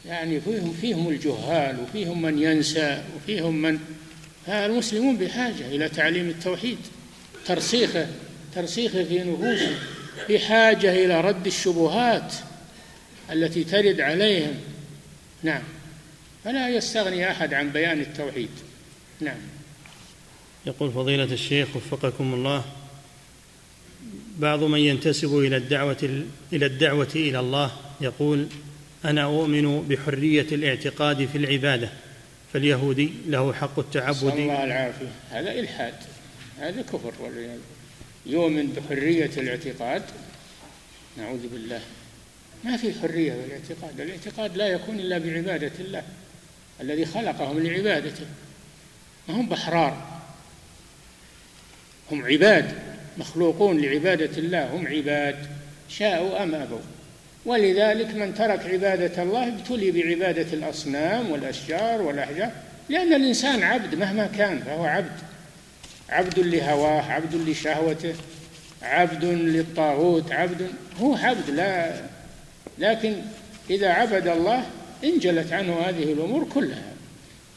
يعني 0.05 0.41
فيهم 0.41 0.73
فيهم 0.81 1.09
الجهال 1.09 1.79
وفيهم 1.79 2.21
من 2.21 2.41
ينسى 2.41 3.03
وفيهم 3.15 3.61
من 3.61 3.79
المسلمون 4.47 5.17
بحاجة 5.17 5.67
إلى 5.67 5.89
تعليم 5.89 6.29
التوحيد 6.29 6.77
ترسيخه 7.45 8.07
ترسيخه 8.55 9.03
في 9.03 9.19
نفوسهم 9.19 9.75
بحاجة 10.29 11.05
إلى 11.05 11.21
رد 11.21 11.47
الشبهات 11.47 12.33
التي 13.31 13.63
ترد 13.63 14.01
عليهم. 14.01 14.53
نعم. 15.43 15.61
فلا 16.43 16.69
يستغني 16.69 17.31
أحد 17.31 17.53
عن 17.53 17.69
بيان 17.69 18.01
التوحيد. 18.01 18.49
نعم. 19.21 19.37
يقول 20.65 20.91
فضيلة 20.91 21.23
الشيخ 21.23 21.75
وفقكم 21.75 22.33
الله 22.33 22.63
بعض 24.39 24.63
من 24.63 24.79
ينتسب 24.79 25.37
إلى 25.37 25.57
الدعوة 25.57 26.23
إلى 26.53 26.65
الدعوة 26.65 27.11
إلى 27.15 27.39
الله 27.39 27.71
يقول 28.01 28.47
أنا 29.05 29.23
أؤمن 29.23 29.87
بحرية 29.87 30.47
الاعتقاد 30.51 31.25
في 31.25 31.37
العبادة. 31.37 31.89
فاليهودي 32.55 33.13
له 33.27 33.53
حق 33.53 33.79
التعبد. 33.79 34.23
الله 34.23 34.63
العافية. 34.63 35.11
هذا 35.31 35.51
إلحاد. 35.51 35.93
هذا 36.59 36.81
كفر 36.81 37.13
يؤمن 38.25 38.67
بحرية 38.67 39.31
الاعتقاد. 39.37 40.01
نعوذ 41.17 41.47
بالله. 41.47 41.81
ما 42.63 42.77
في 42.77 42.93
حرية 42.93 43.33
بالاعتقاد 43.33 44.01
الاعتقاد 44.01 44.57
لا 44.57 44.67
يكون 44.67 44.99
إلا 44.99 45.17
بعبادة 45.17 45.71
الله 45.79 46.03
الذي 46.81 47.05
خلقهم 47.05 47.59
لعبادته. 47.59 48.25
ما 49.27 49.35
هم 49.35 49.49
بحرار. 49.49 50.21
هم 52.11 52.25
عباد 52.25 52.73
مخلوقون 53.17 53.81
لعبادة 53.81 54.37
الله. 54.37 54.75
هم 54.75 54.87
عباد. 54.87 55.47
شاءوا 55.89 56.43
أم 56.43 56.55
أبوا. 56.55 56.79
ولذلك 57.45 58.15
من 58.15 58.33
ترك 58.33 58.59
عبادة 58.65 59.23
الله 59.23 59.47
ابتلي 59.47 59.91
بعبادة 59.91 60.53
الأصنام 60.53 61.31
والأشجار 61.31 62.01
والأحجار 62.01 62.51
لأن 62.89 63.13
الإنسان 63.13 63.63
عبد 63.63 63.95
مهما 63.95 64.27
كان 64.27 64.59
فهو 64.59 64.85
عبد. 64.85 65.19
عبد 66.09 66.39
لهواه 66.39 67.01
عبد 67.01 67.35
لشهوته 67.35 68.13
عبد 68.81 69.25
للطاغوت 69.25 70.31
عبد 70.31 70.69
هو 70.99 71.15
عبد 71.15 71.49
لا 71.49 72.01
لكن 72.79 73.15
إذا 73.69 73.89
عبد 73.89 74.27
الله 74.27 74.65
انجلت 75.03 75.53
عنه 75.53 75.79
هذه 75.79 76.13
الأمور 76.13 76.47
كلها. 76.53 76.93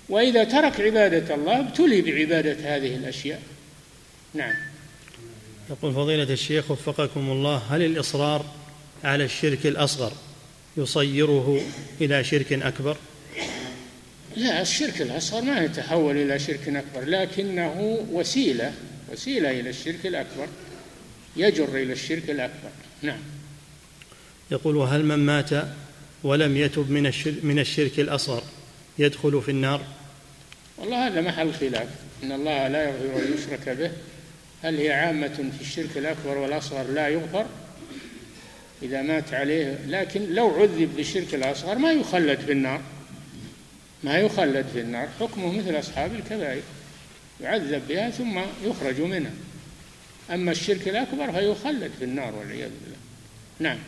وإذا 0.08 0.44
ترك 0.44 0.80
عبادة 0.80 1.34
الله 1.34 1.60
ابتلي 1.60 2.02
بعبادة 2.02 2.76
هذه 2.76 2.94
الأشياء. 2.94 3.42
نعم. 4.34 4.54
يقول 5.70 5.94
فضيلة 5.94 6.32
الشيخ 6.32 6.70
وفقكم 6.70 7.30
الله 7.30 7.56
هل 7.56 7.82
الإصرار 7.82 8.44
على 9.04 9.24
الشرك 9.24 9.66
الأصغر 9.66 10.12
يصيره 10.76 11.60
إلى 12.00 12.24
شرك 12.24 12.52
أكبر؟ 12.52 12.96
لا 14.36 14.62
الشرك 14.62 15.02
الأصغر 15.02 15.42
ما 15.42 15.64
يتحول 15.64 16.16
إلى 16.16 16.38
شرك 16.38 16.68
أكبر 16.68 17.04
لكنه 17.04 18.06
وسيلة 18.12 18.72
وسيلة 19.12 19.60
إلى 19.60 19.70
الشرك 19.70 20.06
الأكبر 20.06 20.46
يجر 21.36 21.68
إلى 21.68 21.92
الشرك 21.92 22.30
الأكبر. 22.30 22.70
نعم. 23.02 23.18
يقول 24.50 24.76
وهل 24.76 25.04
من 25.04 25.18
مات 25.18 25.50
ولم 26.22 26.56
يتب 26.56 26.90
من 26.90 27.06
الشرك, 27.06 27.44
من 27.44 27.58
الشرك 27.58 28.00
الأصغر 28.00 28.42
يدخل 28.98 29.42
في 29.42 29.50
النار؟ 29.50 29.82
والله 30.78 31.06
هذا 31.06 31.20
محل 31.20 31.52
خلاف 31.54 31.88
إن 32.22 32.32
الله 32.32 32.68
لا 32.68 32.84
يغفر 32.84 33.22
أن 33.22 33.34
يشرك 33.34 33.68
به. 33.68 33.90
هل 34.62 34.76
هي 34.76 34.92
عامة 34.92 35.50
في 35.58 35.60
الشرك 35.60 35.96
الأكبر 35.96 36.38
والأصغر؟ 36.38 36.82
لا 36.82 37.08
يغفر. 37.08 37.46
إذا 38.82 39.02
مات 39.02 39.34
عليه 39.34 39.78
لكن 39.86 40.34
لو 40.34 40.60
عذب 40.60 40.96
بالشرك 40.96 41.34
الأصغر 41.34 41.78
ما 41.78 41.92
يخلد 41.92 42.40
في 42.40 42.52
النار. 42.52 42.80
ما 44.02 44.18
يخلد 44.18 44.66
في 44.72 44.80
النار. 44.80 45.08
حكمه 45.20 45.52
مثل 45.52 45.78
أصحاب 45.78 46.14
الكبائر. 46.14 46.62
يعذب 47.40 47.88
بها 47.88 48.10
ثم 48.10 48.40
يخرج 48.64 49.00
منها. 49.00 49.32
أما 50.30 50.50
الشرك 50.50 50.88
الأكبر 50.88 51.32
فيخلد 51.32 51.90
في 51.98 52.04
النار 52.04 52.34
والعياذ 52.34 52.70
بالله. 52.70 52.98
نعم. 53.58 53.78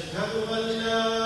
أشهد 0.00 0.52
أن 0.52 0.64
لا 0.84 1.19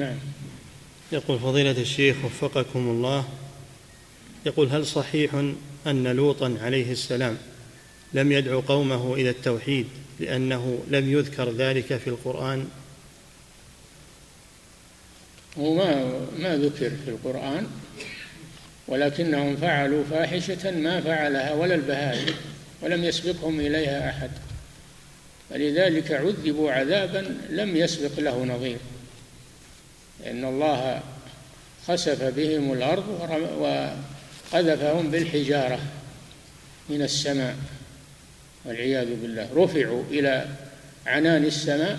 نعم. 0.00 0.16
يقول 1.12 1.38
فضيلة 1.38 1.70
الشيخ 1.70 2.16
وفقكم 2.24 2.78
الله 2.78 3.28
يقول 4.46 4.68
هل 4.68 4.86
صحيح 4.86 5.34
أن 5.86 6.06
لوطا 6.06 6.58
عليه 6.62 6.92
السلام 6.92 7.38
لم 8.12 8.32
يدعو 8.32 8.60
قومه 8.60 9.14
إلى 9.14 9.30
التوحيد 9.30 9.86
لأنه 10.20 10.84
لم 10.90 11.12
يذكر 11.12 11.50
ذلك 11.50 11.96
في 11.96 12.10
القرآن؟ 12.10 12.68
وما 15.56 16.20
ما 16.38 16.56
ذكر 16.56 16.90
في 17.04 17.10
القرآن 17.10 17.66
ولكنهم 18.88 19.56
فعلوا 19.56 20.04
فاحشة 20.10 20.70
ما 20.70 21.00
فعلها 21.00 21.54
ولا 21.54 21.74
البهائم 21.74 22.34
ولم 22.82 23.04
يسبقهم 23.04 23.60
إليها 23.60 24.10
أحد 24.10 24.30
فلذلك 25.50 26.12
عذبوا 26.12 26.72
عذابا 26.72 27.36
لم 27.50 27.76
يسبق 27.76 28.20
له 28.20 28.44
نظير. 28.44 28.78
الله 30.50 31.02
خسف 31.88 32.22
بهم 32.22 32.72
الأرض 32.72 33.08
وقذفهم 34.52 35.10
بالحجارة 35.10 35.80
من 36.88 37.02
السماء 37.02 37.56
والعياذ 38.64 39.06
بالله. 39.22 39.48
رفعوا 39.54 40.02
إلى 40.10 40.48
عنان 41.06 41.44
السماء 41.44 41.98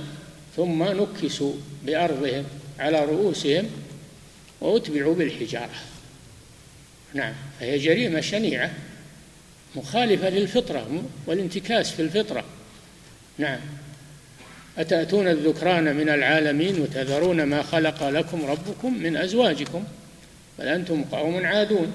ثم 0.56 0.84
نكسوا 0.84 1.54
بأرضهم 1.86 2.46
على 2.80 3.06
رؤوسهم 3.06 3.70
وأتبعوا 4.62 5.16
بالحجارة. 5.16 5.76
نعم 7.14 7.34
فهي 7.60 7.78
جريمة 7.78 8.22
شنيعة 8.22 8.72
مخالفة 9.76 10.30
للفطرة 10.30 11.04
والانتكاس 11.26 11.92
في 11.92 12.02
الفطرة. 12.02 12.44
نعم. 13.38 13.60
أتأتون 14.78 15.28
الذكران 15.28 15.96
من 15.96 16.10
العالمين 16.10 16.82
وتذرون 16.82 17.44
ما 17.44 17.64
خلق 17.64 18.10
لكم 18.10 18.46
ربكم 18.46 19.04
من 19.04 19.18
أزواجكم 19.18 19.84
بل 20.60 20.68
أنتم 20.68 21.04
قوم 21.04 21.46
عادون. 21.46 21.92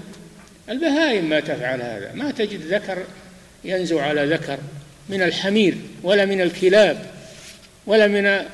البهائم 0.69 1.29
ما 1.29 1.41
تفعل 1.41 1.83
هذا. 1.83 2.13
ما 2.15 2.31
تجد 2.31 2.61
ذكر 2.61 3.05
ينزو 3.65 3.99
على 3.99 4.27
ذكر 4.35 4.59
من 5.09 5.23
الحمير 5.23 5.77
ولا 6.03 6.25
من 6.25 6.41
الكلاب 6.41 7.11
ولا 7.87 8.07
من 8.07 8.47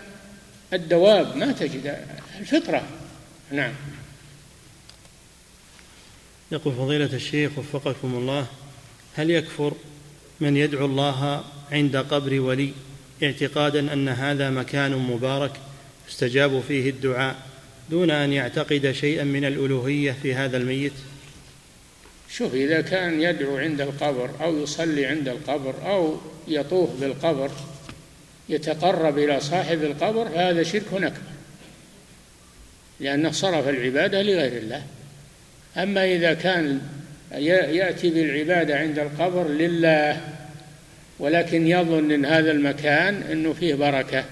الدواب. 0.73 1.37
ما 1.37 1.53
تجد. 1.53 1.97
الفطرة. 2.41 2.83
نعم. 3.51 3.73
يقول 6.53 6.75
فضيلة 6.75 7.11
الشيخ 7.13 7.59
وفقكم 7.59 8.15
الله 8.15 8.47
هل 9.17 9.31
يكفر 9.31 9.73
من 10.41 10.57
يدعو 10.57 10.87
الله 10.87 11.45
عند 11.73 11.97
قبر 11.97 12.41
ولي؟ 12.41 12.73
اعتقادا 13.25 13.93
أن 13.93 14.09
هذا 14.09 14.51
مكان 14.51 14.93
مبارك 14.93 15.53
استجاب 16.09 16.63
فيه 16.69 16.91
الدعاء 16.91 17.37
دون 17.91 18.11
أن 18.11 18.33
يعتقد 18.33 18.93
شيئا 18.93 19.25
من 19.25 19.45
الألوهية 19.45 20.17
في 20.23 20.35
هذا 20.35 20.57
الميت؟ 20.57 20.93
شوف 22.31 22.55
إذا 22.55 22.81
كان 22.81 23.21
يدعو 23.21 23.57
عند 23.57 23.81
القبر 23.81 24.31
أو 24.41 24.63
يصلي 24.63 25.07
عند 25.07 25.29
القبر 25.29 25.75
أو 25.87 26.17
يطوف 26.49 27.01
بالقبر 27.01 27.51
يتقرب 28.49 29.19
إلى 29.19 29.41
صاحب 29.41 29.83
القبر 29.83 30.29
فهذا 30.29 30.63
شرك 30.63 30.93
أكبر 30.93 31.13
لأنه 33.01 33.31
صرف 33.31 33.69
العبادة 33.69 34.23
لغير 34.23 34.57
الله. 34.57 34.83
أما 35.77 36.05
إذا 36.05 36.35
كان 36.35 36.81
يأتي 37.33 38.11
بالعبادة 38.11 38.79
عند 38.79 38.99
القبر 38.99 39.49
لله 39.49 40.21
ولكن 41.23 41.67
يظن 41.67 42.11
إن 42.11 42.25
هذا 42.25 42.51
المكان 42.51 43.23
إنه 43.23 43.53
فيه 43.53 43.75
بركة 43.75 44.25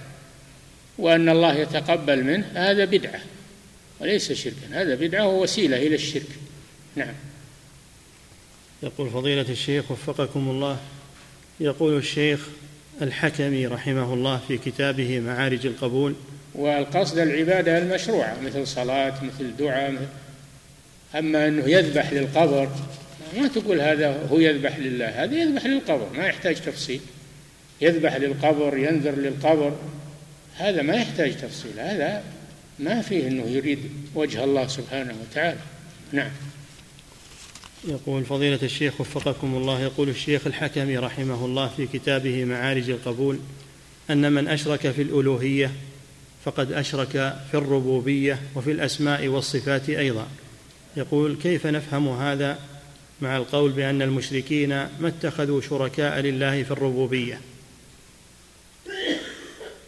وأن 0.98 1.28
الله 1.28 1.54
يتقبل 1.54 2.24
منه 2.24 2.46
هذا 2.54 2.84
بدعة 2.84 3.20
وليس 4.00 4.32
شركا 4.32 4.66
هذا 4.72 4.94
بدعة 4.94 5.26
ووسيلة 5.26 5.76
إلى 5.76 5.94
الشرك. 5.94 6.28
نعم. 6.96 7.14
يقول 8.82 9.10
فضيلة 9.10 9.46
الشيخ 9.48 9.90
وفقكم 9.90 10.50
الله 10.50 10.78
يقول 11.60 11.96
الشيخ 11.96 12.48
الحكمي 13.02 13.66
رحمه 13.66 14.14
الله 14.14 14.40
في 14.48 14.58
كتابه 14.58 15.20
معارج 15.20 15.66
القبول 15.66 16.14
والقصد 16.54 17.18
العبادة 17.18 17.78
المشروعة 17.78 18.40
مثل 18.40 18.66
صلاة 18.66 19.24
مثل 19.24 19.56
دعاء 19.58 20.08
أما 21.14 21.48
إنه 21.48 21.68
يذبح 21.68 22.12
للقبر 22.12 22.68
ما 23.36 23.48
تقول 23.48 23.80
هذا 23.80 24.26
هو 24.30 24.38
يذبح 24.38 24.78
لله 24.78 25.24
هذا 25.24 25.36
يذبح 25.36 25.66
للقبر 25.66 26.08
ما 26.16 26.26
يحتاج 26.26 26.56
تفصيل. 26.56 27.00
يذبح 27.80 28.16
للقبر 28.16 28.76
ينذر 28.76 29.14
للقبر 29.14 29.76
هذا 30.56 30.82
ما 30.82 30.94
يحتاج 30.94 31.36
تفصيل 31.36 31.80
هذا 31.80 32.22
ما 32.78 33.02
فيه 33.02 33.28
إنه 33.28 33.46
يريد 33.46 33.78
وجه 34.14 34.44
الله 34.44 34.66
سبحانه 34.66 35.14
وتعالى. 35.22 35.60
نعم. 36.12 36.30
يقول 37.88 38.24
فضيلة 38.24 38.58
الشيخ 38.62 39.00
وفقكم 39.00 39.54
الله 39.54 39.80
يقول 39.80 40.08
الشيخ 40.08 40.46
الحكمي 40.46 40.98
رحمه 40.98 41.44
الله 41.44 41.70
في 41.76 41.86
كتابه 41.86 42.44
معارج 42.44 42.90
القبول 42.90 43.38
أن 44.10 44.32
من 44.32 44.48
أشرك 44.48 44.90
في 44.90 45.02
الألوهية 45.02 45.70
فقد 46.44 46.72
أشرك 46.72 47.10
في 47.50 47.54
الربوبية 47.54 48.38
وفي 48.54 48.72
الأسماء 48.72 49.28
والصفات 49.28 49.90
أيضا. 49.90 50.28
يقول 50.96 51.36
كيف 51.42 51.66
نفهم 51.66 52.08
هذا؟ 52.08 52.58
مع 53.22 53.36
القول 53.36 53.72
بأن 53.72 54.02
المشركين 54.02 54.68
ما 54.68 55.08
اتخذوا 55.08 55.60
شركاء 55.60 56.20
لله 56.20 56.62
في 56.62 56.70
الربوبية. 56.70 57.40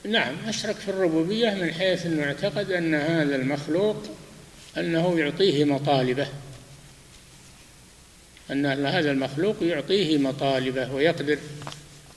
نعم 0.04 0.34
أشرك 0.46 0.76
في 0.76 0.88
الربوبية 0.88 1.50
من 1.50 1.72
حيث 1.72 2.06
إنه 2.06 2.24
اعتقد 2.24 2.70
أن 2.70 2.94
هذا 2.94 3.36
المخلوق 3.36 4.02
أنه 4.78 5.18
يعطيه 5.18 5.64
مطالبه. 5.64 6.26
أن 8.50 8.66
هذا 8.66 9.10
المخلوق 9.10 9.56
يعطيه 9.62 10.18
مطالبه 10.18 10.92
ويقدر 10.92 11.38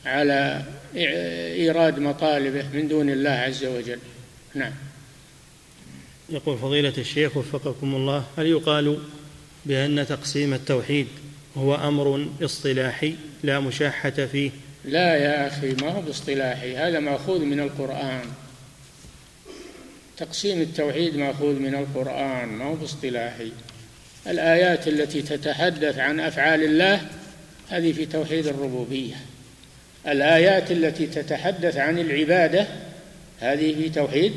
على 0.06 0.64
إيراد 0.96 2.00
مطالبه 2.00 2.70
من 2.74 2.88
دون 2.88 3.10
الله 3.10 3.30
عز 3.30 3.66
وجل. 3.66 4.00
نعم. 4.54 4.74
يقول 6.30 6.58
فضيلة 6.58 6.94
الشيخ 6.98 7.38
وفقكم 7.38 7.96
الله 7.96 8.26
هل 8.38 8.46
يقال 8.46 9.00
بأن 9.66 10.08
تقسيم 10.08 10.54
التوحيد 10.54 11.08
هو 11.58 11.76
أمر 11.76 12.28
اصطلاحي 12.42 13.16
لا 13.44 13.60
مشاحة 13.60 14.10
فيه. 14.10 14.52
لا 14.86 15.16
يا 15.16 15.48
أخي 15.48 15.74
ما 15.82 15.90
هو 15.90 16.02
باصطلاحي 16.02 16.78
هذا 16.78 17.00
مأخوذ 17.00 17.40
من 17.40 17.60
القرآن. 17.60 18.22
تقسيم 20.18 20.62
التوحيد 20.62 21.18
مأخوذ 21.18 21.60
من 21.60 21.76
القرآن 21.76 22.48
ما 22.50 22.66
هو 22.66 22.76
باصطلاحي. 22.76 23.52
الآيات 24.28 24.88
التي 24.88 25.22
تتحدث 25.22 25.98
عن 25.98 26.20
أفعال 26.20 26.64
الله 26.64 27.02
هذه 27.70 27.92
في 27.92 28.06
توحيد 28.06 28.48
الربوبية. 28.48 29.16
الآيات 30.08 30.72
التي 30.72 31.08
تتحدث 31.08 31.78
عن 31.78 32.00
العبادة 32.00 32.68
هذه 33.40 33.76
في 33.76 33.90
توحيد 33.90 34.34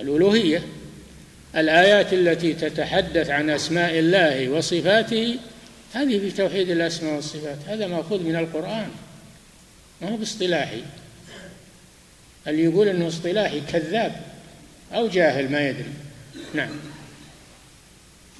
الألوهية. 0.00 0.62
الآيات 1.56 2.12
التي 2.12 2.54
تتحدث 2.54 3.30
عن 3.30 3.50
أسماء 3.50 3.98
الله 3.98 4.48
وصفاته 4.48 5.36
هذه 5.92 6.18
في 6.18 6.30
توحيد 6.30 6.70
الأسماء 6.70 7.14
والصفات. 7.14 7.58
هذا 7.66 7.86
مأخوذ 7.86 8.22
من 8.22 8.36
القرآن 8.36 8.88
ما 10.02 10.10
هو 10.10 10.16
باصطلاحي. 10.16 10.82
اللي 12.46 12.64
يقول 12.64 12.88
أنه 12.88 13.08
اصطلاحي 13.08 13.60
كذاب 13.60 14.16
أو 14.92 15.08
جاهل؟ 15.08 15.52
ما 15.52 15.68
يدري. 15.68 15.92
نعم. 16.54 16.70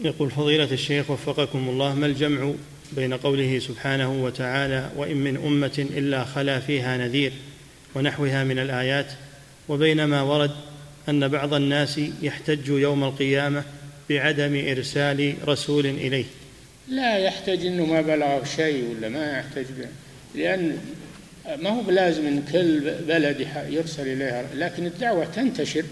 يقول 0.01 0.31
فضيلة 0.31 0.73
الشيخ 0.73 1.11
وفقكم 1.11 1.69
الله 1.69 1.95
ما 1.95 2.07
الجمع 2.07 2.53
بين 2.93 3.15
قوله 3.15 3.59
سبحانه 3.59 4.25
وتعالى 4.25 4.91
وإن 4.97 5.17
من 5.17 5.37
أمة 5.37 5.87
إلا 5.91 6.25
خلا 6.25 6.61
فيها 6.61 6.97
نذير 6.97 7.33
ونحوها 7.95 8.45
من 8.45 8.59
الآيات 8.59 9.07
وبين 9.69 10.05
ما 10.05 10.23
ورد 10.23 10.51
أن 11.11 11.29
بعض 11.29 11.55
الناس 11.55 12.01
يحتج 12.23 12.69
يوم 12.69 13.05
القيامة 13.05 13.65
بعدم 14.11 14.65
إرسال 14.69 15.35
رسول 15.49 15.87
إليه. 15.87 16.25
لا 16.89 17.19
يحتج 17.19 17.67
إنه 17.67 17.85
ما 17.87 18.01
بلغه 18.01 18.45
شيء 18.45 18.85
ولا 18.85 19.09
ما 19.09 19.39
يحتج 19.39 19.65
به. 19.79 19.89
لأن 20.35 20.79
ما 21.59 21.71
هو 21.71 21.81
بلازم 21.83 22.27
إن 22.27 22.43
كل 22.53 22.81
بلد 23.09 23.47
يرسل 23.69 24.09
إليها. 24.09 24.45
لكن 24.55 24.87
الدعوة 24.87 25.25
تنتشر. 25.25 25.85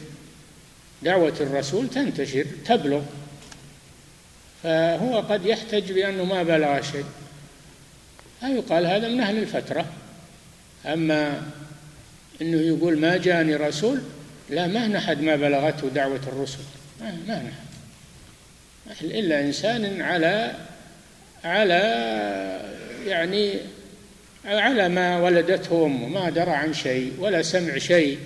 دعوة 1.02 1.34
الرسول 1.40 1.88
تنتشر 1.90 2.46
تبلغ. 2.66 3.02
فهو 4.62 5.20
قد 5.20 5.46
يحتج 5.46 5.92
بأنه 5.92 6.24
ما 6.24 6.42
بلغ 6.42 6.82
شيء. 6.82 7.04
لا 8.42 8.48
يقال 8.48 8.86
هذا 8.86 9.08
من 9.08 9.20
أهل 9.20 9.38
الفترة. 9.38 9.86
أما 10.86 11.42
إنه 12.42 12.60
يقول 12.60 12.98
ما 12.98 13.16
جاني 13.16 13.56
رسول 13.56 14.00
لا 14.50 14.66
ما 14.66 14.88
نحد 14.88 15.20
ما 15.20 15.36
بلغته 15.36 15.88
دعوة 15.88 16.20
الرسل. 16.26 16.58
ما, 17.00 17.42
نحد. 17.42 17.68
إلا 19.02 19.40
إنسان 19.40 20.02
على 20.02 20.54
على 21.44 21.80
يعني 23.06 23.54
على 24.44 24.88
ما 24.88 25.20
ولدته 25.20 25.86
أمه 25.86 26.08
ما 26.08 26.30
درى 26.30 26.50
عن 26.50 26.74
شيء 26.74 27.12
ولا 27.18 27.42
سمع 27.42 27.78
شيء 27.78 28.18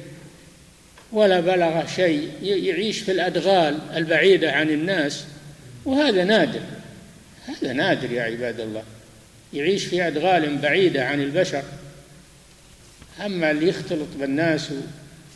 ولا 1.13 1.41
بلغ 1.41 1.87
شيء 1.87 2.31
يعيش 2.43 2.99
في 2.99 3.13
الأدغال 3.13 3.79
البعيدة 3.97 4.53
عن 4.53 4.71
الناس. 4.71 5.25
وهذا 5.85 6.25
نادر. 6.25 6.61
هذا 7.47 7.73
نادر 7.73 8.13
يا 8.13 8.23
عباد 8.23 8.61
الله. 8.61 8.83
يعيش 9.53 9.85
في 9.85 10.07
أدغال 10.07 10.59
بعيدة 10.59 11.05
عن 11.07 11.21
البشر. 11.21 11.63
أما 13.27 13.51
اللي 13.51 13.69
يختلط 13.69 14.09
بالناس 14.21 14.71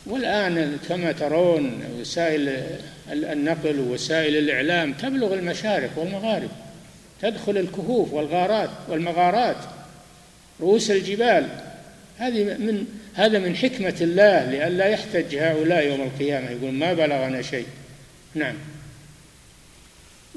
والآن 0.09 0.77
كما 0.89 1.11
ترون 1.11 1.83
وسائل 1.99 2.63
النقل 3.11 3.79
ووسائل 3.79 4.37
الإعلام 4.37 4.93
تبلغ 4.93 5.33
المشارق 5.33 5.89
والمغارب 5.97 6.49
تدخل 7.21 7.57
الكهوف 7.57 8.13
والغارات 8.13 8.69
والمغارات 8.89 9.57
رؤوس 10.61 10.91
الجبال. 10.91 11.47
هذه 12.17 12.43
من 12.43 12.85
هذا 13.13 13.39
من 13.39 13.55
حكمة 13.55 13.95
الله 14.01 14.51
لئلا 14.51 14.85
يحتج 14.85 15.35
هؤلاء 15.35 15.87
يوم 15.87 16.01
القيامة. 16.01 16.49
يقول 16.49 16.73
ما 16.73 16.93
بلغنا 16.93 17.41
شيء. 17.41 17.65
نعم. 18.35 18.55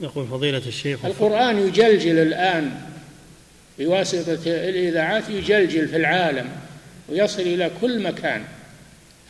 يقول 0.02 0.26
فضيلة 0.26 0.62
الشيخ. 0.66 1.05
القرآن 1.05 1.59
يجلجل 1.59 2.18
الآن 2.18 2.70
بواسطة 3.78 4.40
الإذاعات 4.47 5.28
يجلجل 5.28 5.88
في 5.88 5.97
العالم 5.97 6.48
ويصل 7.09 7.42
إلى 7.42 7.70
كل 7.80 8.02
مكان. 8.02 8.42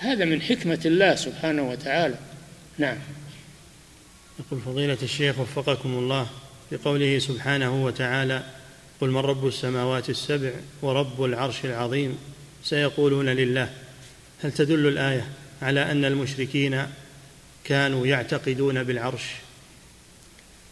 هذا 0.00 0.24
من 0.24 0.42
حكمة 0.42 0.80
الله 0.84 1.14
سبحانه 1.14 1.70
وتعالى. 1.70 2.14
نعم. 2.78 2.96
يقول 4.38 4.60
فضيلة 4.60 4.98
الشيخ 5.02 5.38
وفقكم 5.38 5.88
الله 5.88 6.26
بقوله 6.72 7.18
سبحانه 7.18 7.84
وتعالى 7.84 8.42
قل 9.00 9.10
من 9.10 9.20
رب 9.20 9.46
السماوات 9.46 10.10
السبع 10.10 10.50
ورب 10.82 11.24
العرش 11.24 11.64
العظيم؟ 11.64 12.18
سيقولون 12.64 13.28
لله. 13.28 13.70
هل 14.42 14.52
تدل 14.52 14.88
الآية 14.88 15.26
على 15.62 15.92
أن 15.92 16.04
المشركين 16.04 16.86
كانوا 17.64 18.06
يعتقدون 18.06 18.84
بالعرش؟ 18.84 19.24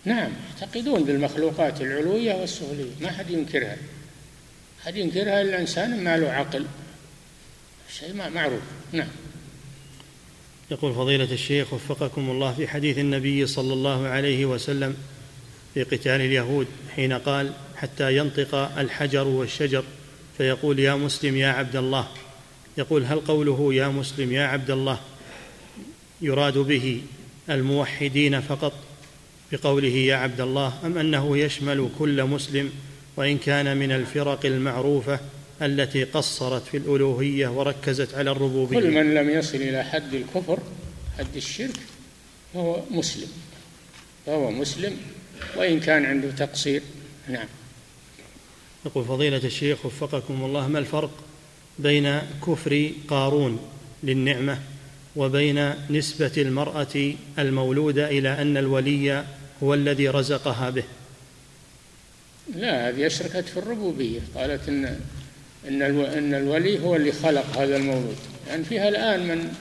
نعم 0.05 0.31
يعتقدون 0.49 1.05
بالمخلوقات 1.05 1.81
العلوية 1.81 2.35
والسفلية 2.35 2.93
ما 3.01 3.11
حد 3.11 3.31
ينكرها. 3.31 3.77
حد 4.85 4.97
ينكرها 4.97 5.43
إلا 5.43 5.61
إنسان 5.61 6.05
ما 6.05 6.17
له 6.17 6.31
عقل. 6.31 6.67
شيء 7.93 8.15
معروف. 8.15 8.63
نعم. 8.93 9.09
يقول 10.71 10.95
فضيلة 10.95 11.33
الشيخ 11.33 11.73
وفقكم 11.73 12.31
الله 12.31 12.55
في 12.55 12.69
حديث 12.69 12.99
النبي 12.99 13.47
صلى 13.47 13.73
الله 13.73 14.07
عليه 14.07 14.47
وسلم 14.47 14.97
في 15.75 15.83
قتال 15.83 16.21
اليهود 16.21 16.67
حين 16.97 17.13
قال 17.13 17.53
حتى 17.77 18.17
ينطق 18.17 18.55
الحجر 18.55 19.27
والشجر 19.27 19.85
فيقول 20.39 20.79
يا 20.79 20.95
مسلم 20.95 21.37
يا 21.37 21.49
عبد 21.49 21.77
الله. 21.77 22.09
يقول 22.79 23.05
هل 23.05 23.21
قوله 23.21 23.75
يا 23.75 23.89
مسلم 23.89 24.33
يا 24.33 24.47
عبد 24.47 24.71
الله 24.71 25.01
يراد 26.21 26.59
به 26.59 27.03
الموحدين 27.51 28.41
فقط 28.41 28.73
بقوله 29.53 29.89
يا 29.89 30.17
عبد 30.17 30.41
الله 30.41 30.73
أم 30.85 30.99
أنه 30.99 31.39
يشمل 31.39 31.89
كل 31.99 32.25
مسلم 32.25 32.73
وإن 33.17 33.39
كان 33.39 33.77
من 33.77 33.93
الفرق 33.93 34.47
المعروفة 34.47 35.21
التي 35.63 36.05
قصرت 36.05 36.63
في 36.67 36.77
الألوهية 36.77 37.49
وركزت 37.49 38.15
على 38.15 38.31
الربوبية. 38.31 38.81
كل 38.81 38.91
من 38.91 39.15
لم 39.15 39.31
يصل 39.31 39.57
إلى 39.57 39.85
حد 39.85 40.15
الكفر 40.15 40.59
حد 41.19 41.37
الشرك 41.37 41.81
فهو 42.55 42.83
مسلم. 42.91 43.29
فهو 44.27 44.51
مسلم 44.51 44.97
وإن 45.57 45.81
كان 45.81 46.05
عنده 46.05 46.31
تقصير 46.31 46.83
نعم. 47.29 47.47
يقول 48.87 49.05
فضيلة 49.05 49.45
الشيخ 49.45 49.87
وفقكم 49.87 50.45
الله 50.45 50.69
ما 50.69 50.79
الفرق 50.79 51.11
بين 51.79 52.21
كفر 52.47 52.91
قارون 53.09 53.59
للنعمة 54.03 54.59
وبين 55.17 55.75
نسبة 55.91 56.33
المرأة 56.37 57.15
المولودة 57.39 58.09
إلى 58.09 58.43
أن 58.43 58.57
الولي 58.57 59.25
هو 59.63 59.75
الذي 59.75 60.09
رزقها 60.09 60.71
به؟ 60.71 60.85
لا 62.55 62.89
هذه 62.89 63.07
أشركت 63.07 63.49
في 63.49 63.57
الربوبية. 63.57 64.21
قالت 64.35 64.69
إن 64.69 65.01
إن 65.69 65.83
إن 66.05 66.35
الولي 66.35 66.85
هو 66.85 66.97
اللي 66.97 67.13
خلق 67.13 67.59
هذا 67.59 67.77
المولود 67.77 68.17
يعني 68.49 68.65
فيها 68.65 68.89
الآن 68.89 69.27
من 69.27 69.55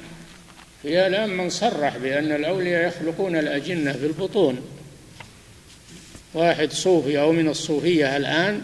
فيها 0.81 1.07
الآن 1.07 1.29
من 1.29 1.49
صرح 1.49 1.97
بأن 1.97 2.31
الأولياء 2.31 2.87
يخلقون 2.87 3.35
الأجنة 3.35 3.93
في 3.93 4.05
البطون. 4.05 4.61
واحد 6.33 6.71
صوفي 6.71 7.19
أو 7.19 7.31
من 7.31 7.49
الصوفية 7.49 8.17
الآن 8.17 8.61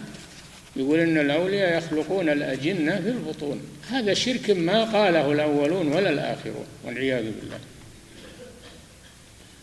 يقول 0.75 0.99
إن 0.99 1.17
الأولياء 1.17 1.77
يخلقون 1.77 2.29
الأجنة 2.29 3.01
في 3.01 3.09
البطون. 3.09 3.61
هذا 3.89 4.13
شرك 4.13 4.49
ما 4.49 4.83
قاله 4.83 5.31
الأولون 5.31 5.87
ولا 5.87 6.09
الآخرون 6.09 6.65
والعياذ 6.83 7.23
بالله. 7.23 7.59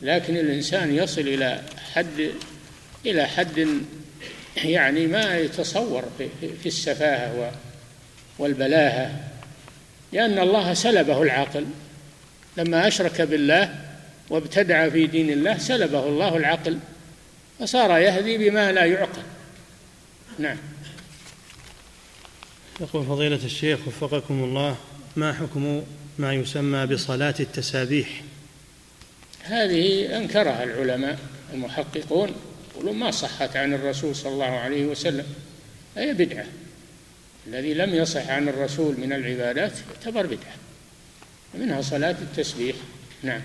لكن 0.02 0.36
الإنسان 0.36 0.94
يصل 0.94 1.20
إلى 1.20 1.62
حد 1.92 2.30
إلى 3.06 3.26
حد 3.26 3.68
يعني 4.64 5.06
ما 5.06 5.38
يتصور 5.38 6.04
في 6.62 6.66
السفاهة 6.66 7.52
والبلاهة 8.38 9.10
لأن 10.12 10.38
الله 10.38 10.74
سلبه 10.74 11.22
العقل. 11.22 11.66
لما 12.56 12.88
أشرك 12.88 13.20
بالله 13.20 13.74
وابتدع 14.30 14.88
في 14.88 15.06
دين 15.06 15.30
الله 15.30 15.58
سلبه 15.58 16.06
الله 16.06 16.36
العقل 16.36 16.78
فصار 17.60 17.98
يهدي 17.98 18.38
بما 18.38 18.72
لا 18.72 18.84
يعقل. 18.84 19.22
نعم. 20.38 20.56
يقول 22.80 23.06
فضيلة 23.06 23.44
الشيخ 23.44 23.78
وفقكم 23.86 24.44
الله 24.44 24.76
ما 25.16 25.32
حكم 25.32 25.82
ما 26.18 26.34
يسمى 26.34 26.86
بصلاة 26.86 27.34
التسابيح؟ 27.40 28.22
هذه 29.42 30.16
أنكرها 30.16 30.64
العلماء 30.64 31.18
المحققون 31.54 32.30
يقولون 32.74 32.96
ما 32.96 33.10
صحت 33.10 33.56
عن 33.56 33.74
الرسول 33.74 34.16
صلى 34.16 34.32
الله 34.32 34.44
عليه 34.44 34.84
وسلم 34.84 35.26
هي 35.96 36.12
بدعة. 36.12 36.44
الذي 37.46 37.74
لم 37.74 37.94
يصح 37.94 38.28
عن 38.28 38.48
الرسول 38.48 38.94
من 39.00 39.12
العبادات 39.12 39.72
يعتبر 39.90 40.26
بدعة 40.26 40.54
منها 41.54 41.82
صلاة 41.82 42.16
التسبيح. 42.22 42.76
نعم. 43.22 43.40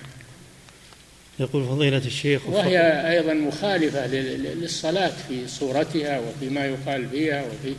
يقول 1.40 1.66
فضيلة 1.66 1.98
الشيخ 1.98 2.48
وهي 2.48 2.80
أيضا 3.12 3.34
مخالفة 3.34 4.08
للصلاة 4.08 5.14
في 5.28 5.48
صورتها 5.48 6.20
وفي 6.20 6.50
ما 6.50 6.66
يقال 6.66 7.10
فيها 7.10 7.44
وفي 7.44 7.76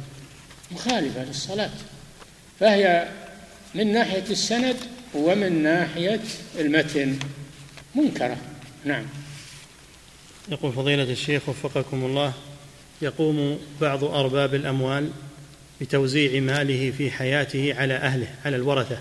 مخالفة 0.70 1.24
للصلاة. 1.24 1.70
فهي 2.60 3.09
من 3.74 3.93
ناحية 3.93 4.24
السند 4.30 4.76
ومن 5.14 5.62
ناحية 5.62 6.20
المتن. 6.59 7.18
منكرة. 7.94 8.36
نعم. 8.84 9.05
يقول 10.48 10.72
فضيلة 10.72 11.02
الشيخ 11.12 11.48
وفقكم 11.48 12.05
الله 12.05 12.32
يقوم 13.02 13.59
بعض 13.80 14.05
أرباب 14.05 14.55
الأموال 14.55 15.10
بتوزيع 15.80 16.40
ماله 16.40 16.92
في 16.98 17.10
حياته 17.10 17.74
على 17.74 17.94
أهله 17.94 18.28
على 18.44 18.56
الورثة 18.56 18.98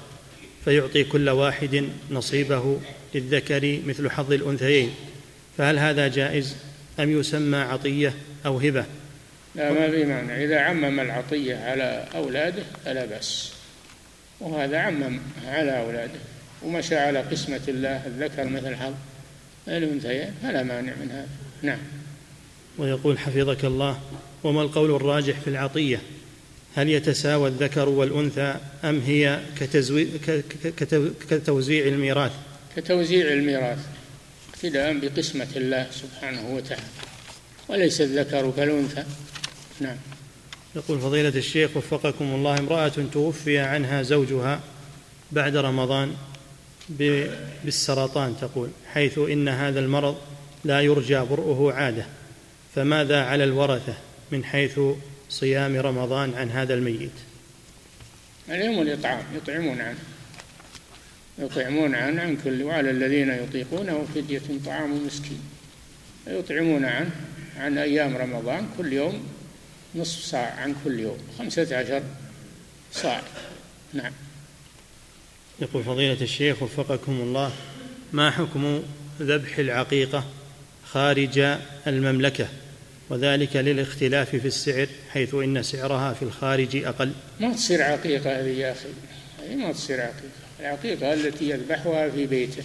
فيعطي 0.65 1.03
كل 1.03 1.29
واحد 1.29 1.89
نصيبه 2.11 2.79
للذكر 3.15 3.79
مثل 3.85 4.09
حظ 4.09 4.33
الأنثيين. 4.33 4.91
فهل 5.57 5.79
هذا 5.79 6.07
جائز 6.07 6.55
أم 6.99 7.19
يسمى 7.19 7.57
عطية 7.57 8.13
أو 8.45 8.57
هبة؟ 8.57 8.85
لا 9.55 9.71
ما 9.71 9.89
في 9.91 10.05
معنى 10.05 10.45
إذا 10.45 10.59
عمم 10.59 10.99
العطية 10.99 11.55
على 11.55 12.05
أولاده 12.15 12.63
فلا 12.85 13.05
بأس. 13.05 13.53
وهذا 14.39 14.77
عمم 14.77 15.19
على 15.47 15.79
أولاده. 15.79 16.19
ومشى 16.63 16.95
على 16.95 17.19
قسمة 17.19 17.61
الله 17.67 18.05
الذكر 18.05 18.43
مثل 18.43 18.75
حظ 18.75 18.93
الأنثيين 19.67 20.33
فلا 20.43 20.63
مانع 20.63 20.93
من 21.01 21.11
هذا. 21.11 21.27
نعم. 21.61 21.79
ويقول 22.77 23.19
حفظك 23.19 23.65
الله 23.65 23.99
وما 24.43 24.61
القول 24.61 24.95
الراجح 24.95 25.39
في 25.39 25.47
العطية؟ 25.47 26.01
هل 26.75 26.89
يتساوى 26.89 27.49
الذكر 27.49 27.89
والأنثى 27.89 28.55
أم 28.83 28.99
هي 28.99 29.39
كتوزيع 31.29 31.85
الميراث؟ 31.87 32.31
كتوزيع 32.75 33.33
الميراث 33.33 33.79
اقتداء 34.53 34.99
بقسمة 34.99 35.47
الله 35.55 35.87
سبحانه 35.91 36.55
وتعالى 36.55 36.83
وليس 37.69 38.01
الذكر 38.01 38.51
كالأنثى. 38.57 39.03
نعم. 39.79 39.97
يقول 40.75 40.99
فضيلة 40.99 41.29
الشيخ 41.29 41.77
وفقكم 41.77 42.25
الله 42.25 42.59
امرأة 42.59 42.91
توفي 43.13 43.57
عنها 43.57 44.01
زوجها 44.01 44.61
بعد 45.31 45.55
رمضان 45.57 46.15
بالسرطان 47.63 48.35
تقول 48.41 48.69
حيث 48.93 49.17
إن 49.17 49.47
هذا 49.47 49.79
المرض 49.79 50.15
لا 50.63 50.81
يرجى 50.81 51.19
برؤه 51.19 51.73
عادة 51.73 52.05
فماذا 52.75 53.21
على 53.21 53.43
الورثة 53.43 53.93
من 54.31 54.43
حيث 54.43 54.79
صيام 55.39 55.75
رمضان 55.75 56.33
عن 56.33 56.51
هذا 56.51 56.73
الميت. 56.73 57.11
عليهم 58.49 58.81
الإطعام 58.81 59.23
يطعمون 59.35 59.81
عنه. 59.81 59.99
يطعمون 61.39 61.95
عنه 61.95 62.21
عن 62.21 62.37
كل 62.43 62.63
وعلى 62.63 62.91
الذين 62.91 63.29
يطيقونه 63.29 64.07
فدية 64.15 64.41
طعام 64.65 65.05
مسكين. 65.05 65.41
يطعمون 66.27 66.85
عنه 66.85 67.11
عن 67.57 67.77
أيام 67.77 68.17
رمضان 68.17 68.67
كل 68.77 68.93
يوم 68.93 69.27
نصف 69.95 70.23
ساعة 70.23 70.51
عن 70.59 70.75
كل 70.83 70.99
يوم 70.99 71.17
خمسة 71.39 71.77
عشر 71.77 72.03
صاع 72.91 73.21
نعم. 73.93 74.11
يقول 75.59 75.83
فضيلة 75.83 76.21
الشيخ 76.21 76.63
وفقكم 76.63 77.11
الله 77.11 77.51
ما 78.13 78.31
حكم 78.31 78.83
ذبح 79.21 79.57
العقيقة 79.57 80.25
خارج 80.85 81.39
المملكة؟ 81.87 82.47
وذلك 83.09 83.55
للاختلاف 83.55 84.35
في 84.35 84.47
السعر 84.47 84.87
حيث 85.09 85.33
إن 85.33 85.63
سعرها 85.63 86.13
في 86.13 86.23
الخارج 86.23 86.75
أقل. 86.75 87.11
ما 87.39 87.53
تصير 87.53 87.81
عقيقة 87.81 88.39
هذه 88.39 88.59
يا 88.59 88.71
أخي. 88.71 88.89
هذه 89.43 89.55
ما 89.55 89.71
تصير 89.71 90.01
عقيقة. 90.01 90.45
العقيقة 90.59 91.13
التي 91.13 91.49
يذبحها 91.49 92.09
في 92.09 92.25
بيته 92.25 92.63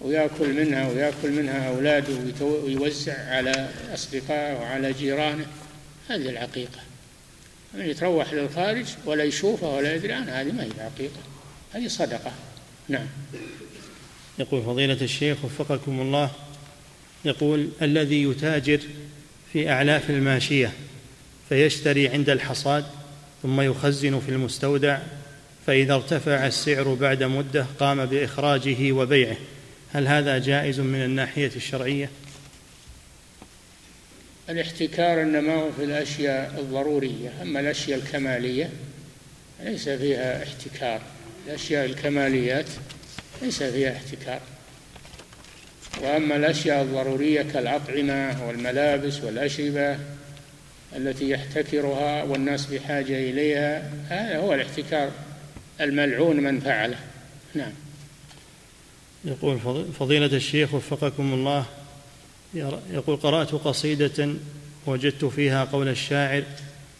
ويأكل 0.00 0.52
منها 0.52 0.88
ويأكل 0.88 1.30
منها 1.30 1.68
أولاده 1.68 2.14
ويوزع 2.40 3.28
على 3.28 3.70
أصدقائه 3.94 4.54
وعلى 4.54 4.92
جيرانه. 4.92 5.46
هذه 6.08 6.28
العقيقة. 6.28 6.80
من 7.74 7.86
يتروح 7.86 8.32
للخارج 8.32 8.86
ولا 9.06 9.24
يشوفها 9.24 9.68
ولا 9.68 9.94
يدري 9.94 10.12
عنها 10.12 10.42
هذه 10.42 10.52
ما 10.52 10.62
هي 10.62 10.70
عقيقة. 10.78 11.20
هذه 11.72 11.88
صدقة. 11.88 12.32
نعم. 12.88 13.06
يقول 14.38 14.62
فضيلة 14.62 14.98
الشيخ 15.02 15.44
وفقكم 15.44 16.00
الله 16.00 16.30
يقول 17.24 17.68
الذي 17.82 18.22
يتاجر 18.22 18.80
في 19.54 19.70
أعلاف 19.70 20.10
الماشية 20.10 20.72
فيشتري 21.48 22.08
عند 22.08 22.30
الحصاد 22.30 22.84
ثم 23.42 23.60
يخزن 23.60 24.20
في 24.20 24.28
المستودع 24.28 24.98
فإذا 25.66 25.94
ارتفع 25.94 26.46
السعر 26.46 26.94
بعد 26.94 27.22
مدة 27.22 27.66
قام 27.80 28.06
بإخراجه 28.06 28.92
وبيعه. 28.92 29.36
هل 29.92 30.06
هذا 30.08 30.38
جائز 30.38 30.80
من 30.80 31.04
الناحية 31.04 31.50
الشرعية؟ 31.56 32.10
الاحتكار 34.48 35.22
إنما 35.22 35.54
هو 35.54 35.72
في 35.72 35.84
الأشياء 35.84 36.60
الضرورية 36.60 37.32
أما 37.42 37.60
الأشياء 37.60 37.98
الكمالية 37.98 38.70
ليس 39.64 39.88
فيها 39.88 40.42
احتكار. 40.42 41.00
الأشياء 41.46 41.84
الكماليات 41.84 42.66
ليس 43.42 43.62
فيها 43.62 43.96
احتكار. 43.96 44.40
وأما 46.02 46.36
الأشياء 46.36 46.82
الضرورية 46.82 47.42
كالأطعمة 47.42 48.46
والملابس 48.46 49.20
والأشربة 49.24 49.98
التي 50.96 51.30
يحتكرها 51.30 52.22
والناس 52.22 52.66
بحاجة 52.66 53.30
إليها 53.30 53.90
هذا 54.08 54.38
هو 54.38 54.54
الاحتكار 54.54 55.10
الملعون 55.80 56.36
من 56.36 56.60
فعله. 56.60 56.96
نعم. 57.54 57.72
يقول 59.24 59.58
فضيلة 59.98 60.26
الشيخ 60.26 60.74
وفقكم 60.74 61.32
الله 61.32 61.64
يقول 62.90 63.16
قرأت 63.16 63.52
قصيدة 63.52 64.28
وجدت 64.86 65.24
فيها 65.24 65.64
قول 65.64 65.88
الشاعر 65.88 66.42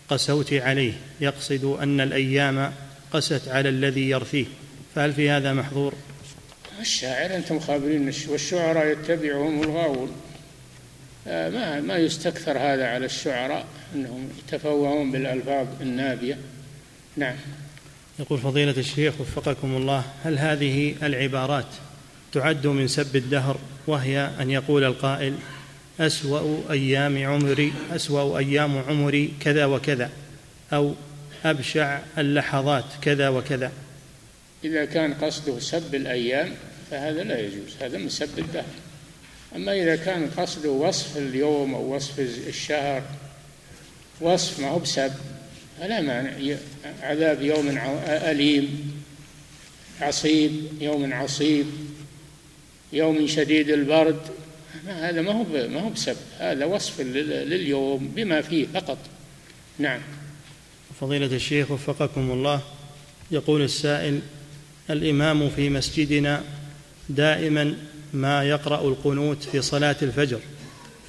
قسوت 0.08 0.52
عليه 0.52 0.92
يقصد 1.20 1.64
أن 1.64 2.00
الأيام 2.00 2.72
قست 3.12 3.48
على 3.48 3.68
الذي 3.68 4.08
يرثيه 4.10 4.44
فهل 4.94 5.12
في 5.12 5.30
هذا 5.30 5.52
محظور؟ 5.52 5.94
الشاعر 6.80 7.36
أنتم 7.36 7.60
خابرين 7.60 8.12
والشعراء 8.28 8.86
يتبعهم 8.86 9.62
الغاوون. 9.62 10.12
آه، 11.26 11.50
ما 11.50 11.80
ما 11.80 11.96
يستكثر 11.96 12.58
هذا 12.58 12.86
على 12.86 13.06
الشعراء 13.06 13.66
أنهم 13.94 14.28
يتفوهون 14.38 15.12
بالألفاظ 15.12 15.66
النابية. 15.80 16.38
نعم. 17.16 17.36
يقول 18.18 18.38
فضيلة 18.38 18.74
الشيخ 18.76 19.20
وفقكم 19.20 19.76
الله 19.76 20.04
هل 20.24 20.38
هذه 20.38 20.94
العبارات 21.02 21.66
تعد 22.32 22.66
من 22.66 22.88
سب 22.88 23.16
الدهر 23.16 23.58
وهي 23.86 24.30
أن 24.40 24.50
يقول 24.50 24.84
القائل 24.84 25.34
أسوأ 26.00 26.70
أيام 26.70 27.26
عمري 27.26 27.72
أسوأ 27.92 28.38
أيام 28.38 28.78
عمري 28.88 29.32
كذا 29.40 29.64
وكذا 29.66 30.10
أو 30.72 30.94
أبشع 31.44 31.98
اللحظات 32.18 32.84
كذا 33.02 33.28
وكذا؟ 33.28 33.72
إذا 34.64 34.84
كان 34.84 35.14
قصده 35.14 35.58
سب 35.58 35.94
الأيام 35.94 36.54
فهذا 36.90 37.22
لا 37.22 37.40
يجوز 37.40 37.76
هذا 37.80 37.98
من 37.98 38.08
سب 38.08 38.38
الدهر. 38.38 38.64
أما 39.56 39.72
إذا 39.72 39.96
كان 39.96 40.30
قصده 40.36 40.70
وصف 40.70 41.16
اليوم 41.16 41.74
أو 41.74 41.94
وصف 41.94 42.20
الشهر 42.48 43.02
وصف 44.20 44.60
ما 44.60 44.68
هو 44.68 44.78
بسب 44.78 45.12
فلا 45.80 46.00
مانع. 46.00 46.56
عذاب 47.02 47.42
يوم 47.42 47.78
أليم 48.08 48.92
عصيب 50.00 50.66
يوم 50.80 51.12
عصيب 51.12 51.66
يوم 52.92 53.26
شديد 53.26 53.70
البرد 53.70 54.20
هذا 54.86 55.22
ما 55.22 55.32
هو 55.32 55.44
ما 55.68 55.80
هو 55.80 55.88
بسب. 55.88 56.16
هذا 56.38 56.64
وصف 56.64 57.00
لليوم 57.00 58.12
بما 58.16 58.42
فيه 58.42 58.66
فقط. 58.74 58.98
نعم. 59.78 60.00
فضيلة 61.00 61.26
الشيخ 61.26 61.70
وفقكم 61.70 62.30
الله 62.30 62.62
يقول 63.30 63.62
السائل 63.62 64.20
الإمام 64.90 65.50
في 65.50 65.68
مسجدنا 65.68 66.42
دائما 67.08 67.74
ما 68.12 68.44
يقرأ 68.44 68.88
القنوت 68.88 69.42
في 69.42 69.62
صلاة 69.62 69.96
الفجر 70.02 70.40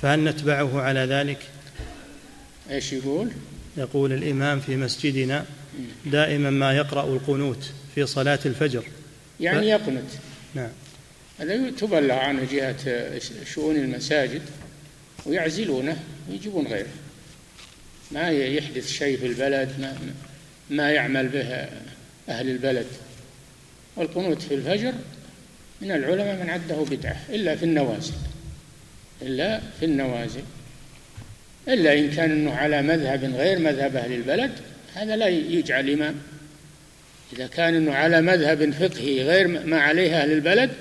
فهل 0.01 0.23
نتبعه 0.23 0.81
على 0.81 0.99
ذلك؟ 0.99 1.37
إيش 2.71 2.93
يقول؟ 2.93 3.31
يقول 3.77 4.13
الإمام 4.13 4.59
في 4.59 4.75
مسجدنا 4.75 5.45
دائما 6.05 6.49
ما 6.49 6.73
يقرأ 6.73 7.13
القنوت 7.13 7.71
في 7.95 8.05
صلاة 8.05 8.39
الفجر. 8.45 8.83
يعني 9.39 9.59
ف... 9.59 9.63
يقنت. 9.63 10.09
نعم. 10.55 10.69
هذا 11.39 11.69
تبلغ 11.69 12.13
عنه 12.13 12.47
جهة 12.51 12.75
شؤون 13.53 13.75
المساجد 13.75 14.41
ويعزلونه 15.25 15.99
ويجيبون 16.29 16.67
غيره. 16.67 16.87
ما 18.11 18.29
يحدث 18.29 18.91
شيء 18.91 19.17
في 19.17 19.25
البلد 19.25 19.69
ما, 19.79 19.97
ما 20.69 20.91
يعمل 20.91 21.27
به 21.27 21.67
أهل 22.29 22.49
البلد. 22.49 22.85
والقنوت 23.95 24.41
في 24.41 24.53
الفجر 24.53 24.93
من 25.81 25.91
العلماء 25.91 26.35
من 26.43 26.49
عده 26.49 26.75
بدعة 26.75 27.17
إلا 27.29 27.55
في 27.55 27.65
النوازل 27.65 28.13
إلا 29.21 29.61
في 29.79 29.85
النوازل 29.85 30.43
إلا 31.67 31.99
إن 31.99 32.09
كان 32.09 32.31
أنه 32.31 32.53
على 32.53 32.81
مذهب 32.81 33.23
غير 33.23 33.59
مذهب 33.59 33.95
أهل 33.95 34.13
البلد 34.13 34.51
هذا 34.93 35.15
لا 35.15 35.27
يجعل 35.27 35.89
إمام. 35.89 36.15
إذا 37.33 37.47
كان 37.47 37.75
أنه 37.75 37.93
على 37.93 38.21
مذهب 38.21 38.71
فقهي 38.71 39.23
غير 39.23 39.47
ما 39.47 39.79
عليه 39.81 40.21
أهل 40.21 40.31
البلد 40.31 40.71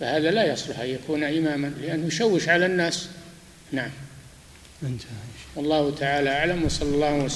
فهذا 0.00 0.30
لا 0.30 0.52
يصلح 0.52 0.80
أن 0.80 0.88
يكون 0.88 1.24
إماما 1.24 1.72
لأنه 1.82 2.06
يشوش 2.06 2.48
على 2.48 2.66
الناس. 2.66 3.08
نعم. 3.72 3.90
والله 5.56 5.94
تعالى 5.94 6.30
أعلم 6.30 6.64
وصلى 6.64 6.88
الله 6.88 7.14
وسلم. 7.14 7.26